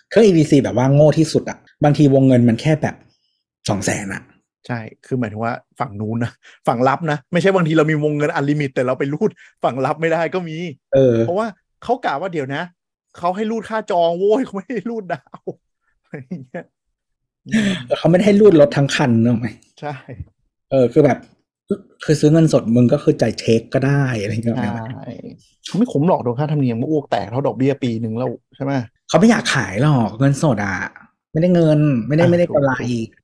[0.09, 2.95] เครื่อง EDC แบบว่าโง่ที่สุดอะบางทีวงเงินมันแค่แบบ
[3.69, 4.21] สองแสนอะ
[4.67, 6.31] ใช่ คือหมายถึงว่าฝั่งนู้นนะ
[6.67, 9.29] ฝั่งรับนะ ไม่ใช่บางทีเรามีวงเงิน unlimit แต่เราไปรูด
[9.63, 10.57] ฝั่งรับไม่ได้ก็มี
[10.93, 11.47] เออ เพราะว่า
[11.83, 12.61] เขากล่าวว่าเดี๋ยวนะ
[13.17, 15.41] เขาให้รูดค่าจองโว้ยเขาไม่ให้รูดดาว
[16.03, 16.65] อะไรอย่างเงี้ย
[17.47, 19.47] อืมเขาไม่ได้ให้รูดรถทั้งคันเนอะไหม
[19.81, 19.95] ใช่
[20.71, 21.17] เออ คือแบบ
[22.03, 25.13] คือซื้อเงินสดมึงก็คือจ่ายเช็คก็ได้อะไรเงี้ยใช่
[25.65, 28.73] เขาไม่ขมหรอกโดนค่าธรรมเนียมก็อ้วกแตกเท่าดอกเบี้ยปีหนึ่งแล้วใช่ไหม
[29.09, 30.77] เขาไม่อยากขายหรอกเงินสดอะ
[31.31, 32.73] ไม่ได้เงิน ไม่ได้อะไม่ได้ถูกกำไร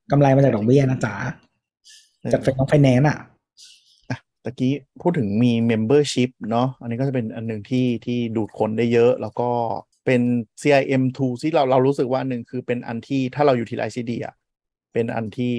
[0.00, 1.14] ถูกกำไรมาจากดอกเบี้ยนะจ๊ะ
[2.32, 3.18] จากไฟน้องไฟแนนซ์อะ
[4.44, 4.72] ตะกี้
[5.02, 9.50] พูดถึงมี membership เนาะอันนี้ก็จะเป็นอันหนึ่งที่ที่ดูดคนได้เยอะ แล้วก็
[10.06, 10.22] เป็น
[10.62, 14.34] CRM tool ที่เราเรารู้สึกว่าอันหนึ่งคือเป็นอันที่ถ้าเราอยู่ที่ ICD อะ
[14.92, 15.52] เป็นอันที่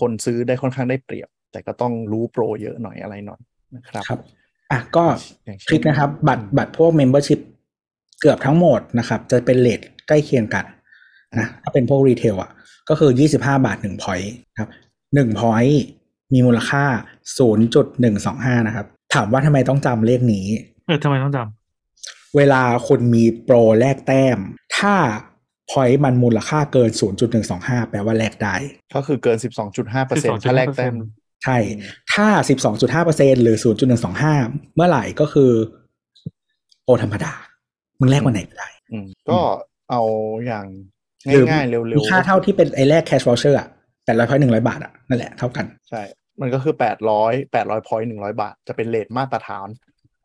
[0.00, 3.40] คนซื้อได้ค่อนข้างได้เปรียบ แต่ก็ต้องรู้โปรเยอะหน่อยอะไรหน่อย
[3.76, 4.20] นะครับครับ
[4.72, 5.04] อะก็
[5.44, 7.40] อย่างเช่นคลิกนะครับ บัตรบัตรพวก membership
[8.20, 10.64] เกือบทั้งหมดนะครับ จะเป็น rate ใกล้เคียงกัน
[11.38, 12.50] นะถ้าเป็นพวกรีเทลอะ
[12.88, 14.70] ก็คือ 25 บาท1 point ครับ
[15.04, 15.76] 1 point
[16.32, 16.84] มีมูลค่า
[17.96, 20.46] 0.125 นะครับ ถามว่าทำไมต้องจำเลขนี้
[20.86, 21.38] เออทำไมต้องจ
[22.36, 24.38] เวลาคุณมีโปรแลกแต้ม
[24.78, 24.94] ถ้า
[25.70, 26.90] point มันมูลค่าเกิน
[27.40, 28.54] 0.125 แปลว่าแลกได้
[28.94, 29.38] ก็คือเกิน
[29.68, 31.58] 12.5เปอร์เซ็นต์ถ้าแลกแต้ม12.5%ใช่
[32.14, 32.26] ถ้า
[33.06, 33.56] 12.5%หรือ
[34.16, 35.50] 0.125 เมื่อไหร่ก็คือ
[36.84, 37.32] โปรธรรมดา
[38.00, 39.38] มึงแลกวันไหนก็ได้อืมก็
[39.90, 40.02] เอา
[40.46, 40.66] อย่าง
[41.32, 43.68] หรือง่ายๆเร็มีวๆค่าเท่าที่เป็นไอ้แรก cash voucher อะ
[44.04, 46.02] แปดร้อยพอยหนึ่งร้อยบาทอะนั่นแหละเท่ากัน ใช่
[46.40, 49.68] มันก็คือแปดร้อยแปดร้อยพอยต์หนึ่งร้อยบาท จะเป็นเลทมาตรฐาน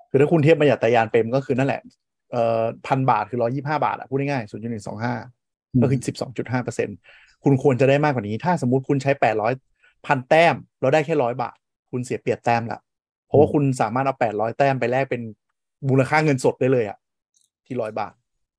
[0.10, 1.82] คือถ้าคุณเทียบมาจากตยานเปรมก็คือนั่นแหละ
[2.32, 5.14] เอ่อพันบาทคือร้อยี่ห้าบาทอะพูดง่ายๆศูนย์จุดหนึ่งสองห้า
[5.74, 6.90] อืมก็คือสิบสองจุดห้าเปอร์เซ็น
[7.44, 9.54] คุณควรจะได้มากกว่านี้ ถ้าสมมติคุณใช้แปดร้อย
[10.08, 11.56] พันแต้มแล้วได้แค่ร้อยบาท
[11.92, 12.80] คุณเสียเปรียบแต้มละ
[13.28, 15.22] เพราะว่าคุณสามารถเอาแปดร้อยแต้มไปแลกเป็น
[15.90, 16.98] มูลค่าเงินสดได้เลยอะ
[17.66, 18.14] ที่ร้อยบาท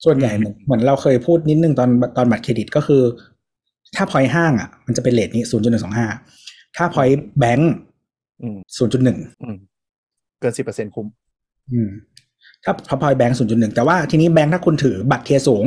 [0.04, 3.02] ส่วนใหญ่เหมือนเหมือนเราเคยพูดนิดนึงตอนตอนบัตรเครดิตก็คือ
[3.96, 5.44] ถ้าพอยห้างอะ มันจะเป็น rate นี้
[6.10, 7.72] 0.125ถ้า point แบงก์
[8.42, 9.56] อืม0.1อืม
[10.40, 11.06] เกินสิบเปอร์เซ็นคุ้ม
[11.72, 11.90] อืม
[12.64, 15.64] ถ้าถ้าพอยแบงก์0.1แต่ว่าทีนี้แบงก์ถ้าคุณถือบัตร tier สูง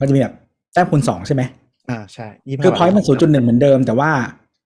[0.00, 0.34] มันจะมีแบบ
[0.72, 1.42] แต้มคูณสองใช่ไหม
[1.88, 4.10] อ่าใช่25คือ point มันบาท0.1เหมือนเดิม แต่ว่า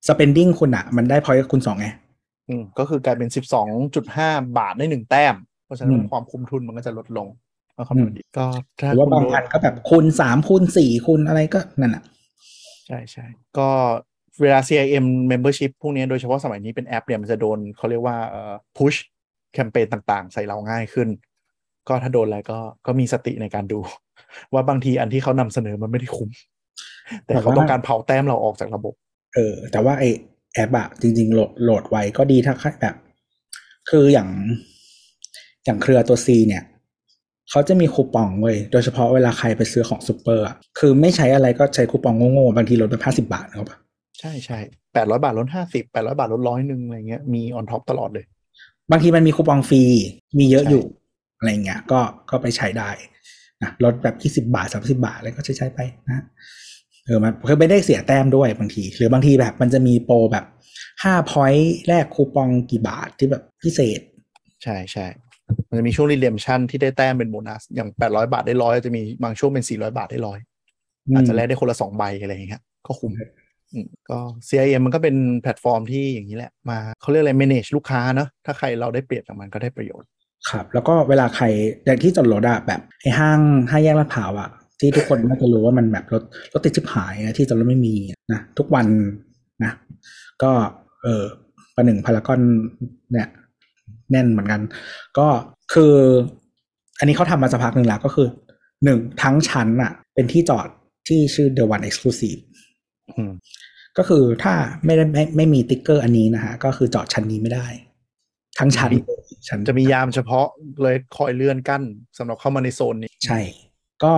[0.09, 1.87] spending คุณอะ มันได้ point คูณสองไง
[2.49, 5.35] อืมก็คือกลายเป็นสิบสองจุดห้าบาทได้หนึ่งแต้ม
[5.65, 7.29] เพราะฉะนั้อืมความคุ้มทุนมันก็จะลดลง
[7.81, 8.47] ก็คำนวณดีก็
[8.79, 12.03] หถ้ารือว่าคุณบางโดอันนก็แบบคูณสามคูณสี่คูณอะไรก็นั่นอะ
[12.87, 13.27] ใช่ใช่
[13.59, 13.69] ก็
[14.43, 18.99] เวลา CRM membership พวกนี้โดยเฉพาะสมัยนี้เป็นแอปเนี่ยมันจะโดนเขาเรียกว่าเอ่อ push
[19.55, 21.09] แคมเปญต่างๆ ใส่เราง่ายขึ้น
[21.89, 23.79] ก็ถ้าโดนอะไรก็ก็มีสติในการดู
[24.53, 26.31] ว่าบางทีอันที่เขานำเสนอมันไม่ได้คุ้ม
[27.27, 28.95] แต่เขาต้องการเผาแต้มเราออกจากระบบ
[29.35, 30.05] เออ แต่ว่าไอ
[30.55, 32.95] แอปอะจริง ๆ โหลดโหลดไว้ก็ดีถ้าแบบ
[33.91, 34.29] คืออย่าง
[35.65, 36.63] อย่างเครือตัว C เนี่ย
[37.51, 43.69] เขาจะมีคูปองเว้ย โดยเฉพาะเวลาใครไปซื้อของซูเปอร์อะคือไม่ใช้อะไรก็ใช้คูปองโง่ๆ บางทีลดไปห้าสิบบาทนะครับ
[44.21, 44.59] ใช่ใช่
[44.93, 48.25] แปดร้อยบาทลดห้าสิบแปดร้อยบาทลดร้อยหนึ่งอะไรเงี้ย มี on top ตลอดเลย
[48.91, 49.83] บางทีมันมีคูปองฟรี
[50.39, 50.85] มีเยอะใช่อยู่
[51.39, 52.91] อะไรเงี้ย ก็ก็ไปใช้ได้
[53.63, 56.25] นะลดแบบยี่สิบาทสามสิบาทอะไรก็ใช้ใช้ไปนะ
[57.05, 60.45] เออมันคือไม่ได้เสียแต้มด้วยบางที หรือบางทีแบบมันจะมีโปรแบบ
[61.03, 64.01] ห้าพอยต์แลกคูปองกี่บาทที่แบบพิเศษ
[64.63, 65.07] ใช่ใช่
[65.69, 70.39] มันจะมีช่วงรีเ e มชั n ที่ได้แต้มเป็นโบนัส อย่างแปดร้อยบาทได้ร้อยจะมีบางช่วงเป็นสี่ร้อยบาทได้ร้อย
[71.15, 73.13] อาจจะแลกได้คนละสองใบอะไรอย่างเงี้ยก็คุ้ม
[73.73, 80.09] อืมก็ CIM มันก็เป็นแพลตฟอร์มที่อย่างนี้แหละ มาเขาเรียกอะไร manage ลูกค้าเนอะถ้าใครเราได้เปรียบจากมันก็ได้ประโยชน์
[80.51, 81.45] ครับ แล้วก็เวลาใคร
[81.87, 83.41] อย่างที่จอดรถอะแบบไอ้ห้าง
[83.71, 84.49] ห้างแยกลาดพร้าวอะ
[84.81, 86.23] ที่ทุกคนน่าจะรู้ว่ามันแบบรถ
[86.53, 87.95] รถติดชิบหายอะที่จอดรถไม่มี
[88.33, 88.87] นะทุกวัน
[89.65, 89.73] นะ
[90.43, 90.51] ก็
[91.03, 91.25] เออ
[91.75, 92.41] ประหนึ่งพารากอน
[93.13, 93.29] เนี่ย
[94.11, 94.61] แน่นเหมือนกัน
[95.19, 95.27] ก็
[95.73, 95.95] คือ
[96.99, 98.29] อันนี้เขาทำมาสักพักหนึ่งแล้วก็คือ
[98.85, 100.69] หนึ่งทั้งชั้นอะเป็นที่จอด
[101.09, 102.41] ที่ชื่อ The One Exclusive
[103.17, 103.33] อืม
[103.99, 104.55] ก็คือถ้า
[104.85, 107.67] ไม่ได้ไม่ไม่มีสติ๊กเกอร์อันนี้นะฮะ ก็คือจอดชั้นนี้ไม่ได้
[108.59, 110.47] ทั้งชั้นเลยชั้นจะมียามเฉพาะ
[110.83, 111.83] เลยคอยเลื่อนกั้น
[112.19, 113.41] สำหรับเข้ามาในโซนนี้ ใช่
[114.05, 114.15] ก็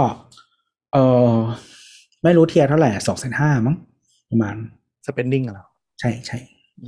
[0.93, 0.99] เอ
[1.33, 1.35] อ
[2.25, 3.77] ไม่รู้ tier เท่าไหร่สองแสนห้ามั้ง
[4.31, 4.57] ประมาณ
[5.07, 5.67] spending อะเหรอ
[6.01, 6.39] ใช่ใช่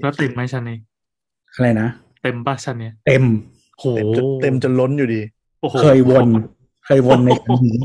[0.02, 0.78] แล้วเต็มไหมชั้นนี้
[1.55, 1.88] อะไรนะ
[2.25, 3.25] เต็มป่ะชั้นเนี้ยเต็ม
[3.79, 5.20] โหเต็มจนเต็มจนล้นอยู่ดี
[5.61, 6.27] โอ้โหเคยวน
[6.87, 7.79] เคยวนในชั้นนี้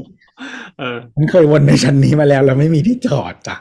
[0.79, 3.55] เออมันเคยวนในชั้นนี้มาแล้วแล้วไม่มีที่จอดจ้ะ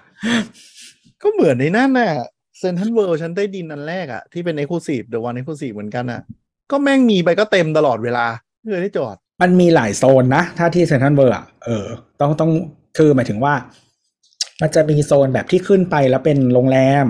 [1.22, 2.12] ก็เหมือนในนั่นน่ะ
[2.58, 6.20] เซ็นทรัลเวิลด์ชั้นใต้ดินอันแรกอะที่เป็น Exclusive The One Exclusive เหมือนกันอะ
[6.70, 8.26] ก็แม่งมีไปก็เต็มตลอดเวลา
[8.60, 11.86] ไม่เคยได้จอด มันมีหลายโซนนะ ถ้าที่เซ็นทรัลเวิลด์อะเออ
[12.20, 12.50] ต้องต้อง
[12.98, 13.54] คือหมายถึงว่า
[14.60, 17.06] มันจะมีโซนแบบที่ขึ้นไปแล้วเป็นโรงแรม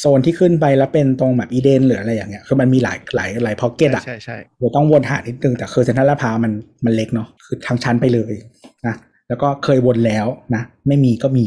[0.00, 6.52] โซนที่ขึ้นไปแล้วเป็นตรงแบบอีเดนหรืออะไรอย่างเงี้ยคือมันมีหลายหลายหลาย pocket อะใช่ใช่เราต้องวนหานิดนึงแต่คือเซ็นทรัลลาดพร้าวมัน
[6.84, 8.32] มันเล็กเนาะคือทางชั้นไปเลย
[8.86, 8.94] นะ
[9.28, 11.46] แล้วก็เคยวนแล้วนะ ไม่มีก็มี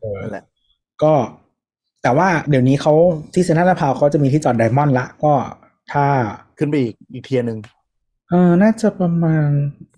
[0.00, 0.44] เออนั่นแหละ
[1.02, 1.12] ก็
[2.02, 2.94] แต่ว่าเดี๋ยวนี้เขา
[3.34, 5.32] ที่เซ็นทรัลลาดพร้าวเขาจะมีที่จอด diamond ละก็
[5.92, 6.04] ถ้า
[6.58, 7.58] ขึ้นไปอีกอีก tier หนึ่ง
[8.28, 9.48] เออน่าจะประมาณ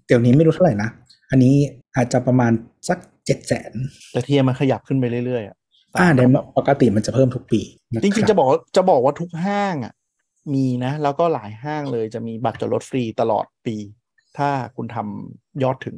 [0.07, 0.91] เดี๋ยวนี้ไม่รู้เท่าไหร่นะ
[1.31, 1.55] อันนี้
[1.97, 2.53] อาจจะประมาณ
[2.89, 3.73] สักเจ็ดแสน
[4.13, 5.57] แต่ tier มันขยับขึ้นไปเรื่อยๆอะ
[5.99, 7.61] อ่า diamond ปกติมันจะเพิ่มทุกปี
[7.93, 9.93] นคบจริงๆ จะบอกว่าจะบอกว่าทุกห้างอะ
[10.55, 13.77] มีนะ แล้วก็หลายห้างเลยจะมีบัตรจอดรถฟรีตลอดปี
[14.39, 15.97] ถ้าคุณทำยอดถึง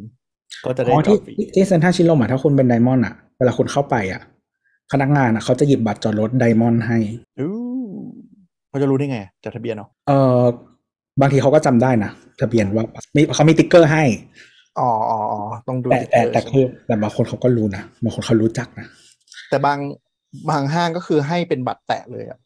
[0.64, 4.22] ก็จะได้อ๋อจอที่ดฟรีที่เซ็นทรัลชิโลมอะถ้าคุณเป็นไดมอนด์อะเวลาคุณเข้าไปอะ
[4.92, 6.98] พนักงานอะเขาจะหยิบบัตรจอดรถไดมอนด์ให้
[7.38, 7.50] อู้
[8.68, 10.42] เขาจะรู้ได้ไงจดทะเบียนเนาะเออ
[11.20, 12.84] บางทีเขาก็จำได้นะทะเบียนว่า
[13.16, 14.04] มีเขามีติ๊กเกอร์ให้
[14.78, 18.86] อ๋ออ๋ออ๋อต้องดูแต่แต่เออแต่คือแต่บางคนเขาก็รู้นะบางคนเขารู้จักนะ
[19.48, 19.78] แต่บาง
[20.50, 22.38] บางห้างก็คือให้เป็นบัตรแตะเลยอะ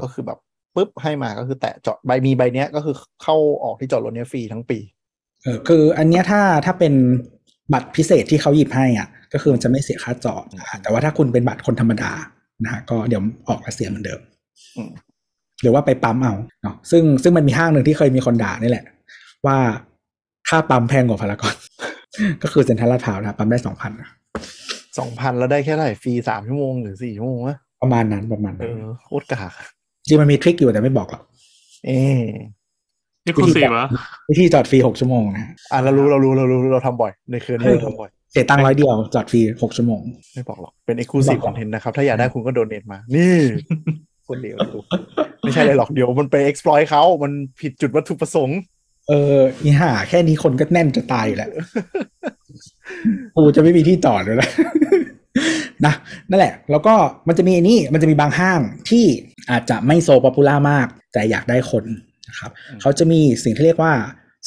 [0.00, 0.38] ก็คือแบบ
[0.74, 4.78] ปุ๊บให้มาก็คือแตะจอดใบมีใบเนี้ยก็คือเข้าออกที่จอดรถเนี้ยฟรีทั้งปี
[5.42, 6.94] เออคืออันเนี้ยถ้าถ้าเป็น
[7.72, 12.12] บัตรพิเศษที่เขาหยิบให้อะ ก็คือมันจะไม่เสียค่าจอดอะแต่ว่าถ้าคุณเป็นบัตรคนธรรมดา
[12.64, 14.20] นะฮะก็เดี๋ยวออกแล้วเสียเหมือนเดิม
[14.76, 14.90] อืม
[15.62, 18.84] หรือว่าไปปั๊มเอาเนาะซึ่งซึ่งมันมีห้างหนึ่งที่เคยมีคนด่านี่แหละ
[19.46, 19.56] ว่า
[20.48, 21.54] ค่าปั๊มแพงกว่าพารากอน
[22.42, 23.92] ก็คือเซ็นทรัลลาดพร้าวนะปั๊มได้สองพัน
[24.98, 29.52] สองพันแล้วได้แค่เท่าไหร่ฟรีสามชั่วโมงหรือสี่ชั่วโมงวะประมาณนั้นประมาณเอนั้นอโคตรกาก
[30.06, 31.22] จริงมันมีทริคอยู่แต่ไม่บอกหรอก
[31.86, 32.24] เอ๊ะ
[33.24, 33.86] นี่คุณสี่วะ
[34.30, 40.00] วิธีจอดฟรีหกชั่วโมงนะอะเรารู้เรารู้เรารู้เราทำบ่อย ในคืนนี้เราทำบ่อยเสียตังค์ร้อยเดียวจอดฟรีหกชั่วโมง
[40.34, 43.36] ไม่บอกหรอก เป็น exclusive บอกหรอก content นะครับ ถ้าอยากได้คุณก็โดเนทมา นี่
[44.28, 44.78] คนเดียวดู
[45.40, 48.58] ไม่ใช่เลยหรอกเดี๋ยวมันไป exploit เขามันผิดจุดวัตถุประสงค์
[49.08, 51.50] เอออีห่าแค่นี้คนก็แน่นจะตายอยู่แล้ว
[53.36, 54.48] กูจะไม่มีที่จอดเลยนะ
[55.86, 55.94] นะ
[56.30, 56.94] นั่นแหละ แล้วก็
[57.28, 58.60] มันจะมีอันนี้มันจะมีบางห้าง
[58.90, 59.04] ที่
[59.50, 61.84] อาจจะไม่ so popular มาก แต่อยากได้คน
[62.28, 63.92] นะครับเขาจะมีสิ่งที่เรียกว่า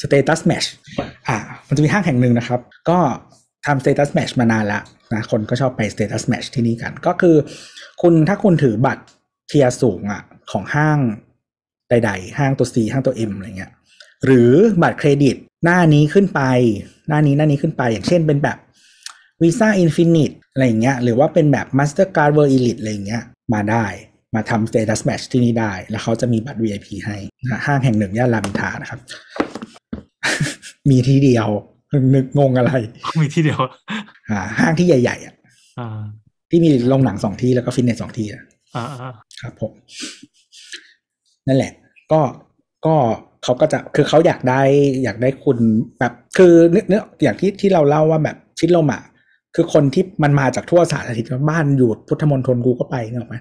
[0.02, 0.66] status match
[1.28, 1.36] อ่า
[1.68, 2.98] มันจะมีห้างแห่งหนึ่งนะครับ ก็
[3.66, 4.82] ทำ status match มานานแล้ว
[5.12, 7.36] นะคนก็ชอบไป status match ที่นี่กัน ก็คือ
[8.02, 9.02] คุณถ้าคุณถือบัตร
[9.48, 10.22] tier สูงอะ
[10.52, 10.98] ของห้าง
[11.88, 13.72] ใด ๆ ห้างตัว C ห้างตัว M อะไรเงี้ย
[14.24, 14.50] หรือ
[14.82, 16.40] บัตรเครดิต หน้านี้ขึ้นไป
[17.08, 18.58] หน้านี้หน้านี้ขึ้นไป อย่างเช่นเป็นแบบ
[19.42, 23.22] Visa Infinite อะไรอย่างเงี้ยหรือว่าเป็นแบบ Mastercard World Elite อะไรอย่างเงี้ย
[23.54, 23.86] มาได้
[24.34, 29.00] มาทำ Status Match ที่นี่ได้ แล้วเขาจะมีบัตร VIP ให้นะห้างแห่งหนึ่งย่านรามอินทรานะครับ
[30.90, 31.48] มีที่เดียว
[32.14, 32.72] นึกงงอะไร
[33.22, 33.60] มีที่เดียว
[34.30, 35.34] อ่าห้างที่ใหญ่ๆอะ
[35.78, 36.00] อ่า
[36.48, 38.42] จที่มีโรงหนังสองที่แล้วก็ฟิตเนสสองที่อะ
[38.76, 39.72] อ่าอ่าครับผม
[41.46, 41.72] นั่นแหละ
[42.12, 42.20] ก็
[42.86, 42.96] ก็
[43.44, 44.62] เขาก็จะคือเขาอยากได้
[45.04, 45.58] อยากได้คุณ
[45.98, 49.02] แบบคือเนื้อเนื้ออย่างที่ที่เราเล่าว่าแบบชิดลมอะ
[49.54, 53.36] คือคนที่มันมาจากทั่วสารทิศบ้านอยู่พุทธมณฑลกูก็ไปเนกอะไหม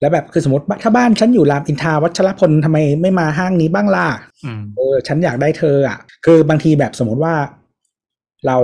[0.00, 4.06] แล้วแบบคือสมมติถ้าบ้านฉันอยู่รามอินทราวัชรพลทำไมไม่มาห้างนี้บ้างล่ะ
[4.44, 7.34] อืมเออฉันอยากได้เธออะ คือบางทีแบบสมมติว่า
[8.46, 8.56] เรา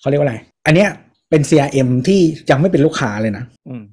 [0.00, 0.90] เขาเรียกว่าอะไร อันเนี้ย
[1.30, 2.20] เป็น CRM ที่
[2.50, 3.84] ยังไม่เป็นลูกค้าเลยนะอืม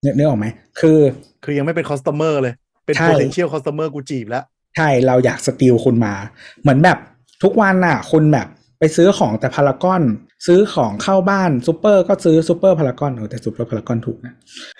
[0.00, 0.46] เนื้อเนื้อออกไหม
[0.80, 0.98] คือ
[1.44, 2.54] คือยังไม่เป็น customer เลย
[2.86, 4.44] เป็นใช่ potential customer กูจีบแล้ว
[4.76, 6.14] ใช่เราอยาก steal คุณมา
[6.62, 6.98] เหมือนแบบ
[7.42, 8.46] ทุกวันน่ะคุณแบบ
[8.78, 10.02] ไปซื้อของแต่พารากอน
[10.46, 14.34] ซื้อของเข้าบ้านซูเปอร์ก็ซื้อซูเปอร์พารากอนเออแต่ซูเปอร์พารากอนถูกนะ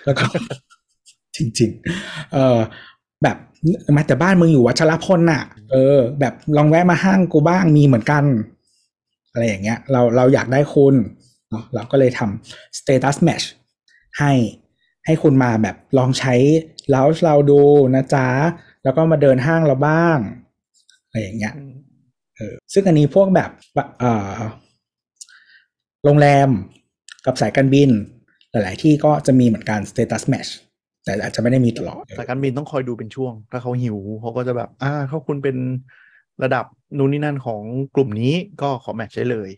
[0.04, 0.24] แล้วก็
[1.36, 1.70] จริง
[2.02, 2.58] ๆ เออ
[3.22, 3.36] แบบ
[3.96, 8.24] มาแต่บ้านมึงอยู่วัชรพลน่ะ เออ แบบลองแวะมาห้างกูบ้างมีเหมือนกัน
[9.32, 10.94] อะไรอย่างเงี้ย เราเราอยากได้คุณ
[11.50, 13.46] เนาะเราก็เลยทำ status match
[14.18, 14.32] ให้
[15.06, 16.34] ให้คุณมาแบบลองใช้
[16.90, 17.60] แล้วเราดู
[17.94, 18.26] นะจ๊ะ
[18.84, 20.18] แล้วก็มาเดินห้างเราบ้าง
[21.06, 21.54] อะไรอย่างเงี้ย
[22.36, 23.50] เออซึ่งอันนี้พวกแบบ
[23.98, 24.38] เอ่อ
[26.04, 26.48] โรงแรม
[27.26, 27.90] กับสายการบิน
[28.50, 30.50] หลาย ๆ ที่ก็จะมีเหมือนกัน status match
[31.04, 35.56] แต่อาจจะไม่ได้มีตลอดสายการบินต้องคอยดูเป็นช่วง ถ้าเขาหิวเขาก็จะแบบ อ่าเขาคุณเป็น
[36.42, 36.64] ระดับ
[36.98, 37.62] นู้นนี่นั่นของ
[37.94, 39.50] กลุ่มนี้ก็ขอ match ได้เลย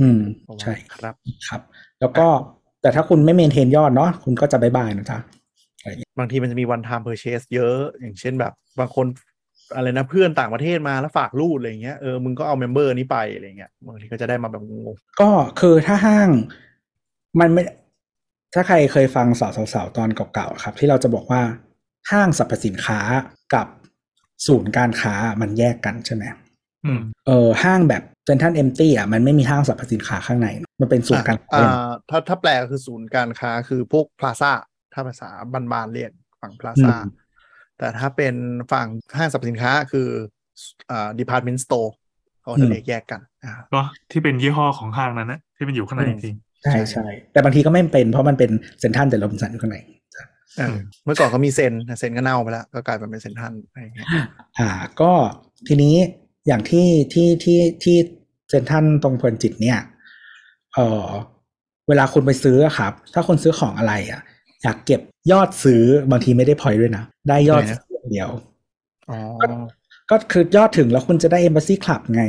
[0.00, 1.14] อืมประมาณใช่ครับ
[1.48, 1.60] ครับ
[2.00, 2.26] แล้วก็
[2.82, 5.18] แต่ถ้าคุณไม่ maintain ยอดเนาะคุณก็จะ bye bye นะจ๊ะ
[6.18, 9.06] บางทีมันจะมี one time purchase เยอะ อย่างเช่นแบบบางคน
[9.74, 15.30] อะไรนะเพื่อนต่างประเทศมาแล้วฝากรูดอะไรเงี้ยเออมึงก็เอา member นี้ไปอะไรเงี้ยบางทีก็จะได้มาแบบงงก็
[15.60, 16.28] คือถ้าห้าง
[17.40, 17.62] มันไม่
[18.54, 21.42] ถ้าใครเคยฟังสาวสาวๆตอนเก่าๆครับ ที่เราจะบอกว่า
[22.10, 23.00] ห้างสรรพสินค้า
[23.54, 23.66] กับ
[24.46, 26.24] ศูนย์การค้ามันแยกกันใช่ไหม
[26.84, 34.52] อืมเออห้างแบบเซนทันเอมตี้อะมันไม่มีห้างสรรพสินค้าข้างในเนอะมันเป็นๆศูนย์การค้าอ่าถ้าถ้าแปลก็คือศูนย์การค้าคือพวกพลาซ่า
[34.96, 35.30] ถ้าภาษา
[35.72, 37.12] บานๆเรียกฝั่งพลาซ่าอืม
[37.78, 38.34] แต่ถ้าเป็น
[38.72, 38.86] ฝั่ง
[39.16, 40.08] ห้างสรรพสินค้าคือ
[40.90, 41.90] อ่า department store
[42.42, 43.80] เขาจะเรียกแยกกันอ่าก็
[44.10, 49.78] ที่เป็นยี่ห้อของห้างนั้นนะที่มันอยู่ข้างในอืมจริงใช่ใช่ใช่แต่บางทีก็ไม่เป็นเพราะมันเป็นเซ็นทรัลแต่โรบินสันอยู่ข้างใน
[50.58, 54.08] เออเมื่อก่อนเขามี ZEN ZEN ก็เน่าไปแล้ว ก็กลายเป็นเป็นเซ็นทรัลอะไรอย่างเงี้ย
[54.58, 54.68] อ่า
[55.00, 55.12] ก็
[55.68, 55.96] ทีนี้
[56.46, 57.96] อย่างที่ที่ที่ที่
[58.48, 59.78] เซ็นทรัลตรงเพลินจิตเนี่ย
[60.74, 61.08] เออ
[61.88, 64.22] เวลาคุณไปซื้ออะครับ ถ้าคุณซื้อของอะไรอะ
[64.62, 65.00] อยากเก็บ
[65.32, 68.30] ยอดซื้อบางทีไม่ได้ point ด้วยนะ ได้ยอดไหนนะซื้ออย่างเดียว
[69.10, 69.18] อ๋อ
[70.10, 72.22] ก็คือยอดถึงแล้วคุณจะได้ Embassy Club ไง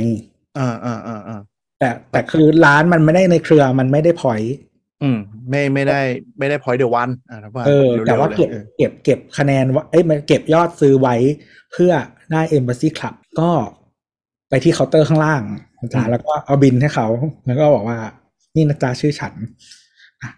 [0.58, 1.40] อ่าอ่าอ่าอ่า
[1.78, 4.54] แต่แต่คือร้านมันไม่ได้ในเครือมันไม่ได้ point
[5.02, 5.18] อืม
[5.48, 6.00] ไม่ไม่ได้
[6.38, 11.16] ไม่ได้พอยเดอวันอ่าถ้าว่าเออร็ๆแต่ว่าลยเก็บออเก็บเก็บคะแนนว่าเอ้ยมันเก็บยอดซื้อไว้
[11.72, 11.92] เพื่อ
[12.32, 13.50] ได้ Embassy Club ก็
[14.48, 15.42] ไปที่เคาน์เตอร์ข้างล่าง
[15.80, 17.06] นะจ๊ะแล้วก็เอาบิลให้เขา
[17.46, 17.98] แล้วก็บอกว่า
[18.56, 19.50] นี่นะจ๊ะชื่อฉันอะ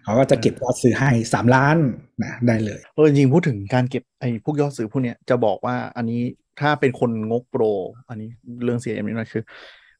[0.05, 1.77] เขาก็จะเก็บยอดซื้อให้สามล้าน
[2.23, 6.21] นะได้เลยเออจริงๆพูดถึงการเก็บไอ้พวกยอดซื้อพวกเนี้ยจะบอกว่าอันนี้
[6.61, 7.63] ถ้าเป็นคนงกโปร
[8.09, 8.29] อันนี้
[8.65, 9.43] เรื่อง CM นิดหน่อยคือ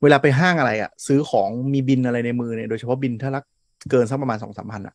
[0.03, 3.45] เวลาไปห้างอะไรอะซื้อของมีบิลอะไรในมือเนี่ยโดยเฉพาะบิลถ้ารัก
[3.91, 4.95] เกินสักประมาณสองสามพันอะ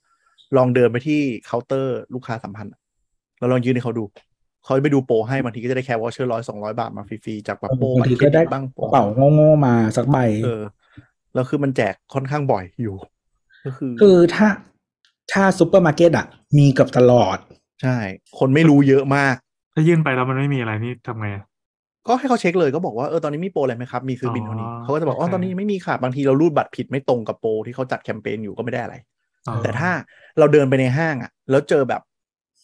[0.58, 2.80] ลองเดินไปที่เคาน์เตอร์ลูกค้าสัมพันธ์อะ
[3.40, 4.04] แล้วลองยื่นให้เขาดู
[4.64, 10.62] เขาไปดูโปรให้บางทีก็จะได้ cash voucher ร้อยสองร้อยบาทมาฟรี ๆ จากแบบโปรบางทีบัตรเครก็ดิได้บ้างโปรกระเป๋าโง่ๆมาสักใบเออ
[11.34, 12.96] แล้วคือมันแจกค่อนข้างบ่อยอยู่
[13.66, 14.48] ก็คือ คือถ้า
[15.32, 16.26] ถ้าซูเปอร์มาร์เก็ตอะ
[16.58, 17.38] มีเกือบตลอด
[17.82, 17.98] ใช่
[18.40, 21.44] คนไม่รู้เยอะมากๆถ้ายื่นไปแล้วมันไม่มีอะไรนี่ทำไงอะ
[22.08, 28.96] ก็ให้เขาเช็คเลยก็บอกว่าเออตอนนี้มีโปรอะไรไหมครับ มีซื้อบิลเท่านี้อ๋อเขาก็จะบอกอ๋อโอเคตอนนี้ไม่มีค่ะบางทีเรารูดบัตรผิดไม่ตรงกับโปรที่เขาจัดแคมเปญอยู่ก็ไม่ได้อะไร
[29.48, 29.92] อ๋อแต่ถ้า
[30.40, 32.02] เราเดินไปในห้างอะ แล้วเจอแบบ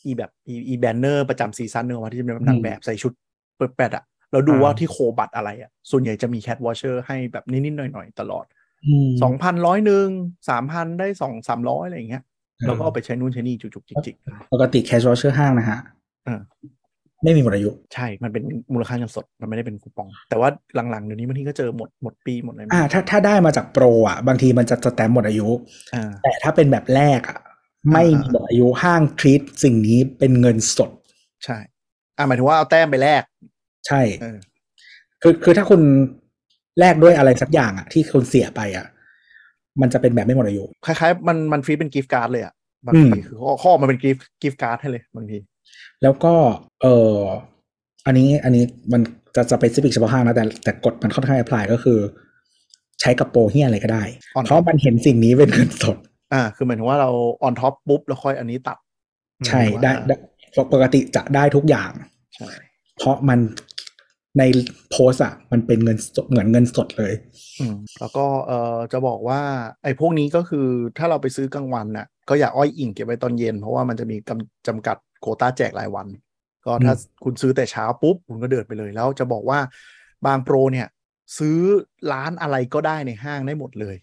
[0.06, 3.12] อีแบบอีอี banner ประจำ season เนอะว่าที่จะเป็นนางแบบใส่ชุด
[3.58, 8.46] เปิดแปดอะเราดูว่าที่ co บัตรอะไรอะ ส่วนใหญ่จะมี cash voucher ให้แบบนิดๆหน่อยๆ ตลอด
[8.86, 10.08] อืมสองพันร้อยหนึ่ง
[10.50, 12.24] สามพันได้สองสามร้อยอะไรอย่างเงี้ย
[12.68, 14.16] เราก็เอาไปใช้นู่นใช้นี่จุกๆจิก
[14.54, 16.40] ปกติ cash voucher ห้างนะฮะๆเออ
[17.24, 18.44] ไม่มีหมดอายุ ใช่ มันเป็น
[18.74, 20.50] มูลค่าเงินสด มันไม่ได้เป็นคูปอง แต่ว่า
[20.92, 25.48] หลังๆเดี๋ยวนี้บางทีก็เจอหมดหมดปีหมดอะไรอ่าถ้าถ้าได้มาจากโปรอะ บางทีมันจะสแตมป์หมดอายุ
[25.96, 27.40] อ่าแต่ถ้าเป็นแบบแรกอะ
[27.94, 30.92] ไม่มีหมดอายุห้าง treat สิ่งนี้เป็นเงินสด
[31.46, 31.58] ใช่
[32.18, 33.24] อ่าหมายถึงว่าเอาแต้มไปแลก
[33.88, 34.38] ใช่เออ
[35.22, 35.82] คือคือถ้าคุณ
[36.80, 38.86] แลกด้วยอะไรสักอย่างอะ ที่คุณเสียไปอะ
[39.82, 42.54] มันจะเป็นแบบไม่หมดอายุคล้ายๆ มันมันฟรีเป็น gift card เลยอะ
[42.86, 45.38] บางทีอืมคือข้อมาเป็น gift gift card ให้เลยบางที
[46.04, 46.34] แล้วก็
[46.82, 47.16] เออ
[48.06, 48.64] อันนี้อันนี้
[48.94, 49.02] มัน
[49.36, 52.00] จะจะไป specific เฉพาะห้างนะแต่แต่กฎมันค่อนข้าง apply ก็คือ
[53.02, 54.04] ใช้กระโปรงเฮียอะไรก็ได้
[54.38, 55.98] On เพราะมันเห็นสิ่งนี้เป็นเงินสด
[56.34, 57.10] อ่า คือหมายถึงว่าเรา
[57.42, 58.78] on top ปุ๊บแล้วค่อยอันนี้ตัด
[59.48, 60.16] ใช่หรือว่าได้ได้
[60.74, 61.92] ปกติจะได้ทุกอย่าง
[62.36, 62.50] ใช่
[62.98, 63.40] เพราะมัน
[64.40, 64.44] ใน
[64.92, 65.98] โพสอะมันเป็นเงิน
[66.30, 67.14] เหมือนเงินสดเลย
[67.60, 69.42] อืมแล้วก็เอ่อจะบอกว่า
[69.84, 70.68] ไอ้พวกนี้ก็คือ
[70.98, 76.08] ถ้าเราไปซื้อกลางวันน่ะก็อย่าอ้อยอิงเก็บไว้ตอนเย็น เพราะว่ามันจะมีกำจำกัดโคต้าแจกรายวัน
[76.66, 79.60] ก็ถ้าคุณซื้อแต่เช้าปุ๊บ คุณก็เดินไปเลย แล้วจะบอกว่า
[80.26, 80.88] บางโปรเนี่ย
[81.38, 81.60] ซื้อ
[82.12, 83.96] ร้านอะไรก็ได้ในห้างได้หมดเลย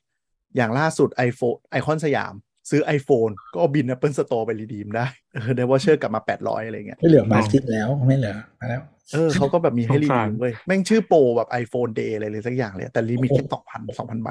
[0.56, 2.34] อย่างล่าสุด iPhone ไอคอนสยาม
[2.70, 14.30] ซื้อ iPhone ก็เอาบิน Apple Store ไปรีดีมได้เออได้วอเชอร์กลับมา 800 อะไรเงี้ยไม่เหลือมาจิ้แล้วไม่เหลือมาแล้วเออเขาก็แบบมีให้สงรีสาดีรมเว้ยแม่งชื่อโปรแบบ iPhone Day อะไรเลยสักอย่างเลย แต่ limit แค่สองพันสองพันใบ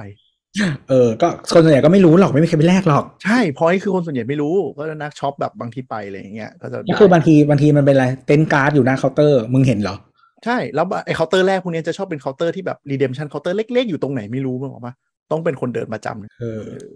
[0.90, 9.98] เออ ก็คนส่วนใหญ่ก็ไม่รู้หรอกไม่มีใครไปแลกหรอก ใช่เพราะนี่คือคนส่วนใหญ่ไม่รู้ ก็นักช็อปแบบบางทีไปอะไรอย่างเงี้ยก็จะก็ได้คือบางทีบางทีมันเป็นอะไร tent card อยู่หน้าเคาน์เตอร์มึงเห็นเหรอ
[10.46, 14.94] ใช่ แล้วไอ้เคาน์เตอร์แรกพวกเนี้ยจะชอบเป็นเคาน์เตอร์ที่แบบ redemption counter เล็กๆ อยู่ตรงไหนไม่รู้มั้งหรอปะ
[15.32, 16.88] ต้องเป็นคนเดินมาจำเออเออ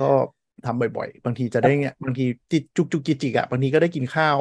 [0.00, 0.10] ก็
[0.66, 4.38] ทำบ่อยๆ บางทีจะได้เงี้ยบางทีจิจุกจุกจิกจิกอะบางทีก็ได้กินข้าว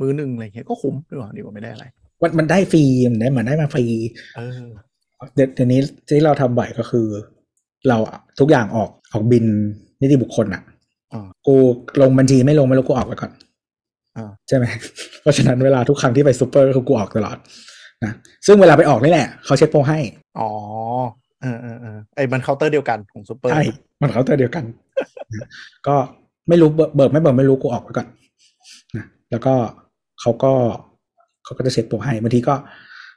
[0.00, 1.84] มื้อหนึ่งอะไรเงี้ยก็คุ้มดีกว่าดีกว่าไม่ได้อะไร
[2.22, 3.84] มันมันได้ฟรีมันได้มันได้มาฟรี
[4.36, 4.68] เออ
[5.34, 7.06] เดี๋ยวเดี๋ยวนี้ที่เราทำบ่อยก็คือ
[7.88, 7.96] เรา
[8.40, 9.44] ทุกอย่างออกออกบิล
[10.00, 10.62] นิติบุคคลอะ
[11.12, 11.54] อ่ากู
[12.00, 13.30] ลงบัญชีไม่ลงไม่ลงกูออกไปก่อน
[14.16, 14.64] อ่าใช่ไหม
[15.22, 17.36] เพราะฉะนั้นเวลาทุกครั้งที่ไปซูเปอร์ก็คือกูออกตลอด
[18.04, 18.12] นะ
[18.46, 19.98] ซึ่งเวลาไปออกนี่แหละเขาเช็คโปรให้
[20.38, 20.50] อ๋อ
[21.42, 23.62] เออเออเออไอ้มันเคาน์เตอร์เดียวกันของซูเปอร์ใช่
[24.00, 24.64] มันเคาน์เตอร์เดียวกัน
[25.34, 25.48] นะ
[25.86, 25.96] ก็
[26.48, 28.06] ไม่รู้เบิกเบิกไม่เบิกไม่รู้กูออกไปก่อน
[28.96, 29.54] นะแล้วก็
[30.20, 30.52] เขาก็
[31.44, 32.54] เขาก็จะเช็คโปรให้บางทีก็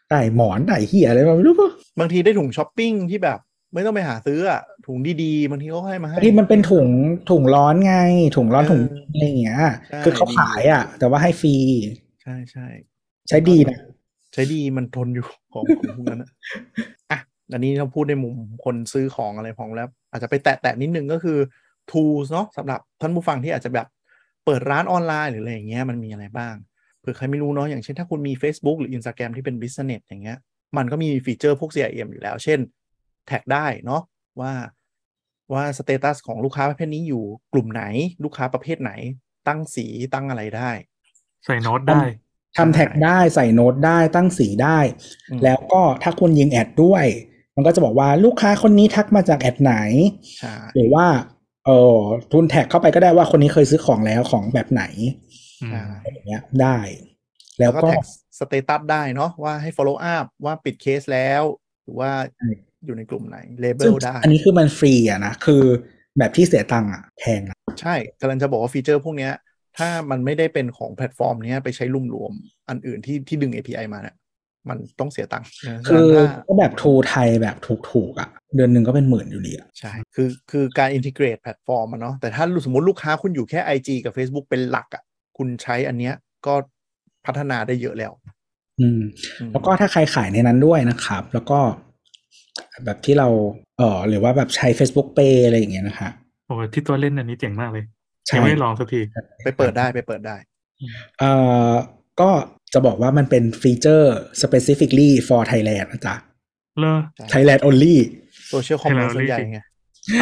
[0.09, 1.67] ได้หมอนได้เหี้ยอะไรมาไม่รู้ก็
[1.99, 3.39] บางทีได้ถุงช้อปปิ้งที่แบบ
[3.73, 6.87] ไม่ต้องไปหาซื้ออะถุงดีๆบางทีเขาก็ให้มาให้ที่มันเป็นถุง
[7.31, 7.95] ถุงร้อนไง
[8.37, 11.55] ถุงร้อนเออถุงอะไรอย่างเงี้ยใช่คือเขามีขายอะ แต่ว่าให้ฟรี
[12.21, 12.67] ใช่ใช่
[13.29, 13.79] ใช้ดีนะ
[14.33, 16.23] ใช้ดีมันทนอยู่ของของพวกนั้น
[17.51, 18.35] อะอะอันนี้เราพูดในมุม
[18.65, 21.37] คนซื้อของอะไรของแล้ว อาจจะไปแตะแตะนิดนึงก็คือ
[21.91, 23.87] tools เนาะสำหรับท่านผู้ฟังที่อาจจะแบบ
[24.45, 26.55] เปิดร้านออนไลน์หรืออะไรอย่างเงี้ยมันมีอะไรบ้าง
[26.99, 30.37] เผื่อใครไม่รู้เนาะอย่างเช่นถ้าคุณมี Facebook หรือ Instagram ที่เป็น business อย่างเงี้ย
[30.77, 32.59] มันก็มี feature พวก CRM อยู่แล้ว เช่น
[33.27, 34.01] tag ได้เนาะ
[34.41, 34.53] ว่า
[35.53, 37.23] ว่า status ของลูกค้าประเภทนี้อยู่
[37.53, 37.83] กลุ่มไหน
[38.23, 38.91] ลูกค้าประเภทไหน
[39.47, 40.71] ตั้งสีตั้งอะไรได้
[41.45, 42.01] ใส่โน้ตได้
[42.57, 44.79] ทำ tag ได้ใส่โน้ตได้ตั้งสีได้
[45.29, 47.05] อืมแล้วก็ถ้าคุณยิง ad ด้วย
[47.55, 49.73] มันก็จะบอกว่าลูกค้าคนนี้ทักมาจาก ad ไหน
[50.39, 51.05] ใช่หรือว่า
[51.65, 51.97] เออ
[52.31, 54.83] คุณ tag เข้าไปก็ได้ว่าคนนี้เคยซื้อของแล้วของแบบไหน
[55.61, 56.77] อืมใช่อะไรอย่างเงี้ยได้
[57.59, 58.03] แล้แล้วแล้วก็ก็ tag
[58.39, 61.43] status ได้เนาะว่าให้ follow up ว่าปิดเคสแล้ว
[61.83, 62.49] หรือว่าใช่
[62.85, 65.63] อยู่ในกลุ่มไหนเลเบซึ่งลได้ อันนี้คือมันฟรีอะนะคือ
[66.17, 69.33] แบบที่เสียตังค์อะแพงนะใช่กำลังจะบอกว่า feature พวกเนี้ย
[69.77, 74.15] ถ้ามันไม่ได้เป็นของแพลตฟอร์มเนี้ยไปใช้รวมๆอันอื่นที่ที่ดึง API มาเนี่ย
[74.69, 77.55] มันต้องเสียตังค์นะคือฉะนั้นถ้าก็แบบ tool ไทยแบบ
[77.91, 85.03] ถูกๆอะเดือนหนึ่งก็เป็นหมื่นอยู่ดีอะใช่ คือคือการ integrate แพลตฟอร์มอะเนาะแต่ถ้าสมมติลูกค้าคุณอยู่แค่ IG กับ Facebook เป็นหลักอะ
[85.37, 86.13] คุณใช้อันเนี้ย
[86.45, 86.53] ก็
[87.25, 88.11] พัฒนาได้เยอะแล้ว
[88.79, 89.01] อืม
[89.39, 91.59] อืม แล้วก็ถ้าใครขายในนั้นด้วยนะครับ แล้วก็
[92.85, 93.27] แบบที่เรา
[93.77, 96.09] เออหรือว่าแบบใช้ Facebook Pay อะไรอย่างเงี้ยนะคะ
[96.45, 97.85] โอ้ที่ตัวเล่นอันนี้เจ๋งมากเลย
[98.27, 99.01] ใช่ยังไม่ได้ลองสักที
[99.43, 100.35] ไปเปิดได้ไปเปิดได้
[101.19, 101.31] เอ่
[101.69, 101.71] อ
[102.19, 102.29] ก็
[102.73, 106.15] จะบอกว่ามันเป็นฟีเจอร์ specifically for Thailand นะจ๊ะ
[106.79, 106.99] เลอ
[107.33, 107.95] Thailand only
[108.49, 109.59] โซเชียลคอมเมอร์ Thailand ส่วนใหญ่ only ไง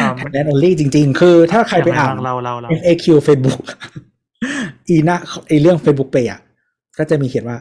[0.00, 3.60] อ่ามัน Thailand only จริง ๆ คือถ้าใครไปอ่านเราเราเรา FAQ Facebook
[4.88, 5.16] อีหน้า
[5.48, 6.40] ไอเรื่อง Facebook Pay อะ
[6.98, 7.58] ก็จะมีเขียนว่า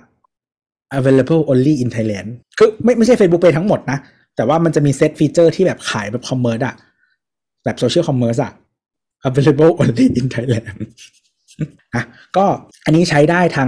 [1.00, 2.28] available only in Thailand
[2.58, 3.98] คือไม่ไม่ใช่ Facebook Pay ทั้งหมดนะ
[4.36, 6.76] แต่ว่ามันจะมี set feature ที่แบบขายแบบ commerce อะ
[7.64, 8.52] แบบ social commerce อะ
[9.28, 10.68] available only in Thailand
[11.96, 12.04] อะ
[12.38, 12.46] ก็
[12.86, 13.68] อันนี้ใช้ได้ทาง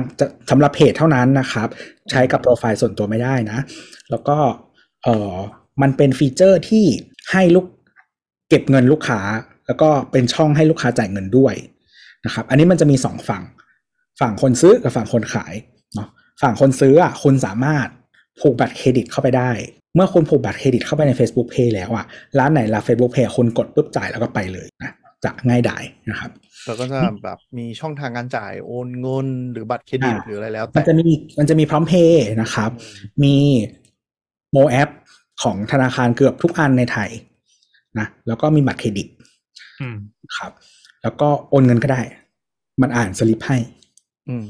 [0.49, 1.67] สำหรับเพจเท่านั้นนะครับ
[2.11, 3.59] ใช้กับโปรไฟล์ส่วนตัวไม่ได้นะ
[4.09, 4.37] แล้วก็
[5.03, 5.35] เออ
[5.81, 6.85] มันเป็น feature ที่
[7.31, 7.65] ให้ลูก
[8.49, 9.19] เก็บเงินลูกค้า
[9.67, 11.55] แล้วก็เป็นช่องให้ลูกค้าจ่ายเงินด้วย
[12.25, 13.43] นะครับ อันนี้มันจะมีสองฝั่ง
[14.19, 15.53] ฝั่งคนซื้อกับฝั่งคนขาย
[15.95, 16.07] เนาะ
[16.41, 17.87] ฝั่งคนซื้ออะคุณสามารถ
[18.41, 19.51] ผูกบัตรเครดิตเข้าไปได้
[19.95, 22.05] เมื่อคุณผูกบัตรเครดิตเข้าไปใน Facebook Pay แล้วอะ
[22.39, 24.91] ร้านไหนรับ Facebook Pay คุณกดปุ๊บจ่ายแล้วก็ไปเลยนะ
[25.23, 26.31] จะง่ายดายนะครับ
[26.65, 31.07] แล้วก็จะแบบมีช่องทางการจ่ายโอนเงินหรือบัตรเครดิตอ่าหรืออะไรแล้วมัแต่นจะมี
[31.39, 32.71] มันจะมีพร้อมเพย์นะครับ
[33.23, 33.35] มี
[34.51, 34.89] mobile app
[35.43, 37.09] ของธนาคารเกือบทุกอันในไทย
[37.99, 39.07] นะแล้วก็มีบัตรเครดิต
[39.79, 39.97] อืม
[40.37, 40.51] ครับ
[41.03, 42.01] แล้วก็โอนเงินก็ได้
[42.81, 43.57] มันอ่านสลิปให้
[44.27, 44.45] อืม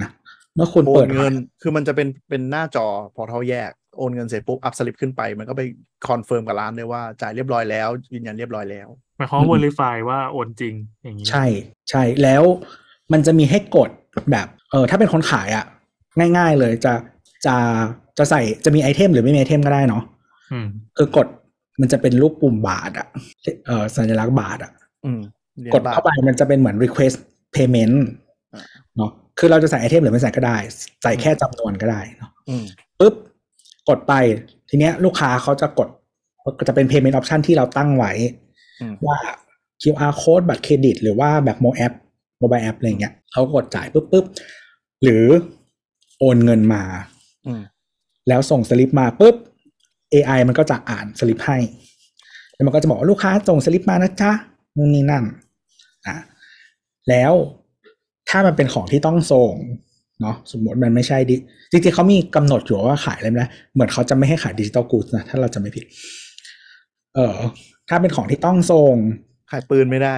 [0.00, 0.10] นะ
[0.54, 5.62] เมื่อคุณโอเปินดเงิน คือมันจะเป็นเป็นหน้าจอพอเท่าแยก โอนเงินเสร็จปุ๊บอัปสลิปขึ้นไป มันก็ไป
[6.08, 11.44] confirm กับร้านเลยว่าจ่ายเรียบร้อยแล้ว ยืนยันเรียบร้อยแล้วหมายความว่า verify ว่าโอนจริงอย่างนี้ใช่
[11.90, 12.42] ใช่แล้ว
[13.12, 13.90] มันจะมีให้กด
[14.30, 15.64] แบบเออถ้าเป็นคนขายอะ่ะ
[16.36, 16.92] ง่าย ๆเลยจะ
[17.46, 17.56] จะ
[18.18, 20.02] จะใส่จะมี item หรือไม่มี item ก็ได้เนาะ
[20.52, 20.66] อืม
[20.96, 21.26] คือกด
[21.80, 23.06] มันจะเป็นรูปปุ่มบาทอะ่ะ
[23.66, 24.72] เออสัญลักษณ์บาทอะ
[25.04, 25.20] อืม
[25.62, 27.16] หรียญกดบทเข้าไปมันจะเป็นเหมือน request
[27.54, 27.96] payment
[28.54, 28.62] อ่า
[28.96, 30.56] เนาะคือเราจะใส่ item หรือไม่ใส่ก็ได้
[31.02, 32.64] ใส่แค่จำนวนก็ได้เนาะอืม
[33.00, 33.14] ปุ๊บ
[33.88, 34.14] กดไป
[34.68, 35.88] ทีเนี้ยลูกค้าเขาจะกด
[36.58, 38.12] ก็จะเป็น payment option ที่เราตั้งไว้
[38.80, 39.18] อืมว่า
[39.82, 41.92] QR code บัตรเครดิต หรือว่าแบบ mobile app
[42.40, 44.24] โมบายแอปอะไรเงี้ยเขากดจ่ายปุ๊บปุ๊บ
[45.02, 45.24] หรือ
[46.18, 46.82] โอนเงินมา
[47.46, 47.62] อืม
[48.28, 49.34] แล้วส่งสลิปมาปุ๊บ
[50.12, 51.58] AI มันก็จะอ่านสลิปให้
[52.54, 54.32] แล้วมันก็จะบอกว่าลูกค้าส่งสลิปมานะจ๊ะ
[54.76, 55.24] นู่นนี่นั่น
[56.06, 56.16] อะ
[57.08, 57.32] แล้ว
[58.28, 59.52] ถ้ามันเป็นของที่ต้องส่ง
[60.20, 61.36] เนาะสมมติมันไม่ใช่ดิ
[61.70, 65.84] จริงๆเขามีกำหนดอยู่ว่าขายอะไรนะเหมือนเขาจะไม่ให้ขายดิจิตอลกูดนะถ้าเราจะไม่ผิด
[67.14, 67.36] เออ
[67.88, 68.94] ถ้าเป็นของที่ต้องส่ง
[69.50, 70.16] ขายปืนไม่ได้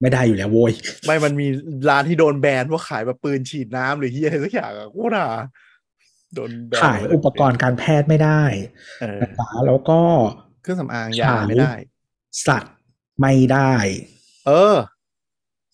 [0.00, 0.72] ไม่ได้อยู่แล้วโว้ย
[1.06, 1.48] ไม่มันมี
[1.88, 5.28] ร้านที่โดนแบนว่าขายแบบปืนฉีดน้ำหรือเฮียอะไรสักอย่างอะโคตรอะ
[6.34, 8.42] โดนแบนขายอุปกรณ์การแพทย์ไม่ได้
[9.00, 10.00] เออนะคะแล้วก็
[10.62, 11.72] เครื่องสำอางยาไม่ได้
[12.46, 12.74] สัตว์
[13.20, 13.72] ไม่ได้
[14.46, 14.76] เออ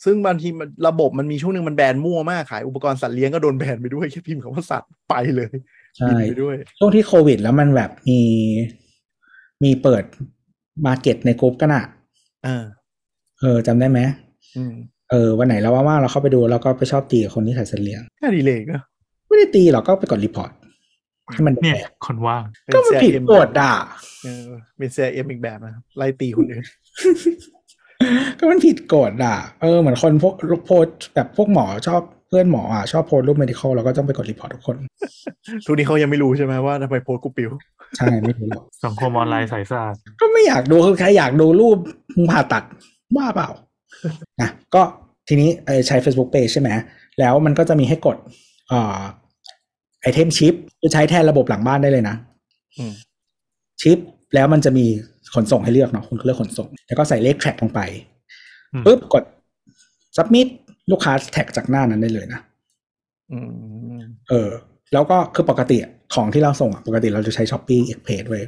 [0.05, 5.53] ซึ่งบางทีมันระบบมันมีช่วงหนึ่งมันแบนมั่วมากขายอุปกรณ์สัตว์เลี้ยงก็โดนแบนไปด้วยแค่พิมพ์คำว่าสัตว์ไปเลย
[5.97, 8.21] ใช่บินไปด้วย ช่วงที่โควิดแล้วมันแบบมี
[9.65, 10.05] มีเปิด
[10.87, 11.85] market ในกรุ๊ปกันอะ
[12.45, 12.65] เออ
[13.41, 14.01] เออจำได้ไหม
[14.57, 14.75] อืม
[15.11, 18.77] เออวันไหนเราว่างๆเราเข้าไปดูแล้วก็ไปชอบตีกับคนที่ขายสัตว์เลี้ยงแค่ดีเลยก็
[19.29, 20.51] ไม่ได้ตีหรอกก็ไปกด report
[21.33, 22.43] ให้มันเนี่ยแบกคนว่าง
[22.75, 23.75] ก็มันผิดกฎอะ
[24.25, 24.49] เออ
[24.79, 26.65] เป็น CRM อีกแบบนะครับไล่ตีคนอื่น
[28.39, 30.35] ก็มันผิดกฎอะ เออเหมือนคนพวก
[30.67, 34.77] โพสต์แบบพวกหมอชอบเพื่อนหมออะชอบโพสต์รูป medical เราก็ต้องไปกด report ทุกคน
[35.67, 37.51] ทุกนี้เขายังไม่รู้ใช่ไหมว่าทำไมโพสต์กูปลิว
[37.97, 41.77] ใช่ไม่รู้หรอกสังคมออนไลน์สายสะอาดก็ไม่อยากดูคือใครอยากดูรูป
[42.17, 42.63] มึงผ่าตัด
[43.17, 43.49] บ้าเปล่า
[44.43, 44.83] นะก็
[45.29, 46.71] ทีนี้เอ่อใช้ Facebook Page ใช่ไหม
[47.21, 48.17] แล้วมันก็จะมีให้กด
[48.69, 49.01] เอ่อ
[50.01, 52.17] item ship จะใช้แทนระบบหลังบ้านได้เลยนะ
[52.79, 52.93] อืม
[53.83, 53.99] ship
[54.35, 54.87] แล้วมันจะมี
[55.35, 57.81] ขนส่งให้เลือกเนาะคุณก็เลือกขนส่ง แล้วก็ใส่เลข track ลงไป
[58.73, 59.25] อืมปุ๊บกด
[60.17, 60.49] submit
[60.91, 62.41] ลูกค้า track จากหน้านั้นได้เลยนะ
[63.33, 63.39] อื
[63.97, 64.51] มเออ
[64.93, 68.45] แล้วก็คือปกติอะของที่เราส่งอะปกติเราจะใช้ Shopee Xpress ไว้ย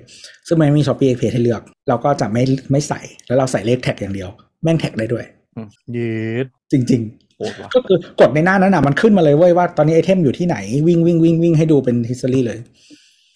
[0.46, 2.42] ซึ่งมันไม่มี Shopee X Page ให้เลือก เราก็จะไม่
[2.72, 4.28] ไม่ใส่แล้วเราใส่เลข track อย่างเดียว
[4.62, 5.24] แม่ง track ได้ด้วย
[5.56, 6.10] อืมเย็
[6.44, 7.02] ดจริง
[7.36, 12.58] โหดว่ะๆก็คือกดในหน้านั้นอะมันขึ้นมาเลยเว้ยว่าตอนนี้ item อยู่ที่ไหนวิ่งวิ่งวิ่งวิ่งให้ดูเป็น history เลย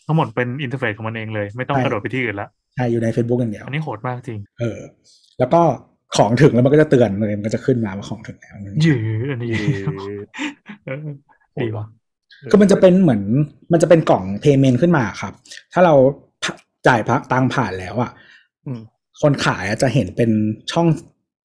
[0.06, 4.78] ทั้งหมดเป็น interface ของมันเองเลย ไม่ต้องใช่กระโดดไปที่อื่นละใช่อยู่ใน Facebook อย่างเดียว อันนี้โหดมากจริง เออ
[5.38, 5.62] แล้วก็
[6.16, 8.94] ของถึงแล้วมันก็จะเตือนเลยมันก็จะขึ้นมาว่าของถึงแล้วยื
[9.24, 9.60] ดอันนี้เย็ด
[10.86, 11.06] เออ
[11.62, 11.86] ดีว่ะ
[12.50, 13.22] คือมันจะเป็นเหมือน
[13.72, 15.32] มันจะเป็นกล่อง payment ขึ้นมาครับ
[15.72, 15.94] ถ้าเรา
[16.86, 17.00] จ่าย
[17.32, 18.10] ตังค์ผ่านแล้วอะ
[18.66, 18.80] อืม
[19.22, 20.30] คนขายอะจะเห็นเป็น
[20.72, 20.86] ช่อง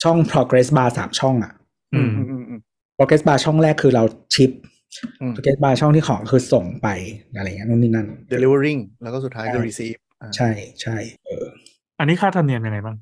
[0.04, 1.54] ช่อง progress bar สามช่องอะ
[1.94, 2.60] อืมอืมอืมอืม
[2.98, 4.04] progress bar ช่องแรกคือเรา
[4.36, 4.52] ชิป
[5.22, 6.88] อืม progress bar ช่องที่ของคือส่งไป
[7.36, 10.05] อะไรเงี้ยนู่นนี่นั่น delivering แล้วก็สุดท้ายก็ใช่ receive อ่า
[10.36, 10.50] ใช่
[10.82, 11.46] ใช่เออ
[12.00, 12.98] อันนี้ค่าธรรมเนียมยังไงบ้าง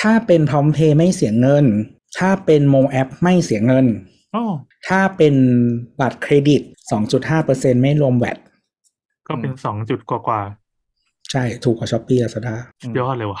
[0.00, 1.64] ถ้าเป็นพร้อมเพย์ไม่เสียเงิน
[2.18, 3.86] ถ้าเป็น mobile app ไม่เสียเงิน
[4.34, 4.44] อ๋อ
[4.88, 5.34] ถ้าเป็น
[6.00, 6.62] บัตรเครดิต
[7.22, 8.38] 2.5%ไม่รวม VAT
[9.26, 10.40] ก็เป็นสองจุดกว่ากว่า
[11.30, 13.40] ใช่ถูกกว่าช้อปปี้ลาซาด้าๆสุดยอดเลยว่ะ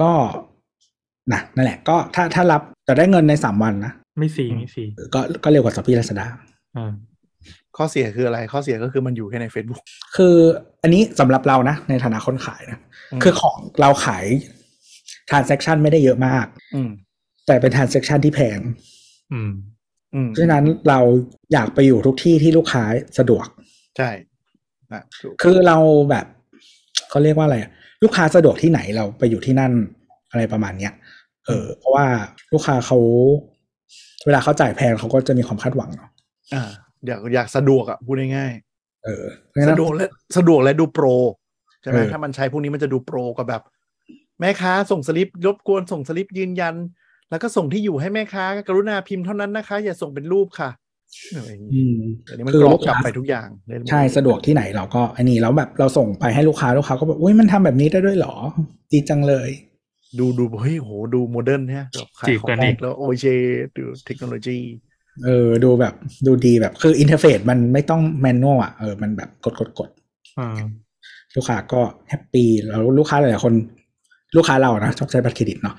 [0.00, 0.12] ก็
[1.32, 4.84] นะนั่นแหละ ก็ถ้าถ้ารับแต่ได้เงินในสามวันนะ ไม่ฟรีไม่ฟรี
[5.14, 6.26] ก็ก็เร็วกว่าช้อปปี้ลาซาด้า
[6.76, 6.92] อ่า
[7.76, 9.82] ข้อเสียคืออะไรข้อเสียก็คือมันอยู่แค่ใน Facebook
[10.16, 10.34] คือ
[10.82, 12.78] อันนี้สำหรับเรานะ ในฐานะคนขายนะ
[13.12, 14.24] อืมคือของเราขาย
[15.30, 16.90] transaction ไม่ได้เยอะมาก อืม
[17.46, 18.58] แต่เป็น transaction ที่แพง
[19.32, 19.50] อืม
[20.14, 21.00] อืมเพราะฉะนั้นเรา
[21.52, 22.84] อยากไปอยู่ทุกที่ที่ลูกค้า
[23.18, 23.46] สะดวก
[23.96, 24.10] ใช่
[24.92, 25.78] อะถูกคือเรา
[26.10, 26.26] แบบ
[27.10, 27.70] เขาเรียกว่าอะไรอะ
[28.02, 29.72] ลูกค้าสะดวกที่ไหนเราไปอยู่ที่นั่น
[30.30, 30.92] อะไรประมาณเนี้ย
[31.46, 32.06] เออ เพราะว่า
[32.52, 32.98] ลูกค้าเขา
[34.26, 36.10] เวลาเขาจ่ายแพงเขาก็จะมีความคาดหวังเนาะ
[37.02, 38.52] อ่าอยากอยากสะดวกอะพูดง่าย
[39.04, 41.06] เออเพราะฉะนั้ๆสะนดวกและสะดวกและดูโปร
[41.82, 43.62] ใช่ไหมเออถ้ามันใช้พวกนี้มันจะดูโปรกับแบบ
[44.40, 46.74] แม่ค้าส่งสลิปรบกวนส่งสลิปยืนยัน
[47.30, 50.70] แล้วก็ส่งที่อยู่ให้แม่ค้ากรุณาพิมพ์เท่านั้นนะคะ อย่าส่งเป็นรูปค่ะ
[51.36, 58.34] อะไรอย่างงี้อืมอันนี้มันคือกรอลูบกกลับค้าไปทุกอย่างเลยใช่สะดวกที่ไหนเราก็อันนี้แล้วแบบเราส่งไปให้ลูกค้าลูกค้าก็แบบอุ้ยมันทำแบบนี้ได้ด้วยเหรอ
[58.92, 59.50] ดีจังเลย
[60.18, 63.24] ดูดูเฮ้ยโหดู modern เนี่ยแบบขายจีบของกันอีกแล้วโอเช
[63.76, 64.58] ดูเทคโนโลยี
[65.24, 65.94] เออดูแบบ
[66.26, 69.90] ดูดีแบบคือ interface มันไม่ต้อง manual อะเออมันแบบกดกดกด
[70.38, 70.58] อ่า
[71.34, 73.54] ลูกค้าก็ happy แล้วลูกค้าหลายๆคน
[74.36, 75.74] ลูกค้าเรานะชอบใช้บัตรเครดิตเนาะ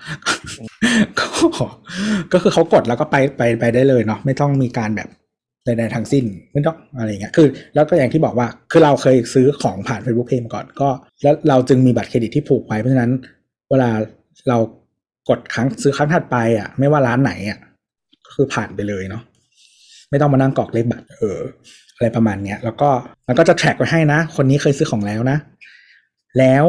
[1.19, 1.25] ก็
[2.33, 5.09] ก็คือเขากดแล้วก็ไปไปไปได้เลยเนาะไม่ต้องมีการแบบ
[5.65, 10.89] ใดๆทั้งสิ้นไม่ต้องอะไรอย่างเงี้ยคือ แล้วก็อย่างที่บอกว่าคือเราเคยซื้อของผ่าน Facebook Pay มาก่อนก็
[11.23, 13.11] แล้วเราจึงมีบัตรเครดิตที่ผูกไว้เพราะฉะนั้น
[13.69, 13.89] เวลา
[14.49, 14.57] เรา
[15.29, 17.59] กดครั้งซื้อครั้งถัดไปอะ ไม่ว่าร้านไหนอะ
[18.25, 19.23] ก็คือผ่านไปเลยเนาะ
[20.11, 21.39] ไม่ต้องมานั่งกรอกเลขบัตรเออ
[21.95, 22.89] อะไรประมาณเนี้ยแล้วก็
[23.27, 25.37] มันก็จะแทร็กไว้ให้นะ คนนี้เคยซื้อของแล้วนะ
[26.39, 26.65] แล้ว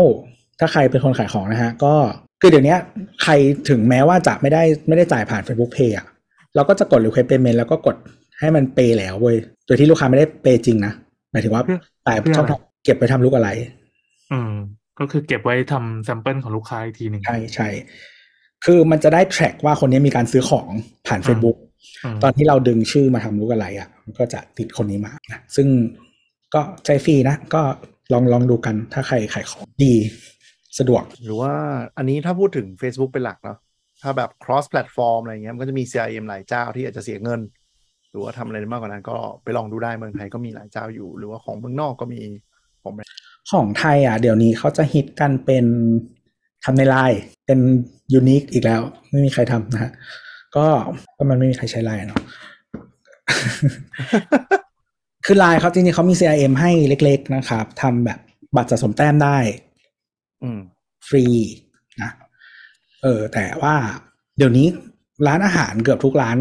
[0.59, 1.94] ถ้าใครเป็นคนขายของนะฮะ ก็
[2.40, 2.77] คือเดี๋ยวนี้
[3.23, 3.32] ใคร
[3.69, 6.06] ถึงแม้ว่าจะไม่ได้ไม่ได้จ่ายผ่าน Facebook Pay อะ
[6.55, 7.97] เราก็จะกด request payment แล้วก็กด
[8.40, 9.36] ให้มันเปย์แล้วเว้ย
[9.66, 10.93] โดยที่ลูกค้าไม่ได้ pay จริงนะ
[11.32, 13.49] หมายถึงว่าเพื่อแต่เพื่อช่องอะไรทางเก็บไปทำ lookalike
[14.32, 14.52] อืม
[14.98, 17.69] ก็คือเก็บไว้ทำ sample ของลูกค้าอีกทีหนึ่งใช่ใช่
[18.64, 20.69] คือมันจะได้ track ว่าคนนี้มีการซื้อของ
[21.06, 21.72] ผ่านอืม Facebook อืม
[22.23, 25.69] ตอนที่เราดึงชื่อมาทำ lookalike อะมันก็จะติดคนนี้มานะซึ่ง
[26.55, 27.63] ก็ใช้ฟรีนะ ก็
[28.13, 29.95] ลองลองดูกันถ้าใครขายของดี
[30.79, 31.53] สะดวก หรือว่า
[31.97, 33.59] อันนี้ถ้าพูดถึง Facebook เป็นหลักเนาะ
[34.03, 37.41] ถ้าแบบ cross platform อะไรเงี้ยมันก็จะมี CRM หลายเจ้าที่อาจจะเสียเงิน
[38.11, 42.21] หรือว่าทำอะไรได้มากกว่านั้นก็ไปลองดูได้เมืองไทยก็มีหลายเจ้าอยู่ หรือว่าของเมืองนอกก็มี
[42.83, 42.93] ของ
[43.53, 45.65] ของไทยอะ เดี๋ยวนี้เขาจะฮิตกันเป็น
[46.65, 47.59] ทำในไลน์เป็น
[48.13, 48.81] ยูนิคอีกแล้ว
[49.11, 49.93] ไม่มีใครทำนะฮะ
[50.57, 50.66] ก็
[51.16, 52.20] ก็มันไม่มีใครใช้ไลน์เนาะ
[55.27, 58.19] คือไลน์เขาจริงๆเขามี CRM ให้เล็ก ๆ นะครับทำแบบ
[58.57, 59.39] บัตรสะสมแต้มได้
[60.43, 60.61] อืม
[61.09, 61.24] ฟรี
[62.03, 62.11] นะ
[63.03, 63.74] เออ แต่ว่า
[64.37, 64.66] เดี๋ยวนี้
[65.27, 66.39] ร้านอาหารเกือบทุกร้าน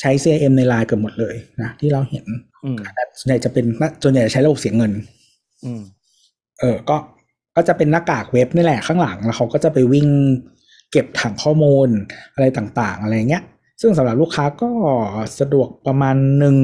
[0.00, 2.26] ใช้ CRM ในไลน์เกือบหมดเลยนะที่เราเห็น
[2.64, 3.64] อืมแต่ส่วนใหญ่จะเป็น
[4.02, 4.92] ส่วนใหญ่จะใช้ระบบเสียเงิน
[5.64, 5.82] อืม
[6.60, 6.96] เออ ก็
[7.56, 10.08] ก็จะเป็นหน้ากากเว็บนี่แหละข้างหลังแล้วเขาก็จะไปวิ่ง
[10.92, 11.88] เก็บถังข้อมูล
[12.34, 13.44] อะไรต่างๆ อะไรเงี้ย
[13.80, 14.70] ซึ่งสำหรับลูกค้าก็
[15.40, 16.56] สะดวกประมาณหนึ่ง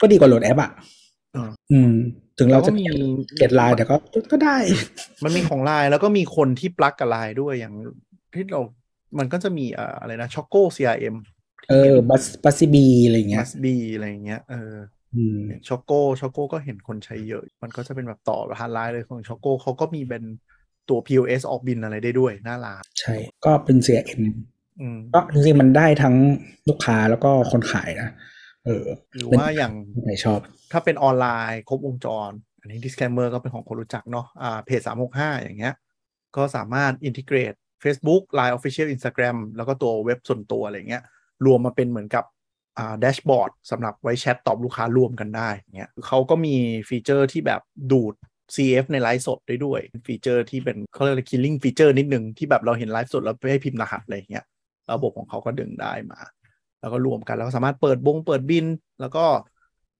[0.00, 0.70] ก็ดีกว่าโหลดแอปอะ
[1.36, 1.92] อ่าอืม
[2.38, 2.84] ถึงเราจะแล้วก็มี
[3.38, 3.96] เก็ตไลน์แต่ก็
[4.32, 4.56] ก็ได้
[5.24, 7.74] มันมีของไลน์แล้วก็มีคนที่ปลักกับไลน์ด้วยอย่าง
[8.34, 8.60] ที่เรา
[9.18, 11.16] มันก็จะมีเอ่ออะไรนะช็อกโก้ CRM
[11.68, 14.74] เออ Buzz Buzzebees อะไรเงี้มัยสบีอะไรอย่างเงี้ยเออ
[15.14, 20.22] อืม Choco Choco ก็เห็นคนใช้เยอะ มันก็จะเป็นแบบต่อผ่านไลน์เลยของ Choco เขาก็มีเป็น
[20.88, 23.14] ตัว POS ออกบิลอะไรได้ด้วยหน้าร้านใช่
[23.44, 24.22] ก็เป็น CRM
[24.80, 26.14] อืมก็จริงๆมันได้ทั้ง
[26.68, 28.10] ลูกค้าแล้วก็คนขายนะ
[28.64, 29.72] เออหรือเป็นว่าอย่าง
[30.04, 30.40] ใครชอบ
[30.72, 32.30] ถ้าเป็นออนไลน์ครบวงจร
[32.60, 34.80] อันนี้ disclaimer ก็เป็นของคนรู้จักเนาะอ่าเพจ
[35.12, 35.74] 365อย่างเงี้ย
[36.36, 41.02] ก็สามารถ integrate Facebook Line Official Instagram แล้วก็ตัวเว็บส่วนตัวอะไรเงี้ย
[41.46, 42.24] รวมมาเป็นเหมือนกับ
[42.78, 46.56] อ่าแดชบอร์ดสำหรับไว้แชทตอบลูกค้ารวมกันได้เงี้ยเขาก็มี
[46.88, 47.60] ฟีเจอร์ที่แบบ
[47.92, 48.14] ดูด
[48.54, 54.44] CF ในไลฟ์สดได้ด้วย ฟีเจอร์ที่เป็นเขาเรียกอะไร killing feature นิดนึง ที่แบบเราเห็นไลฟ์สดแล้วไม่ให้พิมพ์รหัสอะไรเงี้ย
[54.92, 56.20] ระบบของเขาก็ดึงได้มา
[56.80, 58.66] แล้วก็รวมกัน แล้วก็สามารถเปิดบงเปิดบิล
[59.00, 59.24] แล้วก็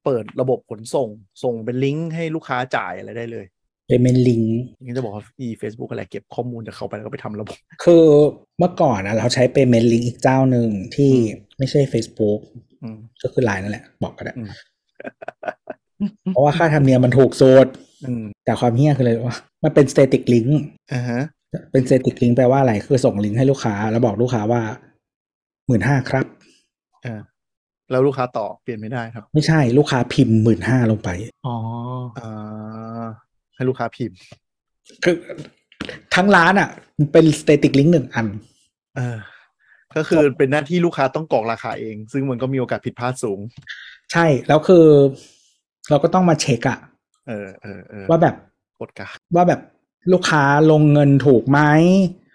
[0.04, 1.08] เปิดระบบขนส่ง
[1.42, 3.46] ส่งเป็นลิงก์ให้ลูกค้าจ่ายอะไรได้เลย
[3.88, 8.04] Payment Link อย่างนี้จะบอกว่าอี Facebook อะไรเก็บข้อมูลจากเขาไปแล้วก็ไปทำระบบ คือ
[8.58, 12.40] เมื่อก่อนนะเราใช้ Payment Link อีกเจ้าหนึ่งที่อืมไม่ใช่ Facebook
[12.82, 14.50] อืมก็คือ Line นั่นแหละ บอกก็ได้อืม
[16.32, 17.91] เพราะว่าค่าธรรมเนียมมันถูกสุดอืม
[18.44, 20.50] แต่ความเฮี้ยคือเลยว่ามันเป็น static link
[20.92, 21.22] อ่าฮะ
[21.72, 24.62] เป็น static link แปลว่าอะไรคือส่งลิงก์ให้ลูกค้า แล้วบอกลูกค้าว่า
[25.66, 26.26] หมื่นห้าครับ
[27.04, 27.20] อ่า
[27.90, 31.08] แล้วลูกค้าต่อเปลี่ยนไม่ได้ครับ ไม่ใช่ลูกค้าพิมพ์หมื่นห้าลงไป
[31.46, 31.56] อ๋อ
[32.18, 33.04] อ่า
[33.54, 34.16] ให้ลูกค้าพิมพ์
[35.04, 35.14] คือ
[36.14, 36.68] ทั้งร้านอะ
[36.98, 38.26] มันเป็น static link หนึ่งอัน
[38.96, 39.18] เออ
[39.96, 43.40] ก็คือเป็นหน้าที่ลูกค้าต้องกรอกราคาเอง ซึ่งมันก็มีโอกาสผิดพลาดสูง
[44.12, 44.86] ใช่แล้วคือ
[45.90, 46.78] เราก็ต้องมาเช็คอะ
[47.28, 48.35] เออเออเออว่าแบบ
[48.81, 49.61] กดกาว่าแบบ
[50.12, 51.61] ลูกค้าลงเงินถูกไหม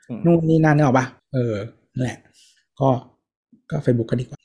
[0.09, 1.55] อืมนู่นนี่นั่นเนี่ยหรอกปะเออ
[1.93, 2.19] นั่นแหละ
[2.79, 2.89] ก็
[3.69, 4.39] ก็ Facebook ก็ดีกว่า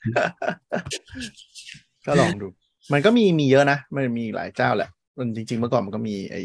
[2.05, 2.47] ก็ลองดู
[2.93, 6.41] มันก็มีมีเยอะนะ มันมีหลายเจ้าแหละ มันจริง ๆ เมื่อก่อนมันก็มีไอ้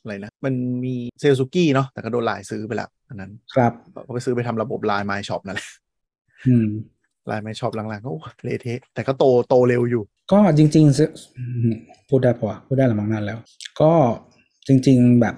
[0.00, 3.72] อะไรนะ มันมีเซลซูกี้เนาะแต่ก็โดนไลน์ซื้อไปแล้วอันนั้น ครับ
[4.06, 5.68] ก็ไปซื้อไปทำระบบไลน์ My Shop นั่นแหละ
[6.46, 6.68] อืม
[7.26, 10.02] ไลน์ My Shop หลังๆก็โอ้เละเทะแต่ก็โตโตเร็วอยู่
[10.32, 11.72] ก็จริงๆซื้ออืม
[12.08, 13.38] พูดได้ปะวะพูดได้หรือมั้งนานแล้ว
[13.80, 13.92] ก็
[14.68, 15.34] จริง ๆ แบบ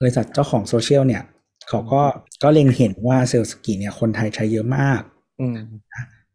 [0.00, 1.22] บริษัทเจ้าของโซเชียลเนี่ย
[1.68, 2.02] เขาก็
[2.42, 5.00] ก็เล็งเห็นว่าเซลสกีเนี่ยคนไทยใช้เยอะมาก
[5.40, 5.58] อืม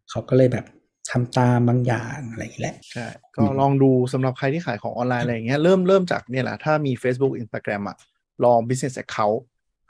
[0.10, 0.66] เขาก็เลยแบบ
[1.12, 7.98] ทำตามบางอย่างอะไรอย่างนี้แหละใช่ก็ลองดูสำหรับใครที่ขายของออนไลน์อะไรอย่างเงี้ยเริ่มเริ่มจากเนี่ยแหละถ้ามี Facebook Instagram อะ
[8.44, 9.40] ลอง business account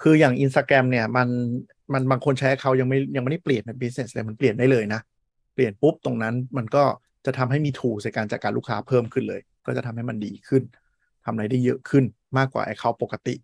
[0.02, 1.28] คืออย่าง Instagram เนี่ยมัน
[1.94, 5.02] มันบางคนใช้ account ยังไม่ยังไม่ได้เปลี่ยนเป็น business เลยมันเปลี่ยนได้เลยนะ
[5.54, 6.84] เปลี่ยนปุ๊บตรงนั้นมันก็
[7.26, 10.64] จะทำให้มี tool ในการจัดการลูกค้าเพิ่มขึ้นเลย ก็จะทำให้มันดีขึ้น
[11.26, 12.04] ทำอะไรได้เยอะขึ้น
[12.38, 13.36] มากกว่า account ปกติ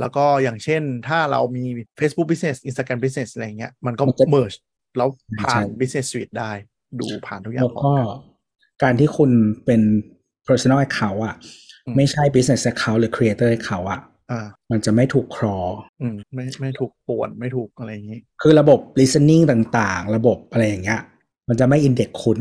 [0.00, 1.64] แล้วก็อย่างเช่นถ้าเรามี
[2.00, 4.56] Facebook Business Instagram Business อะไรอย่างเงี้ยมันก็มันจะ merge
[4.96, 5.08] แล้ว
[5.40, 6.52] ผ่านใช่ Business Suite ได้
[7.00, 9.30] ดูผ่านทุกอย่าแล้งวพร้อมก็กันการที่คุณ
[9.64, 9.80] เป็น
[10.48, 11.36] personal account อะ
[11.86, 14.17] อืมไม่ใช่ business account หรือ creator account อะอ่า
[14.70, 15.58] มันจะไม่ถูกครอ
[16.00, 21.00] อืมไม่ไม่ถูกป่วนไม่ถูกอะไรอย่างนี้ คือระบบ listening ต่างๆ ระบบอะไรอย่างเงี้ย
[21.48, 22.40] มันจะไม่ index คุณ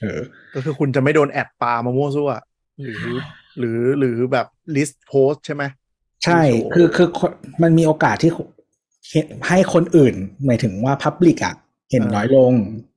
[0.00, 0.20] เออ
[0.54, 2.30] ก็คือคุณจะไม่โดนแอดปลามามั่วซั่ว
[2.82, 3.00] หรือ
[3.58, 4.46] หรือหรือแบบ
[4.76, 5.64] list post ใช่ไหม
[6.24, 7.30] ใช่โชว์คือคือคน
[7.62, 8.30] มันมีโอกาสที่
[9.48, 10.14] ให้คนอื่น
[10.46, 11.54] หมายถึงว่า Public อะ
[11.90, 12.52] เห็นน้อยลง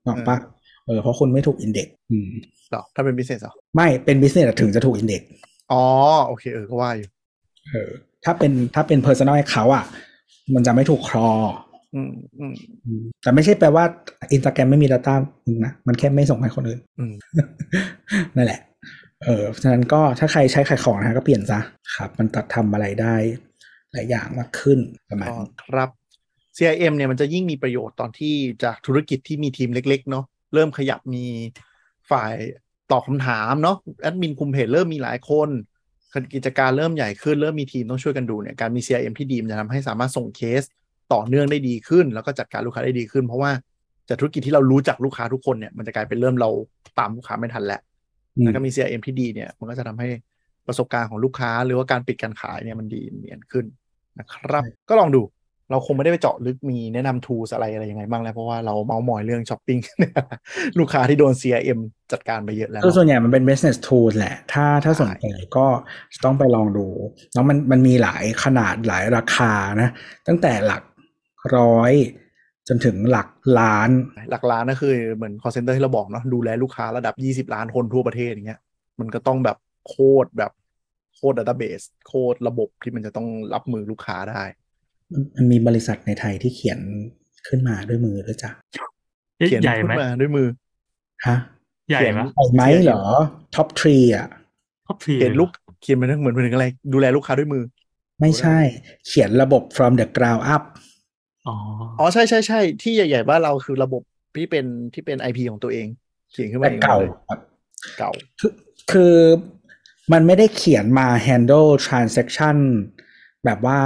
[0.07, 0.37] บอกปะ
[0.85, 2.29] เออเพราะคุณไม่ถูก index อืม
[2.71, 5.21] หรอถ้าเป็น business เหรอ ไม่เป็น business อะถึงจะถูก index
[5.71, 5.85] อ๋อ
[6.27, 7.09] โอเคเออก็ว่าอยู่
[7.69, 7.89] เออ
[8.25, 9.85] ถ้าเป็นถ้าเป็น personal account อะ
[10.55, 11.29] มันจะไม่ถูกครอ
[11.95, 12.53] อืมอืม
[12.85, 13.83] อืมแต่ไม่ใช่แปลว่า
[14.35, 15.13] Instagram ไม่มี Data
[15.45, 17.13] มึงนะ มันแค่ไม่ส่งให้คนอื่นอืม
[18.35, 18.59] นั่นแหละ
[19.23, 21.59] เออฉะนั้นก็ถ้าใครใช้ขายของนะฮะก็เปลี่ยนซะ
[21.95, 23.15] ครับ มันตัดทำอะไรได้
[23.93, 24.79] หลายอย่างมากขึ้น
[25.09, 25.89] ประมาณก็นี้ครับ
[26.57, 28.33] CRM เนี่ยมันจะยิ่งมีประโยชน์ตอนที่
[28.63, 31.25] จากธุรกิจที่มีทีมเล็ก ๆ เนาะเริ่มขยับมี
[32.11, 32.33] ฝ่าย
[32.91, 35.49] ตอบคำถามเนาะแอดมินคุมเพจเริ่มมีหลายคน
[36.33, 40.63] กิจการเริ่มใหญ่ขึ้นเริ่มมีทีมต้องช่วยกันดูเนี่ยการมี CRM ที่ดีมันจะทำให้สามารถส่งเคส
[41.13, 43.51] ต่อเนื่องได้ดีขึ้น แล้วก็จัดการลูกค้าได้ดีขึ้น เพราะว่า
[44.09, 46.49] จากธุรกิจที่เรารู้จักลูกค้าทุกคนเนี่ยมันจะกลายเป็นเริ่มเรา
[46.99, 47.81] ตามลูกค้าไม่ทันแล้ว
[48.37, 50.09] อืมแล้วก็มี CRM ที่ดีเนี่ยมันก็จะทำให้
[50.67, 53.65] ประสบการณ์ของลูกค้า หรือว่าการปิดการขายเนี่ยมันดีเนียนขึ้น
[54.19, 55.21] นะครับ ก็ลองดู
[55.71, 59.79] เราคงไม่ได้ไปเจาะลึกมีแนะนำ tools อะไรอะไรยังไงบ้างแล้ว เพราะว่าเราเมาส์มอยเรื่องช้อปปิ้ง
[60.79, 61.79] ลูกค้าที่โดน CRM
[62.11, 65.25] จัดการไปเยอะแล้วคือส่วนใหญ่มันเป็น business tool แหละ ถ้าถ้าสนใจ
[65.57, 65.65] ก็
[66.25, 66.87] ต้องไปลองดู
[67.33, 69.89] แล้วมันมันมีหลายขนาดหลายราคานะ
[70.27, 70.83] ตั้งแต่หลัก
[71.57, 71.93] ร้อย
[72.67, 73.29] จนถึงหลัก
[73.59, 73.89] ล้าน
[74.31, 78.59] หลักล้านก็คือเหมือน call center ที่เราบอกเนาะดูแลลูกค้าระดับ 20 ล้านคนทั่วประเทศอย่างเงี้ย
[78.99, 79.57] มันก็ต้องแบบ
[79.89, 80.51] โคตรแบบ
[81.15, 84.43] โคตรดัตต้าเบสโคตรระบบที่มันจะต้องรับมือลูกค้าได้
[85.11, 86.79] มันมันมีบริษัทในไทยที่เขียน
[87.47, 88.51] ขึ้นมาด้วยมือด้วยจ้ะ
[89.37, 90.47] เอ๊ะเขียนใหญ่ขึ้ไหมนมาด้วยมือ
[91.27, 91.35] ฮะ
[91.89, 93.03] ใหญ่ไหมเขียนใหญ่ไหมเหรอ
[93.55, 94.27] ท็อปทรีอะ
[94.87, 95.49] ท็อปทรีเขียนลูก
[95.81, 97.63] เขียนมันเหมือนเป็นอะไร ดูแลลูกค้าด้วยมือ
[98.21, 98.57] ไม่ใช่
[99.07, 100.63] เขียนระบบ from the ground up
[101.47, 101.55] อ๋อ
[101.99, 104.01] อ๋อใช่ใช่ใช่ที่ใหญ่ๆบ้านเราคือระบบ
[104.35, 105.87] ที่เป็นที่เป็น IP ของตัวเอง
[106.31, 107.11] เขียนขึ้นมาแต่เองเก่าเลย
[107.97, 108.51] เก่าคือ
[108.91, 109.15] คือ
[110.13, 112.57] มันไม่ได้เขียนมา handle transaction
[113.45, 113.79] แบบว่า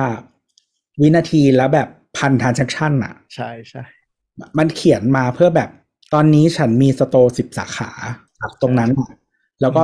[1.01, 1.87] วินาทีแล้วแบบ
[2.17, 3.83] พัน transaction อะ ใช่ใช่
[4.57, 5.69] มันเขียนมาเพื่อแบบ
[6.13, 7.91] ตอนนี้ฉันมีสโตร์สิบสาขา
[8.41, 9.09] จากตรงนั้นอะ
[9.61, 9.83] แล้วก็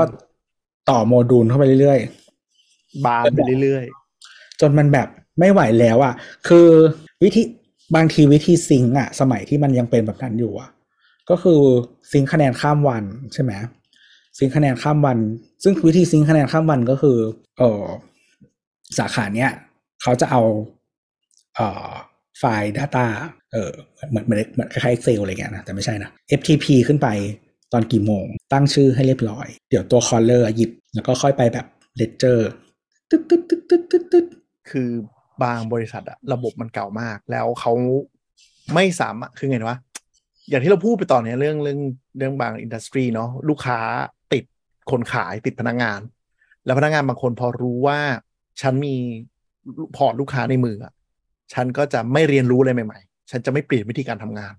[0.90, 2.00] ต่อโมดูลเข้าไปเรื่อย
[3.06, 5.08] บานไปเรื่อยๆ จนมันแบบ
[5.40, 6.14] ไม่ไหวแล้วอะ
[6.48, 6.68] คือ
[7.24, 7.44] วิธี
[7.96, 10.70] บางทีวิธีซิงค์อะ สมัยที่มันยังเป็นแบบนั้นอยู่อะ
[11.30, 11.62] ก็คือ
[12.12, 13.04] ซิงค์คะแนนข้ามวัน
[13.34, 13.52] ใช่ไหม
[14.38, 15.18] ซิงค์คะแนนข้ามวัน
[15.64, 17.18] ซึ่งวิธีซิงค์คะแนนข้ามวันก็คือ
[17.58, 17.84] เออ
[18.98, 19.52] สาขาเนี้ย
[20.02, 20.78] เขาจะเอาเอ่อ
[22.40, 23.06] ไฟล์ Data
[23.54, 23.72] เออ
[24.10, 26.10] เหมือนเหมือนเหมือนคล้ายๆ Excel อะไรเงี้ยนะ แต่ไม่ใช่นะ
[26.40, 27.08] FTP ขึ้นไป
[27.74, 31.66] ตอนกี่โมง ตั้งชื่อให้เรียบร้อย เดี๋ยวตัว caller หยิบ แล้วก็ค่อยไปแบบ
[32.00, 32.40] ledger
[33.10, 34.26] ตึ๊ดตึ๊ดตึ๊ดตึ๊ดตึ๊ดตึ๊ด
[34.70, 34.90] คือ
[35.44, 37.74] บางบริษัทอะระบบมันเก่ามาก แล้วเขา
[38.74, 39.78] ไม่สามารถคือไงวะ
[40.50, 41.80] อย่างที่เราพูดไปตอนเนี้ยเรื่องเรื่อง
[42.18, 43.80] เรื่องบาง industry เนาะลูกค้า
[44.34, 44.44] ติด
[44.92, 46.00] คนขายติดพนักงาน
[46.66, 48.00] แล้วพนักงานบางคนพอรู้ว่า
[48.62, 48.96] ฉันมี
[49.96, 50.94] พอร์ตลูกค้าในมืออะ
[51.54, 54.54] ฉันก็จะไม่เรียนรู้อะไรใหม่ ๆ ฉันจะไม่เปลี่ยนวิธีการทำงาน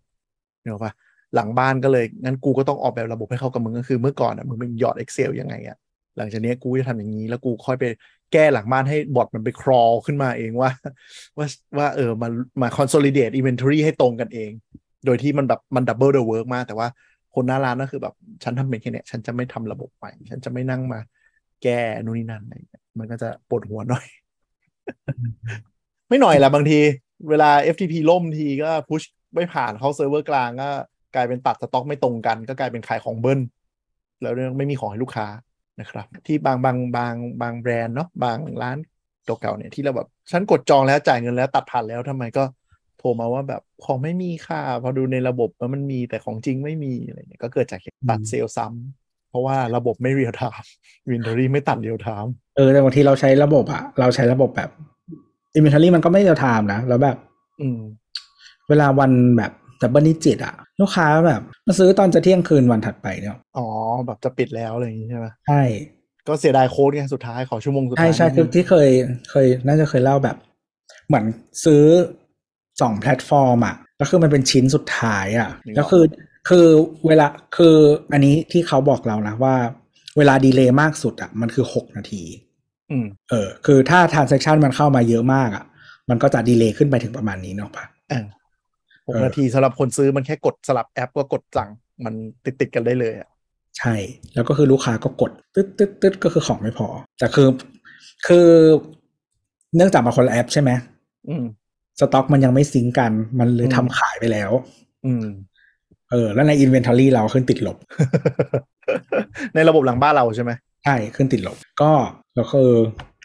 [0.63, 0.93] นึกออกปะ
[1.35, 5.77] หลังบ้านก็เลยงั้นกูก็ต้องออกแบบระบบให้เข้ากับมึงก็คือเมื่อก่อนอะมึงเป็นหยอด Excel ยังไงอะ
[6.17, 7.85] หลังจากนี้กูจะทำอย่างนี้ แล้วกูค่อยไป
[8.33, 10.71] แก้หลังบ้านให้บอทมันไป crawl ขึ้นมาเองว่า
[11.39, 11.47] ว่า
[11.79, 12.29] ว่าเออมา
[12.63, 14.51] มา consolidate inventory ให้ตรงกันเอง
[15.07, 16.89] โดยที่มันแบบมัน double the work มาก แต่ว่า
[17.35, 18.15] คนหน้าร้านก็คือแบบ
[18.45, 21.01] ฉันทำเป็นแค่เนี้ยฉันจะไม่ทำระบบใหม่ ฉันจะไม่นั่งมา
[21.63, 22.55] แก้นู่นนี่นั่นอะไร
[22.99, 24.07] มันก็จะปวดหัวหน่อย
[26.11, 26.79] ไม่หน่อยแหละบางที
[27.29, 29.03] เวลา FTP ล่มทีก็พุช
[29.35, 30.71] ไม่ผ่านเข้าเซิร์ฟเวอร์กลางก็
[31.15, 33.41] กลายเป็นตัดสต็อกไม่ตรงกัน ก็กลายเป็นขายของเบิ้ล
[34.23, 35.27] แล้วเรื่องไม่มีของให้ลูกค้า
[35.81, 38.77] นะครับ ที่บางบางบางบางแบรนด์เนาะบางร้าน
[39.25, 42.45] เก่าๆเนี่ยที่เราแบบฉันกดจองแล้วจ่ายเงินแล้วตัดผ่านแล้วทำไมก็
[42.99, 47.81] โทรมาว่าแบบของไม่มีค่ะ พอดูในระบบแล้วมันมีแต่ของจริงไม่มีอะไรเนี่ยก็เกิดจาก
[48.11, 50.71] ตัดเซลล์ซ้ำเพราะว่าระบบไม่เรียลไทม์
[51.11, 54.71] inventory ไม่ตัดเรียลไทม์เออแต่บางทีเราใช้ระบบอะเราใช้ระบบแบบ
[55.57, 57.17] inventory มันก็ไม่เรียลไทม์นะแล้วแบบ
[57.61, 57.81] อืม
[58.69, 59.53] เวลาวันแบบ
[59.83, 63.67] double digit อะลูกค้าแบบมาซื้อตอนจะเที่ยงคืนวันถัดไปเนี่ยอ๋อ
[64.07, 65.63] แบบจะปิดแล้วอะไรอย่างงี้ใช่ไหมใช่
[66.29, 68.89] ก็เสียดายโค้ดไงสุดท้ายขอชั่วโมงสุดใช่ท้ายใช่คือนิดนึงที่เคย
[69.31, 70.37] เคย น่าจะเคยเล่าแบบ
[71.07, 71.25] เหมือน
[71.65, 71.83] ซื้อ
[72.81, 76.05] สองแพลตฟอร์มอะแล้วคือมันเป็นชิ้นสุดท้ายอะแล้วคือ
[76.49, 76.67] คือ
[77.07, 77.77] เวลาคือ
[78.13, 79.55] อันนี้ที่เขาบอกเรานะว่า
[80.19, 82.50] เวลา delay มากสุดอะมันคือหกนาทีอืม
[83.31, 85.65] เออ คือถ้า transaction มันเข้ามาเยอะมากอะ
[86.11, 88.25] มันก็จะ delay ขึ้นไปถึงประมาณนี้เนาะปะอ่า
[89.07, 91.71] หกเออนาทีสำหรับคนซื้อมันแค่กดสลับแอปก็กดสั่ง
[92.05, 92.15] มัน
[92.45, 93.29] ติดติดๆกันได้เลยอะ
[93.79, 93.95] ใช่
[94.35, 96.87] แล้วก็คือลูกค้าก็กดตึ๊ดตึ๊ดตึ๊ดก็คือของไม่พอ
[97.19, 97.49] แต่คือ
[98.27, 98.49] คือ
[99.77, 100.71] เนื่องจากมาคนละแอปใช่ไหม
[101.29, 101.45] อืม
[102.01, 104.51] สต็อกมันยังไม่ sync กัน มันเลยอืมทำขายไปแล้ว
[105.07, 105.25] อืม
[106.11, 107.77] เออ แล้วใน inventory เราขึ้นติดลบ
[109.55, 110.51] ในระบบหลังบ้านเราใช่ไหม
[110.85, 111.91] ใช่ ขึ้นติดลบ ก็
[112.41, 112.73] แล้วคือ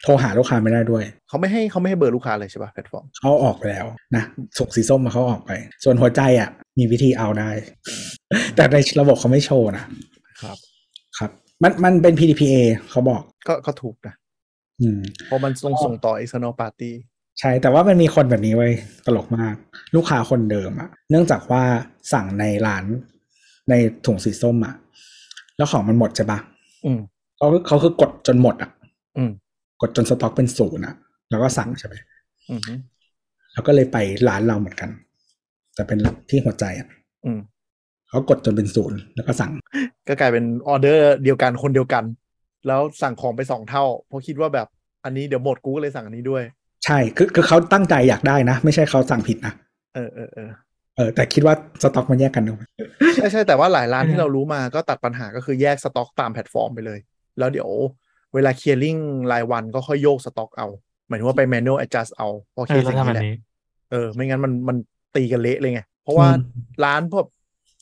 [0.02, 3.86] โทรหาลูกค้าไม่ได้ด้วย เขาไม่ให้เขาไม่ให้เบอร์ลูกค้าเลยใช่ป่ะแพลตฟอร์มเขาออกไปแล้ว
[4.16, 4.24] นะ
[4.58, 5.50] ส่งสีส้มมาเขาออกไป
[5.84, 7.50] ส่วนหัวใจอะ มีวิธีเอาได้
[8.56, 9.84] แต่ในระบบเขาไม่โชว์นะ
[10.42, 10.56] ครับ
[11.18, 11.30] ครับ
[11.62, 12.56] มันมันเป็น PDPA
[12.90, 14.14] เขาบอกก็ก็ถูกนะ
[14.80, 16.90] อืมเพราะมันส่งส่งต่อ external party
[17.40, 18.72] ใช่ แต่ว่ามันมีคนแบบนี้ไว้ย
[19.06, 19.54] ตลกมาก
[19.94, 21.62] ลูกค้าคนเดิมอะเนื่องจากว่า
[22.12, 22.84] สั่งในร้าน
[23.70, 23.74] ใน
[24.06, 24.74] ถุงสีส้มอะ
[25.56, 26.38] แล้วของมันหมดใช่ปะ
[26.84, 27.00] อืม
[27.36, 28.75] เขาเขาคือกดจนหมดอะอืม
[29.80, 30.94] กดจนสต็อกเป็นศูนย์อะ
[31.30, 31.94] แล้วก็สั่งใช่ไหม
[32.50, 32.72] อืมฮึ
[33.52, 33.96] แล้วก็เลยไป
[34.28, 34.90] ร้านเราเหมือนกัน
[35.74, 35.98] แต่เป็น
[36.30, 36.88] ที่หัวใจอะ
[37.26, 37.40] อืม
[38.08, 39.52] เขากดจนเป็นศูนย์แล้วก็สั่ง
[40.08, 42.04] ก็กลายเป็นออเดอร์เดียวกันคนเดียวกัน
[42.66, 44.68] แล้วสั่งของไปสองเท่า เพราะคิดว่าแบบ
[45.04, 46.42] อันนี้เดี๋ยวหมดกูก็เลยสั่งอันนี้ด้วย
[46.84, 49.52] ใช่คือคือเขาตั้งใจอยากได้นะ ไม่ใช่เขาสั่งผิดนะ
[49.94, 50.50] เออเออเออ
[50.96, 52.52] เออแต่คิดว่าสต็อกมันแยกกันดู
[53.14, 56.98] ใช่ใช่แต่ว่าหลายร้านอืมที่เรารู้มาก็ตัดปัญหาก็คือแยกสต็อกตามแพลตฟอร์มไปเลย
[57.38, 57.70] แล้วเดี๋ยว
[58.34, 58.96] เวลา clearing
[59.32, 60.66] รายวันก็ค่อยโยกสต็อกเอา
[61.08, 63.36] หมายถึงว่าไป manual adjust เอาเพราะ chaos แล้วอย่างทำนี้แบบแหละนี้
[63.90, 64.76] เออ ไม่งั้นมันมัน
[65.16, 66.40] ตีกันเละเลยไง เพราะว่าอืม
[66.84, 67.26] ร้านพวก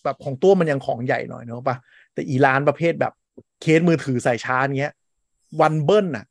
[0.04, 1.76] แบบของตัวมันยังของใหญ่หน่อยเนอะปะ
[2.14, 3.12] แต่อีร้านประเภทแบบ
[3.62, 4.92] เคสมือถือใส่ชาร์จเงี้ย
[5.60, 6.24] วันเบิ้ลน่ะ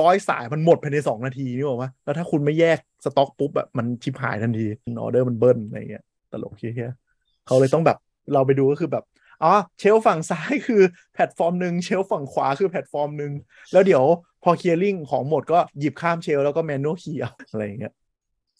[0.00, 4.66] ร้อยสายมันหมดภายในสองนาทีนี่บอกว่า แล้วถ้าคุณไม่แยกสต็อกปุ๊บแบบมันชิบหายทันที
[5.00, 7.98] ออเดอร์มันเบิ้ลอะไรเงี้ยตลกเหี้ยๆเขาเลยต้องแบบ
[8.32, 9.04] เราไปดูก็คือแบบ
[9.44, 10.82] อ๋อ shelf ฝั่งซ้ายคือ
[11.14, 13.32] แพลตฟอร์มหนึ่ง shelf ฝั่งขวาคือแพลตฟอร์มหนึ่ง
[13.72, 14.04] แล้วเดี๋ยว
[14.42, 17.94] พอ clearing ของหมดก็หยิบข้าม shelf แล้วก็ manual เคลียร์อะไรอย่างเงี้ย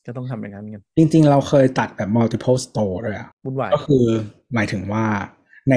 [0.06, 4.04] จะต้องทำอย่างนั้นกัน จริง ๆ เราเคยตัดแบบ multiple store ด้วยอะวุ่นวายก็คือ
[4.54, 5.04] หมายถึงว่า
[5.70, 5.74] ใน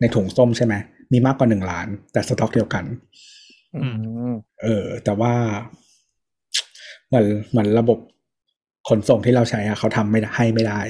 [0.00, 0.74] ในถุงส้มใช่ไหม
[1.12, 2.84] มีมากกว่าหนึ่งร้าน แต่สต็อกเดียวกัน
[3.76, 3.86] อื
[4.30, 5.32] มเออ แต่ว่า
[7.08, 7.98] เหมือนเหมือนระบบ
[8.88, 10.80] ขนส่งที่เราใช้อะเขาทำไม่ได้ให้ไม่ได้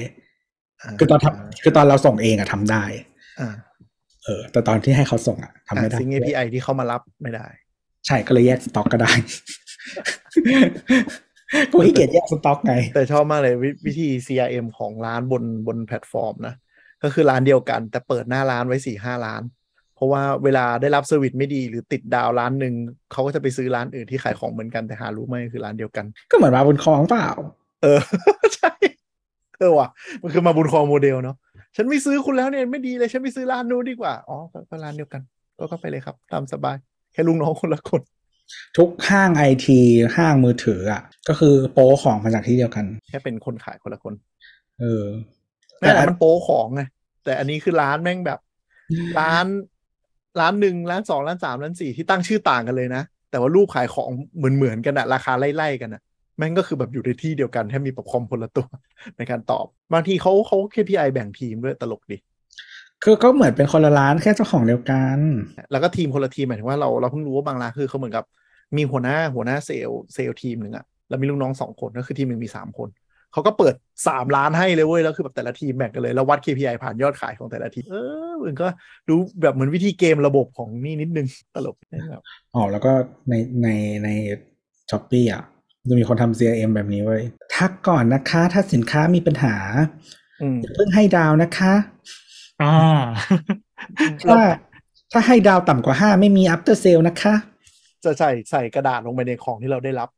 [0.99, 3.08] คือตอนทำคือตอนเราส่งเองอะทำได้อ่า
[4.25, 7.47] เออ แต่ตอนที่ให้เขาส่งอะทำไม่ได้ sync API ที่เขามารับไม่ได้
[8.05, 9.11] ใช่ก็เลยแยกสต็อกก็ได้
[11.71, 16.55] กูขี้เกียจแยกสต็อกไง แต่ชอบมากเลยวิวิธี CRM ของร้านบนบนแพลตฟอร์มนะ
[17.03, 19.41] ก็คือร้านเดียวกัน แต่เปิดหน้าร้านไว้สี่ห้าร้าน
[19.95, 22.73] เพราะว่าเวลาได้รับ service ไม่ดีหรือติดดาวร้านหนึ่ง
[23.11, 27.29] เขาก็จะไปซื้อร้านอื่นที่ขายของเหมือนกันแต่หารู้ไหมคือร้านเดียวกัน ก็เหมือนมาบนคลองเปล่า
[27.81, 27.99] เออ
[28.55, 28.71] ใช่
[29.59, 29.89] เออว่ะ
[30.21, 31.37] มันคือมาบุญครองโมเดลเนาะ
[31.75, 35.21] ฉันไม่ซื้อคุณแล้วเนี่ยไม่ดีเลยฉันไปซื้อร้านนู้นดีกว่าอ๋อก็ก็ร้านเดียวกัน
[35.57, 36.77] ก็ก็ไปเลยครับ ตามสบาย
[37.13, 38.01] แค่ลุงน้องคนละคน
[38.77, 39.79] ทุกห้างไอที
[40.17, 44.13] ห้างมือถืออะ ก็คือโป๊ของมาจากที่เดียวกัน แค่เป็นคนขายคนละคน
[44.79, 45.05] เออ
[45.81, 46.81] นั่นแหละมันโป๊ของไง
[47.23, 48.39] แต่อันนี้คือร้านแม่งแบบ
[49.19, 49.45] ร้าน
[50.39, 56.01] ร้านหนึ่งร้านสองร้านสามร้านสี่ที่ตั้งชื่อต่างกันเลยนะแต่ว่ารูปขายของเหมือนเหมือนๆกันอะราคาไล่ๆกันอะ
[56.39, 58.67] แม่งก็คือแบบอยู่ในที่เดียวกันแค่มีแบบคอมคนละตัว
[59.17, 62.17] ในการตอบ บางทีเขาเขา KPI แบ่งทีมด้วยตลกดี
[63.03, 65.19] คือก็เหมือนเป็นคนละร้านแค่เจ้าของเดียวกัน
[65.71, 68.25] แล้วก็ทีมคนละทีมหมายถึงว่าเราเราเพิ่งรู้ว่าบางร้านคือเขาเหมือนกับ
[68.77, 72.89] มีหัวหน้าหัวหน้าเซลล์เซลล์ทีมหนึ่งอะแล้วมีลูกน้องสองคนก็คือทีมหนึ่งมีสามคน
[73.33, 73.73] เขาก็เปิด
[74.07, 77.95] สามล้านให้เลยเว้ยแล้วคือแบบแต่ละทีมแบ่งกันเลยแล้ววัด KPI ผ่านยอดขายของแต่ละทีมเอ
[78.31, 78.67] อมันก็
[79.09, 81.75] ดูแบบเหมือนวิธีเกมระบบของนี่นิดนึงตลก
[82.09, 82.23] แบบ
[82.55, 82.91] อ๋อแล้วก็
[83.29, 83.33] ใน
[83.63, 83.67] ใน
[84.03, 84.09] ใน
[84.89, 85.43] ช้อปปี้อะ
[85.89, 87.21] จะมีคนทำ CRM แบบนี้เว้ย
[87.55, 89.55] ทักก่อนนะคะ ถ้าสินค้ามีปัญหา
[90.41, 91.73] อืมอย่าเพิ่งให้ดาวนะคะ
[92.63, 93.01] อ่า
[94.29, 94.39] ถ้า
[95.11, 97.33] ถ้าให้ดาวต่ำกว่าห้าไม่มี after sale นะคะ
[98.03, 100.09] จะใส่ใส่กระดาษลงไปในของที่เราได้รับ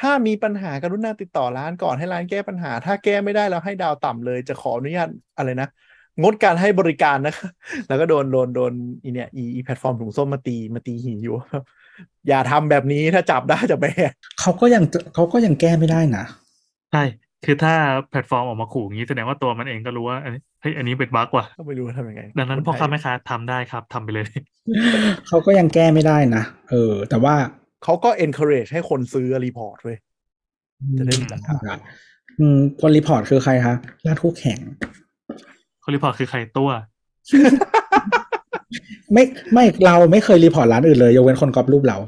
[0.00, 5.68] ถ้ามีปัญหากรุณาติดต่อร้านก่อนให้ร้านแก้ปัญหา ถ้าแก้ไม่ได้แล้วให้ดาวต่ำเลย จะขออนุญาตอะไรนะ
[6.22, 7.48] งดการให้บริการนะคะ
[7.88, 8.72] แล้วก็โดนโดนโดน
[9.02, 11.36] อีเนี่ยอีอีแพลตฟอร์มถุงส้มมาตีมาตีหีอยู่
[12.28, 14.84] อย่าทำแบบนี้ถ้าจับได้จะแบนเขาก็ยัง
[15.14, 16.24] เขาก็ยังแก้ไม่ได้นะ
[16.92, 17.02] ใช่
[17.44, 17.74] คือถ้า
[18.10, 24.28] แพลตฟอร์มออกมาขู่อย่างนี้แสดงว่าตัวมันเองก็รู้ว่าอันนี้เฮ้ยอันนี้เป็น bug ว่ะก็ไม่รู้ทำยังไง ดังนั้นคพ่อไทยค้าแม่ค้าทำได้ครับทำไปเลย
[25.28, 27.34] เขาก็ยังแก้ไม่ได้นะเออ แต่ว่า
[27.84, 29.96] เขาก็ encourage ให้คนซื้อ report เว้ย
[30.98, 31.56] จะได้มีราคา
[32.40, 33.74] อืมคนรีพอร์ตคือใครคะ
[34.06, 34.58] ล่าคู่แข่ง
[35.82, 36.70] คนรีพอร์ตคือใครตัว
[39.12, 41.98] ไม่ไม่เราไม่เคยรีพอร์ตร้านอื่นเลยยกเว้นคนก๊อปรูปเรา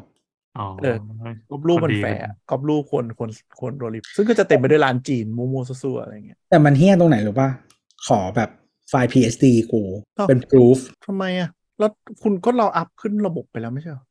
[0.59, 0.97] อ๋อเออ
[1.51, 2.19] กอบรูปมันคนดีแฝง
[2.51, 3.31] กอบรูปคนคน
[3.61, 7.49] คนโรลิปซึ่งก็จะเต็มไปด้วยร้านจีนมัวๆซั่วๆอะไรเงี้ยแต่มันเฮี้ยตรงไหนรู้ป่ะ
[8.07, 8.51] ขอแบบ
[8.89, 9.83] ไฟล์ PSD กู
[10.19, 11.91] อ้าวเป็น proof ทำไมอะ แล้ว
[12.23, 14.05] คุณก็เราอัพขึ้นระบบไปแล้วไม่ใช่เหรอ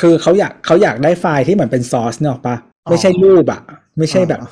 [0.00, 2.56] คือเขาอยากเขาอยากได้ไฟล์ที่เหมือนเป็นซอสเนี่ยหรอกปะ
[2.86, 3.60] อ๋อไม่ใช่รูปอะ
[3.98, 4.50] ไม่ใช่แบบอ๋อ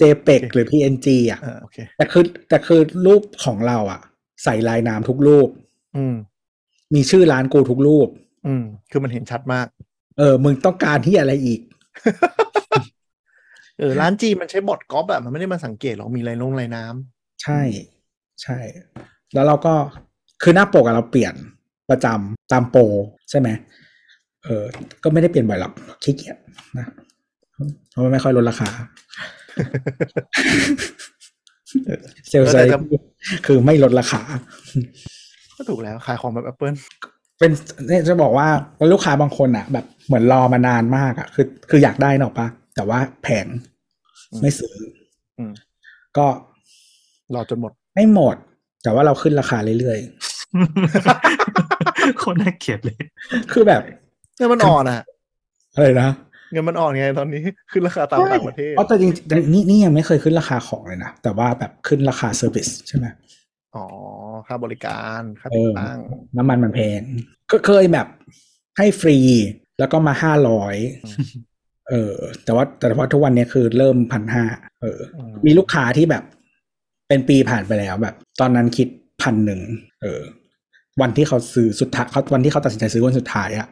[0.00, 4.00] JPEG โอเคหรือ PNG อะอ่าโอเคแต่คือแต่คือรูปของเราอะ
[4.44, 5.48] ใส่ลายน้ำทุกรูป
[5.96, 6.14] อืม
[6.94, 8.08] มีชื่อร้านกูทุกรูป
[8.46, 9.66] อืม คือมันเห็นชัดมาก
[10.18, 11.60] เออ มึงต้องการที่อะไรอีก
[13.78, 17.60] เออ ร้านจีนมันใช้บอทก๊อปแบบมันไม่ได้มาสังเกตหรอกมีอะไรลงไรน้ำใช่
[18.42, 18.58] ใช่
[19.34, 19.74] แล้วเราก็
[20.42, 21.34] คือหน้าปกอะเราเปลี่ยน
[21.90, 22.82] ประจำตามโปร
[23.30, 23.48] ใช่ไหม
[24.44, 24.64] เออ
[25.02, 26.36] ก็ไม่ได้เปลี่ยนบ่อยหรอกขี้เกียจ
[26.78, 26.86] นะ
[27.90, 28.68] เพราะมันไม่ค่อยลดราคา
[32.28, 32.56] เซลล์ไซ
[33.46, 34.20] คือไม่ลดราคา
[35.56, 36.76] ก็ถูกแล้วขายของแบบ Apple
[37.38, 37.50] เป็น
[37.88, 38.48] เนี่ยจะบอกว่า
[38.92, 43.46] ลูกค้าบางคนอะแบบเหมือนรอมานานมากอะคือคืออยากได้หรอกปะแต่ว่าแพง
[44.32, 44.74] อืมไม่ซื้อ
[45.38, 45.52] อม
[46.16, 46.26] ก็
[47.34, 48.36] รอจนหมด ไม่หมด
[48.82, 49.98] แต่ว่าเราขึ้นราคาเรื่อย
[52.18, 53.80] โคตรน่าเกลียดเลยๆคือแบบ
[54.36, 55.02] เงินมันอ่อนอะ
[55.74, 56.08] อะไรนะ
[56.52, 57.40] เงินมันอ่อนไงตอนนี้
[57.72, 63.06] ขึ้นราคาตามต่างประเทศอ๋อแต่จริงๆแต่นี่นี่ยังไม่เคยขึ้นราคาของเลยนะแต่ว่าแบบขึ้นราคา service ใช่ไหม
[63.76, 63.86] อ๋อ
[64.46, 65.98] ค่าบริการค่าเอติดอตั้ง
[66.36, 67.00] น้ำมันมันแพง
[67.52, 68.06] ก็เคยแบบ
[68.78, 69.18] ให้ฟรี
[69.78, 71.16] แล้วก็มาห้าร้อยอืม
[71.90, 72.14] เออ
[72.44, 74.44] แต่ว่าแต่ว่าทุกวันนี้คือเริ่มพันห้า
[74.80, 76.24] เอออืมมีลูกค้าที่แบบ
[77.08, 78.88] เป็นปีผ่านไปแล้วแบบ ตอนนั้นคิด
[79.22, 79.60] พันหนึ่ง
[80.02, 80.22] เออ
[81.00, 83.68] วันที่เขาซื้อสุดท้ายเขาวันที่เขาตัดสินใจซื้อวันสุดท้ายอะ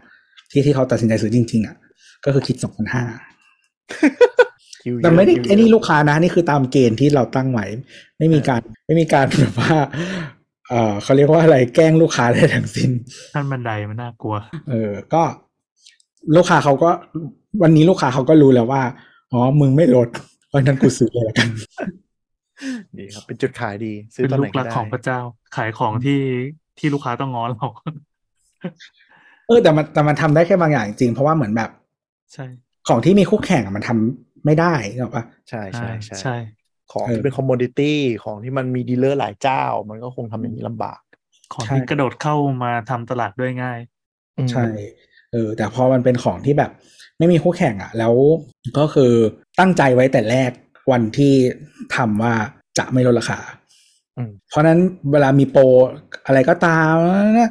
[0.50, 1.76] ที่ที่เขาตัดสินใจซื้อจริง ๆอะ
[2.24, 4.51] ก็คือคิดสองพันห้าคิวเยอะ
[5.02, 7.66] แต่ไม่ได้คิวเยอะไอ้นี่ลูกค้านะนี่คือตามเกณฑ์ที่เราตั้งไว้
[8.18, 9.76] ไม่มีการไม่มีการแบบว่า
[10.68, 12.90] เออเขาเรียกว่าอะไรแกล้งลูกค้าได้ทั้งสิ้น
[13.34, 14.36] ขั้นบันไดมันน่ากลัว
[14.70, 15.22] เออ ก็
[16.36, 16.90] ลูกค้าเขาก็
[17.62, 18.82] วันนี้ลูกค้าเขาก็รู้แล้วว่า
[19.32, 20.08] อ๋อมึงไม่ลด
[20.48, 21.48] เพราะฉะนั้นกูซื้อเลยละกัน
[22.98, 25.18] ดีครับ เป็นจุดขายดี ซื้อเป็นตอนลูไหนกก็รักได้ของพระเจ้า
[25.56, 26.20] ขายของที่
[26.78, 27.66] ที่ลูกค้าต้องง้อเรา
[29.46, 31.70] เออแต่มันแต่มันทำได้แค่บางอย่างจริงเพราะว่าเหมือนแบบ
[32.32, 32.44] ใช่
[32.88, 36.36] ของที่มีคู่แข่งอะมันทำ ไม่ได้หรอกปะใช่ใช่อ่าใช่ใช่
[36.92, 41.00] ของเออที่เป็นคอมม o ดิตี้ของที่มันมีดีลเลอร์หลายเจ้า มันก็คงทำอย่างนี้ลำบาก
[41.52, 43.78] ของใช่ที่กระโดดเข้ามาทำตลาดด้วยง่าย
[44.38, 44.66] อืมใช่
[45.32, 46.70] เออแต่พอมันเป็นของที่แบบ
[47.18, 48.14] ไม่มีคู่แข่งอะแล้ว
[48.78, 49.12] ก็คือ
[49.58, 50.50] ตั้งใจไว้แต่แรก
[50.92, 51.32] วันที่
[51.96, 52.34] ทำว่า
[52.78, 53.40] จะไม่ลดราคา
[54.18, 54.78] อืมเพราะฉะนั้น
[55.12, 55.62] เวลามีโปร
[56.26, 56.94] อะไรก็ตาม
[57.38, 57.50] นะ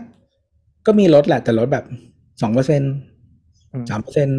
[0.85, 1.85] ก็มีลดแหละแต่ลดแบบ
[2.41, 2.81] สองเปอร์เซ็น
[3.73, 4.29] อืมสามเปอร์เซ็น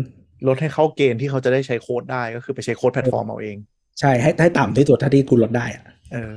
[0.48, 3.56] ลดให้เข้าเกณฑ์ที่เขาจะได้ใช้โค้ดได้ก็คือไปใช้โค้ดแพลตฟอร์มเอาเอง
[4.01, 6.35] ใช่ให้ให้ต่ำที่สุดเท่าที่กูลดได้อะเออ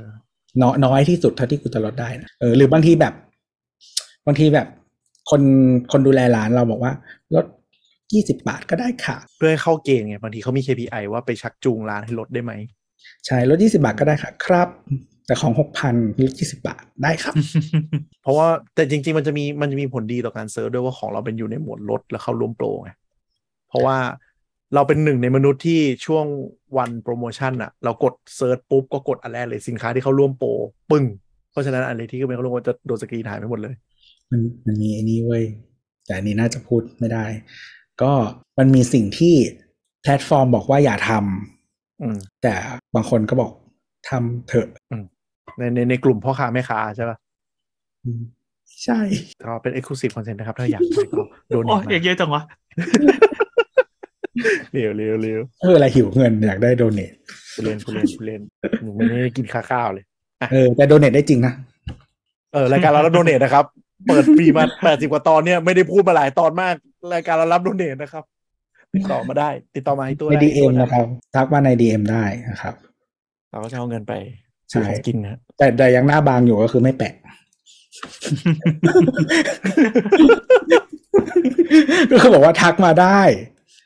[0.62, 3.14] น้อยน้อยที่สุดเท่าที่กูจะลดได้นะเออหรือบางทีแบบ
[4.26, 4.66] บางทีแบบ
[5.30, 5.42] คน
[5.92, 6.92] คนดูแลร้านเราบอกว่า
[7.34, 7.44] ลด
[8.12, 12.52] ยี่สิบาทก็ได้ค่ะ เพื่อให้เข้าเกณฑ์ไงบางทีเขามี KPI ว่าไปชักจูงร้านให้ลดได้ไหม
[13.26, 14.68] ใช่ลดยี่สิบาทก็ได้ค่ะ ครับ
[15.26, 17.34] แต่ของหกพันลดยี่สิบาทได้ครับ
[18.22, 22.90] เพราะว่าแต่จริง ๆ มันจะมีมันจะมีผลดีต่อการเซิร์ชด้วยว่าของเราเป็นอยู่ในหมวดลดแล้วเข้าร่วมโปรไง
[23.68, 23.98] เพราะว่า
[24.74, 26.26] เราเป็นหนึ่งในมนุษย์ที่ช่วง
[26.78, 30.48] วันโปรโมชั่นอะเรากด search ปุ๊บก็กดอันแรกเลยสินค้าที่เข้าร่วมโปร
[30.90, 31.04] ปึ้ง
[31.50, 33.74] เพราะฉะนั้นอันเลยที่ก็เป็นเข้าร่วมจะโดนสกรีนหายไปหมดเลย
[34.30, 35.44] มันมันมีไอ้นี้เว้ย
[36.06, 37.24] แต่อันนี้น่าจะพูดไม่ได้
[38.02, 38.12] ก็
[38.58, 39.34] มันมีสิ่งที่
[40.02, 41.10] แพลตฟอร์มบอกว่าอย่าท
[42.02, 42.54] อืมำแต่
[42.94, 43.50] บางคนก็บอก
[44.08, 44.68] ทำเถอะ
[45.58, 47.16] ในในในกลุ่มพ่อค้าแม่ค้าใช่ป่ะ
[48.04, 48.22] อืม
[48.84, 48.98] ใช่
[49.44, 52.42] ก็เป็น exclusive content นะครับ ถ้าอยากได้ก็โดนโอ้มายเยอะจังวะ
[54.72, 57.12] เร็วเร็วเร็วเอออะไรหิวเงินอยากได้ donate
[57.54, 58.40] ผู้เล่นผู้เล่นผู้เล่น
[58.82, 60.04] หนูไม่ได้กินข้าวข้าวเลย
[60.52, 61.52] เออแต่ donate ได้จริงนะ
[62.52, 63.64] เออรายการเรารับ donate นะครับ
[64.06, 66.74] เปิดฟรีมาแปดสิบกว่าตอนเนี่ยไม่ได้พูดมาหลายตอนมาก
[67.14, 68.24] รายการเรารับ donate นะครับ
[68.94, 72.74] ติดต่อมาได้ ติดต่อมาให้ตัวในได้ DM ตัวได้นะครับทักมาใน DM ได้นะครับ
[73.50, 74.12] เราก็จะเอาเงินไป
[74.70, 77.14] ซื้อของกินนะแต่แต่ยังหน้าบางอยู่ก็คือไม่แปะ
[82.10, 83.20] ก็คือบอกว่าทักมาได้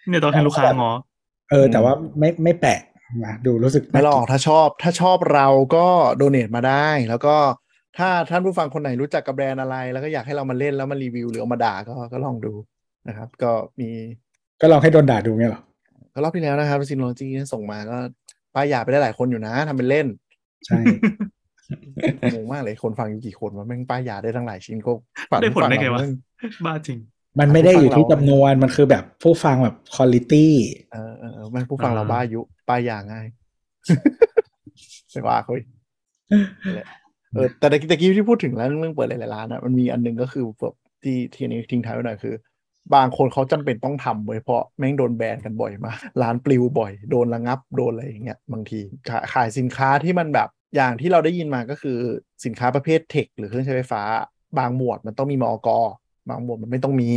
[0.08, 0.92] เนี่ยต้องให้ลูกค้าง้อ
[1.50, 2.80] เออ แต่ว่าไม่ไม่แปะ
[3.24, 5.86] นะดูรู้สึกไม่หรอกถ้าชอบ ถ้าชอบเราก็
[6.16, 7.36] โดเนทมาได้ แล้วก็
[7.98, 12.52] ถ้าท่านผู้ฟังคนไหนรู้จักกับแบรนด์อะไร แล้วก็อยากให้เรามาเล่นแล้วมารีวิวหรือเอามาด่าก็ก็ลองดู
[13.08, 13.88] นะครับ ก็มี
[14.60, 15.62] ก็ลองให้โดนด่าดูเงี้ยเหรอ
[16.14, 17.96] ก็รอบที่แล้วนะครับซินโลจีส่งมาก็
[18.54, 20.06] ป้ายยาไปได้หลายคนอยู่นะทำเป็นเล่น
[20.66, 20.78] ใช่
[22.32, 24.92] งงมากเลยคนฟังอยู่กี่คนว่าแม่งป้ายยาได้ทั้งหลายชิ้นก็
[25.30, 26.12] ฝันได้ผลได้ไงฝันวะเราแม่ง
[26.64, 26.98] บ้าจริง
[27.38, 30.54] มันไม่ได้อยู่ที่ผู้ฟังเราจำนวนมันคือแบบผู้ฟังแบบคุณลิตี้
[30.92, 33.26] เออเออเออแม่งผู้ฟังอ่าเราบ้าอายุป้ายยาง่าย
[35.10, 35.60] ไม่ว่าคุย
[36.64, 36.86] นั่นแหละ
[37.34, 42.34] เออแต่ตะกี้ตะกี้ที่พูดถึงแล้วเรื่องเปิดหลายๆร้านอะมันมีอันหนึงก็คือแบบที่ทีนี้ทิ้งท้ายไว้หน่อยคือ
[42.94, 51.98] บางคนเขาจำเป็นต้องทำเว้ยเพราะแม่งโดนแบนกันบ่อยมากร้านปลิวบ่อย โดนระงับโดนอะไรอย่างเงี้ยบางทีขายขายสินค้าที่มันแบบอย่างที่เราได้ยินมาก็คือ
[52.44, 54.02] สินค้าประเภท tech หรือเครื่องใช้ไฟฟ้า
[54.58, 55.68] บางหมวดมันต้องมีมอก
[56.30, 57.10] บางหมวดมันไม่ต้องมี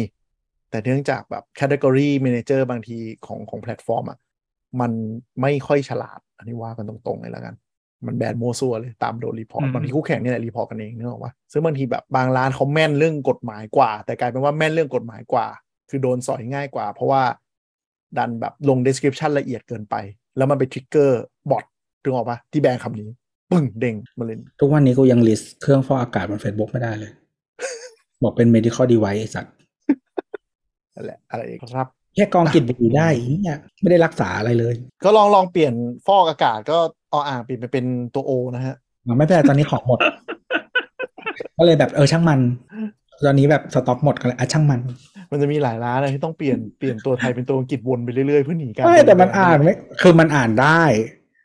[0.69, 4.19] แต่เนื่องจากแบบ category manager บางทีของของแพลตฟอร์มอะ
[4.81, 4.91] มัน
[5.41, 7.56] ไม่ค่อยฉลาด อันนี้ว่ากันตรงๆเลยแล้วกัน
[8.06, 15.48] มันแบนมั่วซั่วเลยตามโดน report อืมบางทีคู่แข่งนี่แหละ report กันเองนึกออกปะซึ่งบางทีแบบบางร้านเขาแม่นเรื่องกฎหมายกว่า แต่กลายเป็นว่าแม่นเรื่องกฎหมายกว่า
[15.90, 17.23] คือโดนสอยง่ายกว่า เพราะว่า
[18.18, 19.95] ดันแบบลง description ละเอียดเกินไป
[20.38, 23.10] แล้วมันไป trigger bot นึกออกปะที่แบนคำนี้
[23.52, 27.11] ปึ้งเด้งมาเลยทุกวันนี้กูยัง list เครื่องฟอกอากาศบน Facebook ไม่ได้เลย
[28.24, 29.54] บอกเป็น medical device ไอ้สัตว์
[30.95, 33.08] นั่นแหละอะไรอีกครับ แค่กรองกลิ่นบุหรี่ได้
[33.44, 34.74] เนี่ยไม่ได้รักษาอะไรเลย
[35.04, 35.74] ก็ลองลองเปลี่ยน
[36.08, 36.78] ฟอกอากาศก็
[37.12, 37.86] เอา อ อ่างเปลี่ยนไปเป็น
[38.16, 38.76] ตัว O นะฮะ
[39.06, 40.00] อะไม่เป็นไรตอนนี้ของหมด
[41.58, 42.40] ก็เลยแบบเออช่างมัน
[43.26, 44.80] ตอนนี้แบบสต็อกหมดกันเลยอะช่างมัน
[45.32, 50.84] มันจะมีหลายร้านเลยที่ต้องเปลี่ยนเปลี่ยนตัวไทยเป็นตัวอังกฤษวนไปเรื่อยๆเพื่อหนีการไม่แต่มันอ่านไม่คือมันอ่านได้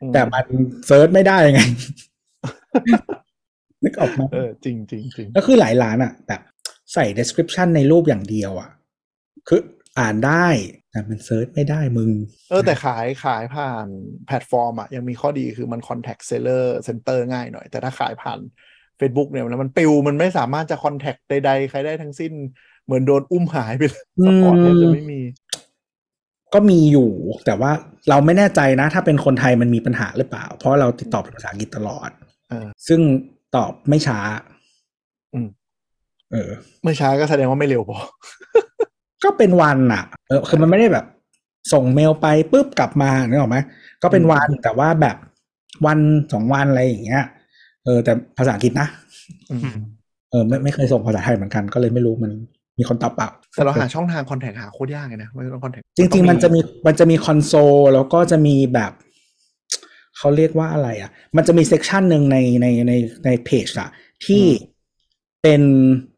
[0.02, 0.44] อืมแต่มัน
[0.86, 1.60] search ไม่ได้ไง
[3.84, 6.40] นึกออกไหมาเออจริงจริงจริงก็คือหลายร้านอะ แบบ
[6.92, 8.70] ใส่ description ในรูปอย่างเดียวอะ
[9.48, 9.60] คือ
[9.98, 10.46] อ่านได้
[10.90, 12.10] แต่มัน search ไม่ได้มึง
[12.50, 13.86] เออ แต่ขายขายผ่าน
[14.26, 18.38] แพลตฟอร์มอะยังมีข้อดีคือมัน contact seller center ง่ายหน่อย แต่ถ้าขายผ่าน
[19.00, 22.32] Facebook เนี่ยแล้วมันปิวมันไม่สามารถจะ contact ใดๆ ใครได้ทั้งสิ้น
[22.84, 25.20] เหมือนโดนอุ้มหายไปเลยสปอร์ตแทบจะไม่มี
[26.54, 27.10] ก็มีอยู่
[27.46, 27.72] แต่ว่า
[28.08, 32.10] เราไม่แน่ใจนะ ถ้าเป็นคนไทยมันมีปัญหาหรือเปล่า เพราะเราติดต่อเป็นภาษาอังกฤษตลอด
[32.50, 33.00] เออซึ่ง
[33.56, 34.57] ตอบไม่ช้าอืม
[36.32, 36.50] เออ
[36.82, 37.98] เมื่อช้าก็แสดงว่าไม่เร็วพอ
[39.24, 41.06] ก็เป็นวันอะเออ คือมันไม่ได้แบบ
[41.72, 43.58] ส่งเมลไปปุ๊บกลับมานึกออกไหม
[44.02, 45.16] ก็เป็นวันแต่ว่าแบบ
[45.86, 45.98] วัน
[46.32, 47.24] สองวันอะไรอย่างเงี้ย
[47.84, 48.88] เออ แต่ภาษาอังกฤษนะ
[49.50, 49.76] อืมอืม
[50.30, 52.32] เออ ไม่ไม่เคยส่งภาษาไทยเหมือนกัน ก็เลยไม่รู้มัน
[52.78, 58.92] มีคนตอบเปล่าแต่เราหาช่องทาง contact หาโคตรยากเลยนะไม่ต้อง contact จริง ๆ มันจะมีมันจะมีคอนโซลแล้วก็จะมีแบบ
[60.16, 62.92] เขาเรียกว่าอะไรอะ มันจะมี section หนึ่งในในใน
[63.24, 63.88] ในเพจอะ
[64.26, 64.44] ที่
[65.42, 65.62] เป็น
[66.16, 66.17] เ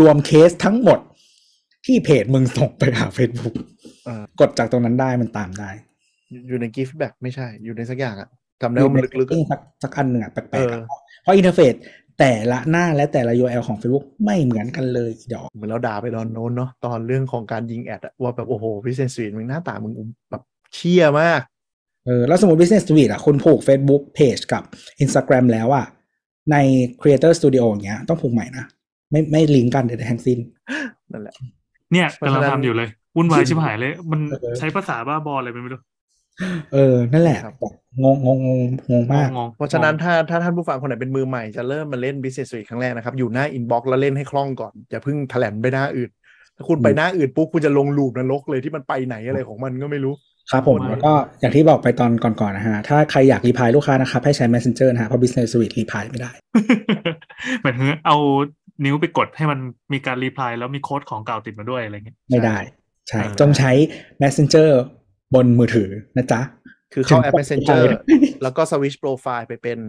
[0.00, 0.98] รวมเคสทั้งหมด
[1.86, 3.54] ที่เพจมึงส่งไปหา Facebook
[4.04, 5.70] เออกดจากตรงนั้นได้มันตามได้
[6.48, 8.28] อยู่ใน gift back ไม่ใช่ อยู่ในสักอย่างอะ
[8.62, 11.74] จำได้ว่ามันลึกๆอะสักสักอันหนึ่งอะแปลกๆเออะอเพราะอินเทอร์เฟซ
[12.18, 19.92] แต่ละหน้าและแต่ละ URL ของ Facebook ไม่เหมือนกันเลยเดี๋ยวเหมือนเราด่าไปตอนโน้นเนาะตอนเรื่องของการยิงแอดอะว่าแบบโอ้โห Business Suite มึงหน้าตามึง
[20.30, 20.42] แบบ
[20.74, 21.40] เชี่ยมาก
[22.06, 24.62] เออแล้วสมมติ Business Suite อะคุณผูก Facebook Page กับ
[25.04, 25.86] Instagram แล้วอะ
[26.52, 26.56] ใน
[27.00, 28.64] Creator Studio อย่างเงี้ยต้องผูกใหม่นะ
[29.10, 30.38] ไม่ไม่ลิงก์กันใดๆทั้งสิ้น
[31.12, 31.34] นั่นแหละ
[31.92, 35.80] เนี่ยเพราะกำลังฉะนั้นทำอยู่เลยวุ่นวายชิบหายเลย มันเออใช้ภาษาบ้าบออะไรไปไม่รู้
[36.72, 37.72] เออ นั่นแหละครับแบบ
[38.02, 38.60] งงงงง
[38.92, 46.10] งงมากงงๆเพราะฉะนั้นถ้าถ้าท่านผู้ฟังคนไหนเป็นมือใหม่จะเริ่มมาเล่น Business Suite ครั้งแรกนะครับ อยู่หน้า Inbox แล้วเล่นให้คล่องก่อน อย่าเพิ่งแถลนไปหน้าอื่น
[46.56, 50.14] ถ้าคุณไปหน้าอื่นปุ๊บคุณจะลงลูปนรกเลยที่มันไปไหนอะไรของมันก็ไม่รู้
[50.50, 56.30] ครับผมไม่แล้วก็อย่างที่บอกไปตอนก่อนๆนะฮะ ถ้าใครอยากรีพายลูกค้านะครับ ให้ใช้ Messenger นะฮะ เพราะ Business Suite รีพายไม่ได้
[57.58, 57.76] เหมือน
[58.06, 58.16] เอา
[58.85, 59.59] นิ้วไปกดให้มัน
[59.93, 62.57] มีการรีプライแล้วมีโค้ดของเก่าติดมาด้วยอะไรเงี้ย ไม่ได้
[63.07, 63.71] ใช่ อ่า จงใช้
[64.21, 64.69] Messenger
[65.35, 66.41] บนมือถือนะจ๊ะ
[66.93, 67.91] คือเข้าแอป ถึง Messenger ไป
[68.43, 69.79] แล้วก็สวิชโปรไฟล์ไปเป็น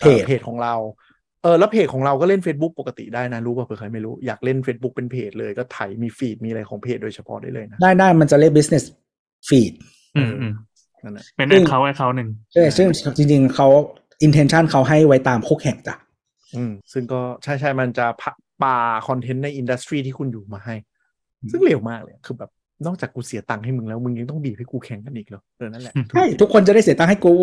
[0.00, 0.74] เพจ อ่อเพจของเรา
[1.42, 8.84] เออแล้วเพจของเราก็เล่น Facebook ปกติได้นะ รู้ป่ะเผื่อใครไม่รู้ อยากเล่น Facebook เป็นเพจเลยก็ไถมีฟีดมีอะไรของเพจโดยเฉพาะได้เลยนะ ได้ได้มันจะเรียก Business
[9.48, 9.72] Feed
[10.16, 10.52] อืมอืม
[11.04, 13.68] นั่นแหละ เป็น ซึ่ แอง คเคาท์แอคเคาท์หนึ่ง ใช่ซึ่งจริงๆเขา
[14.26, 15.94] intention เขาให้ไว้ตามคู่แข่งจ้ะ
[16.57, 18.31] อืมซึ่งก็ใช่ใช่มันจะพะ
[18.63, 18.75] ปา
[19.07, 20.75] คอนเทนต์ในอินดัสทรีที่คุณอยู่มาให้
[21.41, 22.51] อืมซึ่งเร็วมากเลยคือแบบ
[22.85, 27.33] นอกจากกูเสียตังค์ให้มึงแล้ว มึงยังต้องบีบให้กูแข่งกันอีกเหรอเออนั่นแหละใช่ทุกคนจะได้เสียตังค์ให้กู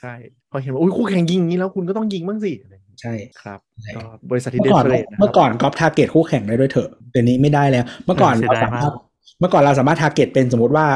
[0.00, 0.14] ใช่
[0.50, 8.92] พอเห็นว่าอุ้ยคู่แข่งยิงอย่างนี้แล้วคุณก็ต้องยิงบ้างสิอะไรอย่างเงี้ยใช่ครับใช่ก็บริษัทที่เมื่เดอก่อนฟเฟรนนะคเมื่รัอบก่อนก๊อปทาร์เก็ตคู่แข่งได้ด้วยเถอะเดี๋ยวนี้ไม่ได้แล้ว เมื่อก่อนเสียเราดายสามารถมาก
[9.40, 10.86] เมื่อก่อนเราสามารถทาร์เก็ตเป็นสมมติว่า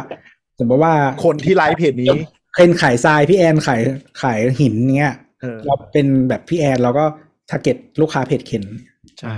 [0.60, 0.92] สมมติว่า
[1.24, 2.10] คนที่ไลฟ์เพจนี้
[2.54, 3.80] เคนขายทรายพี่แอนขาย
[4.22, 7.04] ขายหินเนี้ยเออเราเป็นแบบพี่แอนเราก็
[7.50, 8.64] target ลูกค้าเพจเคน
[9.20, 9.34] ใช่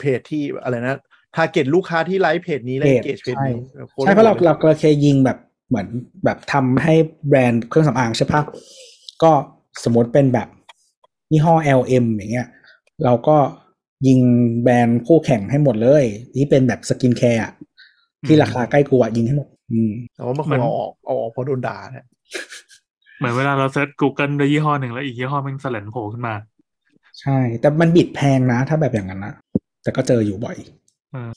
[0.00, 0.96] เพจที่อะไรนะ
[1.36, 3.58] target ลูกค้าที่ไลฟ์เพจนี้และเพจเกจเพจใช่นี้
[3.90, 5.38] โคตใช่เพราะเราโหดลยเราเราเคยยิงแบบ
[5.68, 5.88] เหมือน
[6.24, 6.94] แบบทำให้
[7.28, 8.42] แบรนด์เครื่องสำอางใช่ปะ
[9.22, 9.32] ก็
[9.84, 10.48] สมมติเป็นแบบ
[11.32, 12.48] ยี่ห้อ LM อย่างเงี้ย
[13.04, 13.36] เราก็
[14.06, 14.20] ยิง
[14.62, 17.52] แบรนด์คู่แข่งให้หมดเลยที่เป็นแบบ skincare อะ
[18.26, 22.06] ที่ราคาใกล้กูอะยิงให้หมด อืมแต่ว่ามันคเหมืงอนเอาออกเอาออกเพราะโดนด่าแหละ
[23.18, 26.34] เหมือนเวลาเราเซิร์ช Google ด้วยยี่ห้อหนึ่งแล้วอีกยี่ห้อแมันสแลนโผล่ขึ้นมา
[27.20, 29.34] ใช่ แต่มัน bid แพงนะ ถ้าแบบอย่างนั้นนะ
[29.82, 30.56] แต่ก็เจออยู่บ่อย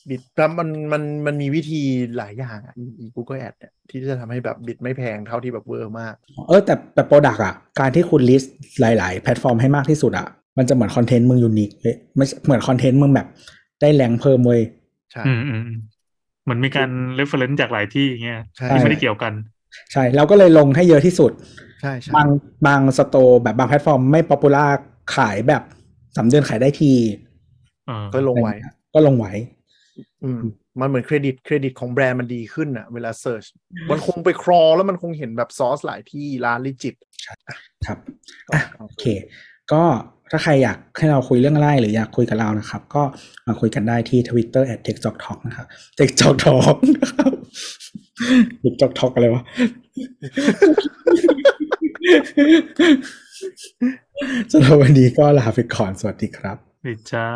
[0.09, 1.81] bid แล้วมันมันมันมีวิธี
[2.17, 6.15] หลายอย่างอะอีกูก็ ad เนี่ยที่จะทำให้แบบ bid ไม่แพงเท่าที่แบบเวอร์มาก
[6.47, 10.27] เออแต่แต่ product อะการที่คุณ list หลาย ๆ แพลตฟอร์มให้มากที่สุดอะ
[10.57, 13.27] มันจะเหมือนคอนเทนต์มึง unique เลยไม่เหมือนคอนเทนต์มึงแบบ
[13.81, 14.61] ได้แรงเพิ่มเว้ย
[15.11, 15.79] ใช่อืมอืมอืม
[16.43, 16.89] เหมือนมีการ
[17.19, 19.33] reference จากหลายที่อย่างเงี้ยใช่ที่ไม่ได้เกี่ยวกัน
[19.91, 21.31] ใช่เราก็เลยลงให้เยอะที่สุด
[21.81, 22.27] ใช่ใช่บาง
[22.67, 24.65] บาง store แบบบางแพลตฟอร์มไม่ popular
[25.15, 25.63] ขายแบบ
[26.15, 26.93] สามเดือนขายได้ที
[27.87, 28.53] เออก็ลงไว้
[28.93, 29.33] ก็ลงไว้
[30.23, 30.41] อืม
[30.79, 33.45] มันเหมือนเครดิตเครดิตของแบรนด์มันดีขึ้นอะเวลา search
[33.91, 36.95] มันคงไป crawl แล้วมันคงเห็นแบบ source หลายที่ร้าน legit
[37.87, 37.97] ครับ
[38.53, 39.05] อะโอเค
[39.71, 39.83] ก็
[40.31, 43.03] ถ้าใครอยากให้เราคุยเรื่องอะไร หรืออยากคุยกับเรานะครับ ก็
[43.47, 45.67] มาคุยกันได้ที่ Twitter at t e c h j o k Talk นะครับ
[45.97, 47.31] t e c h j o k Talk นะครับ
[48.63, 49.43] t e c h j o k Talk อะไรวะ
[54.51, 57.27] สำหรับวันนี้ก็ลาไปก่อน สวัสดีครับดีจ้า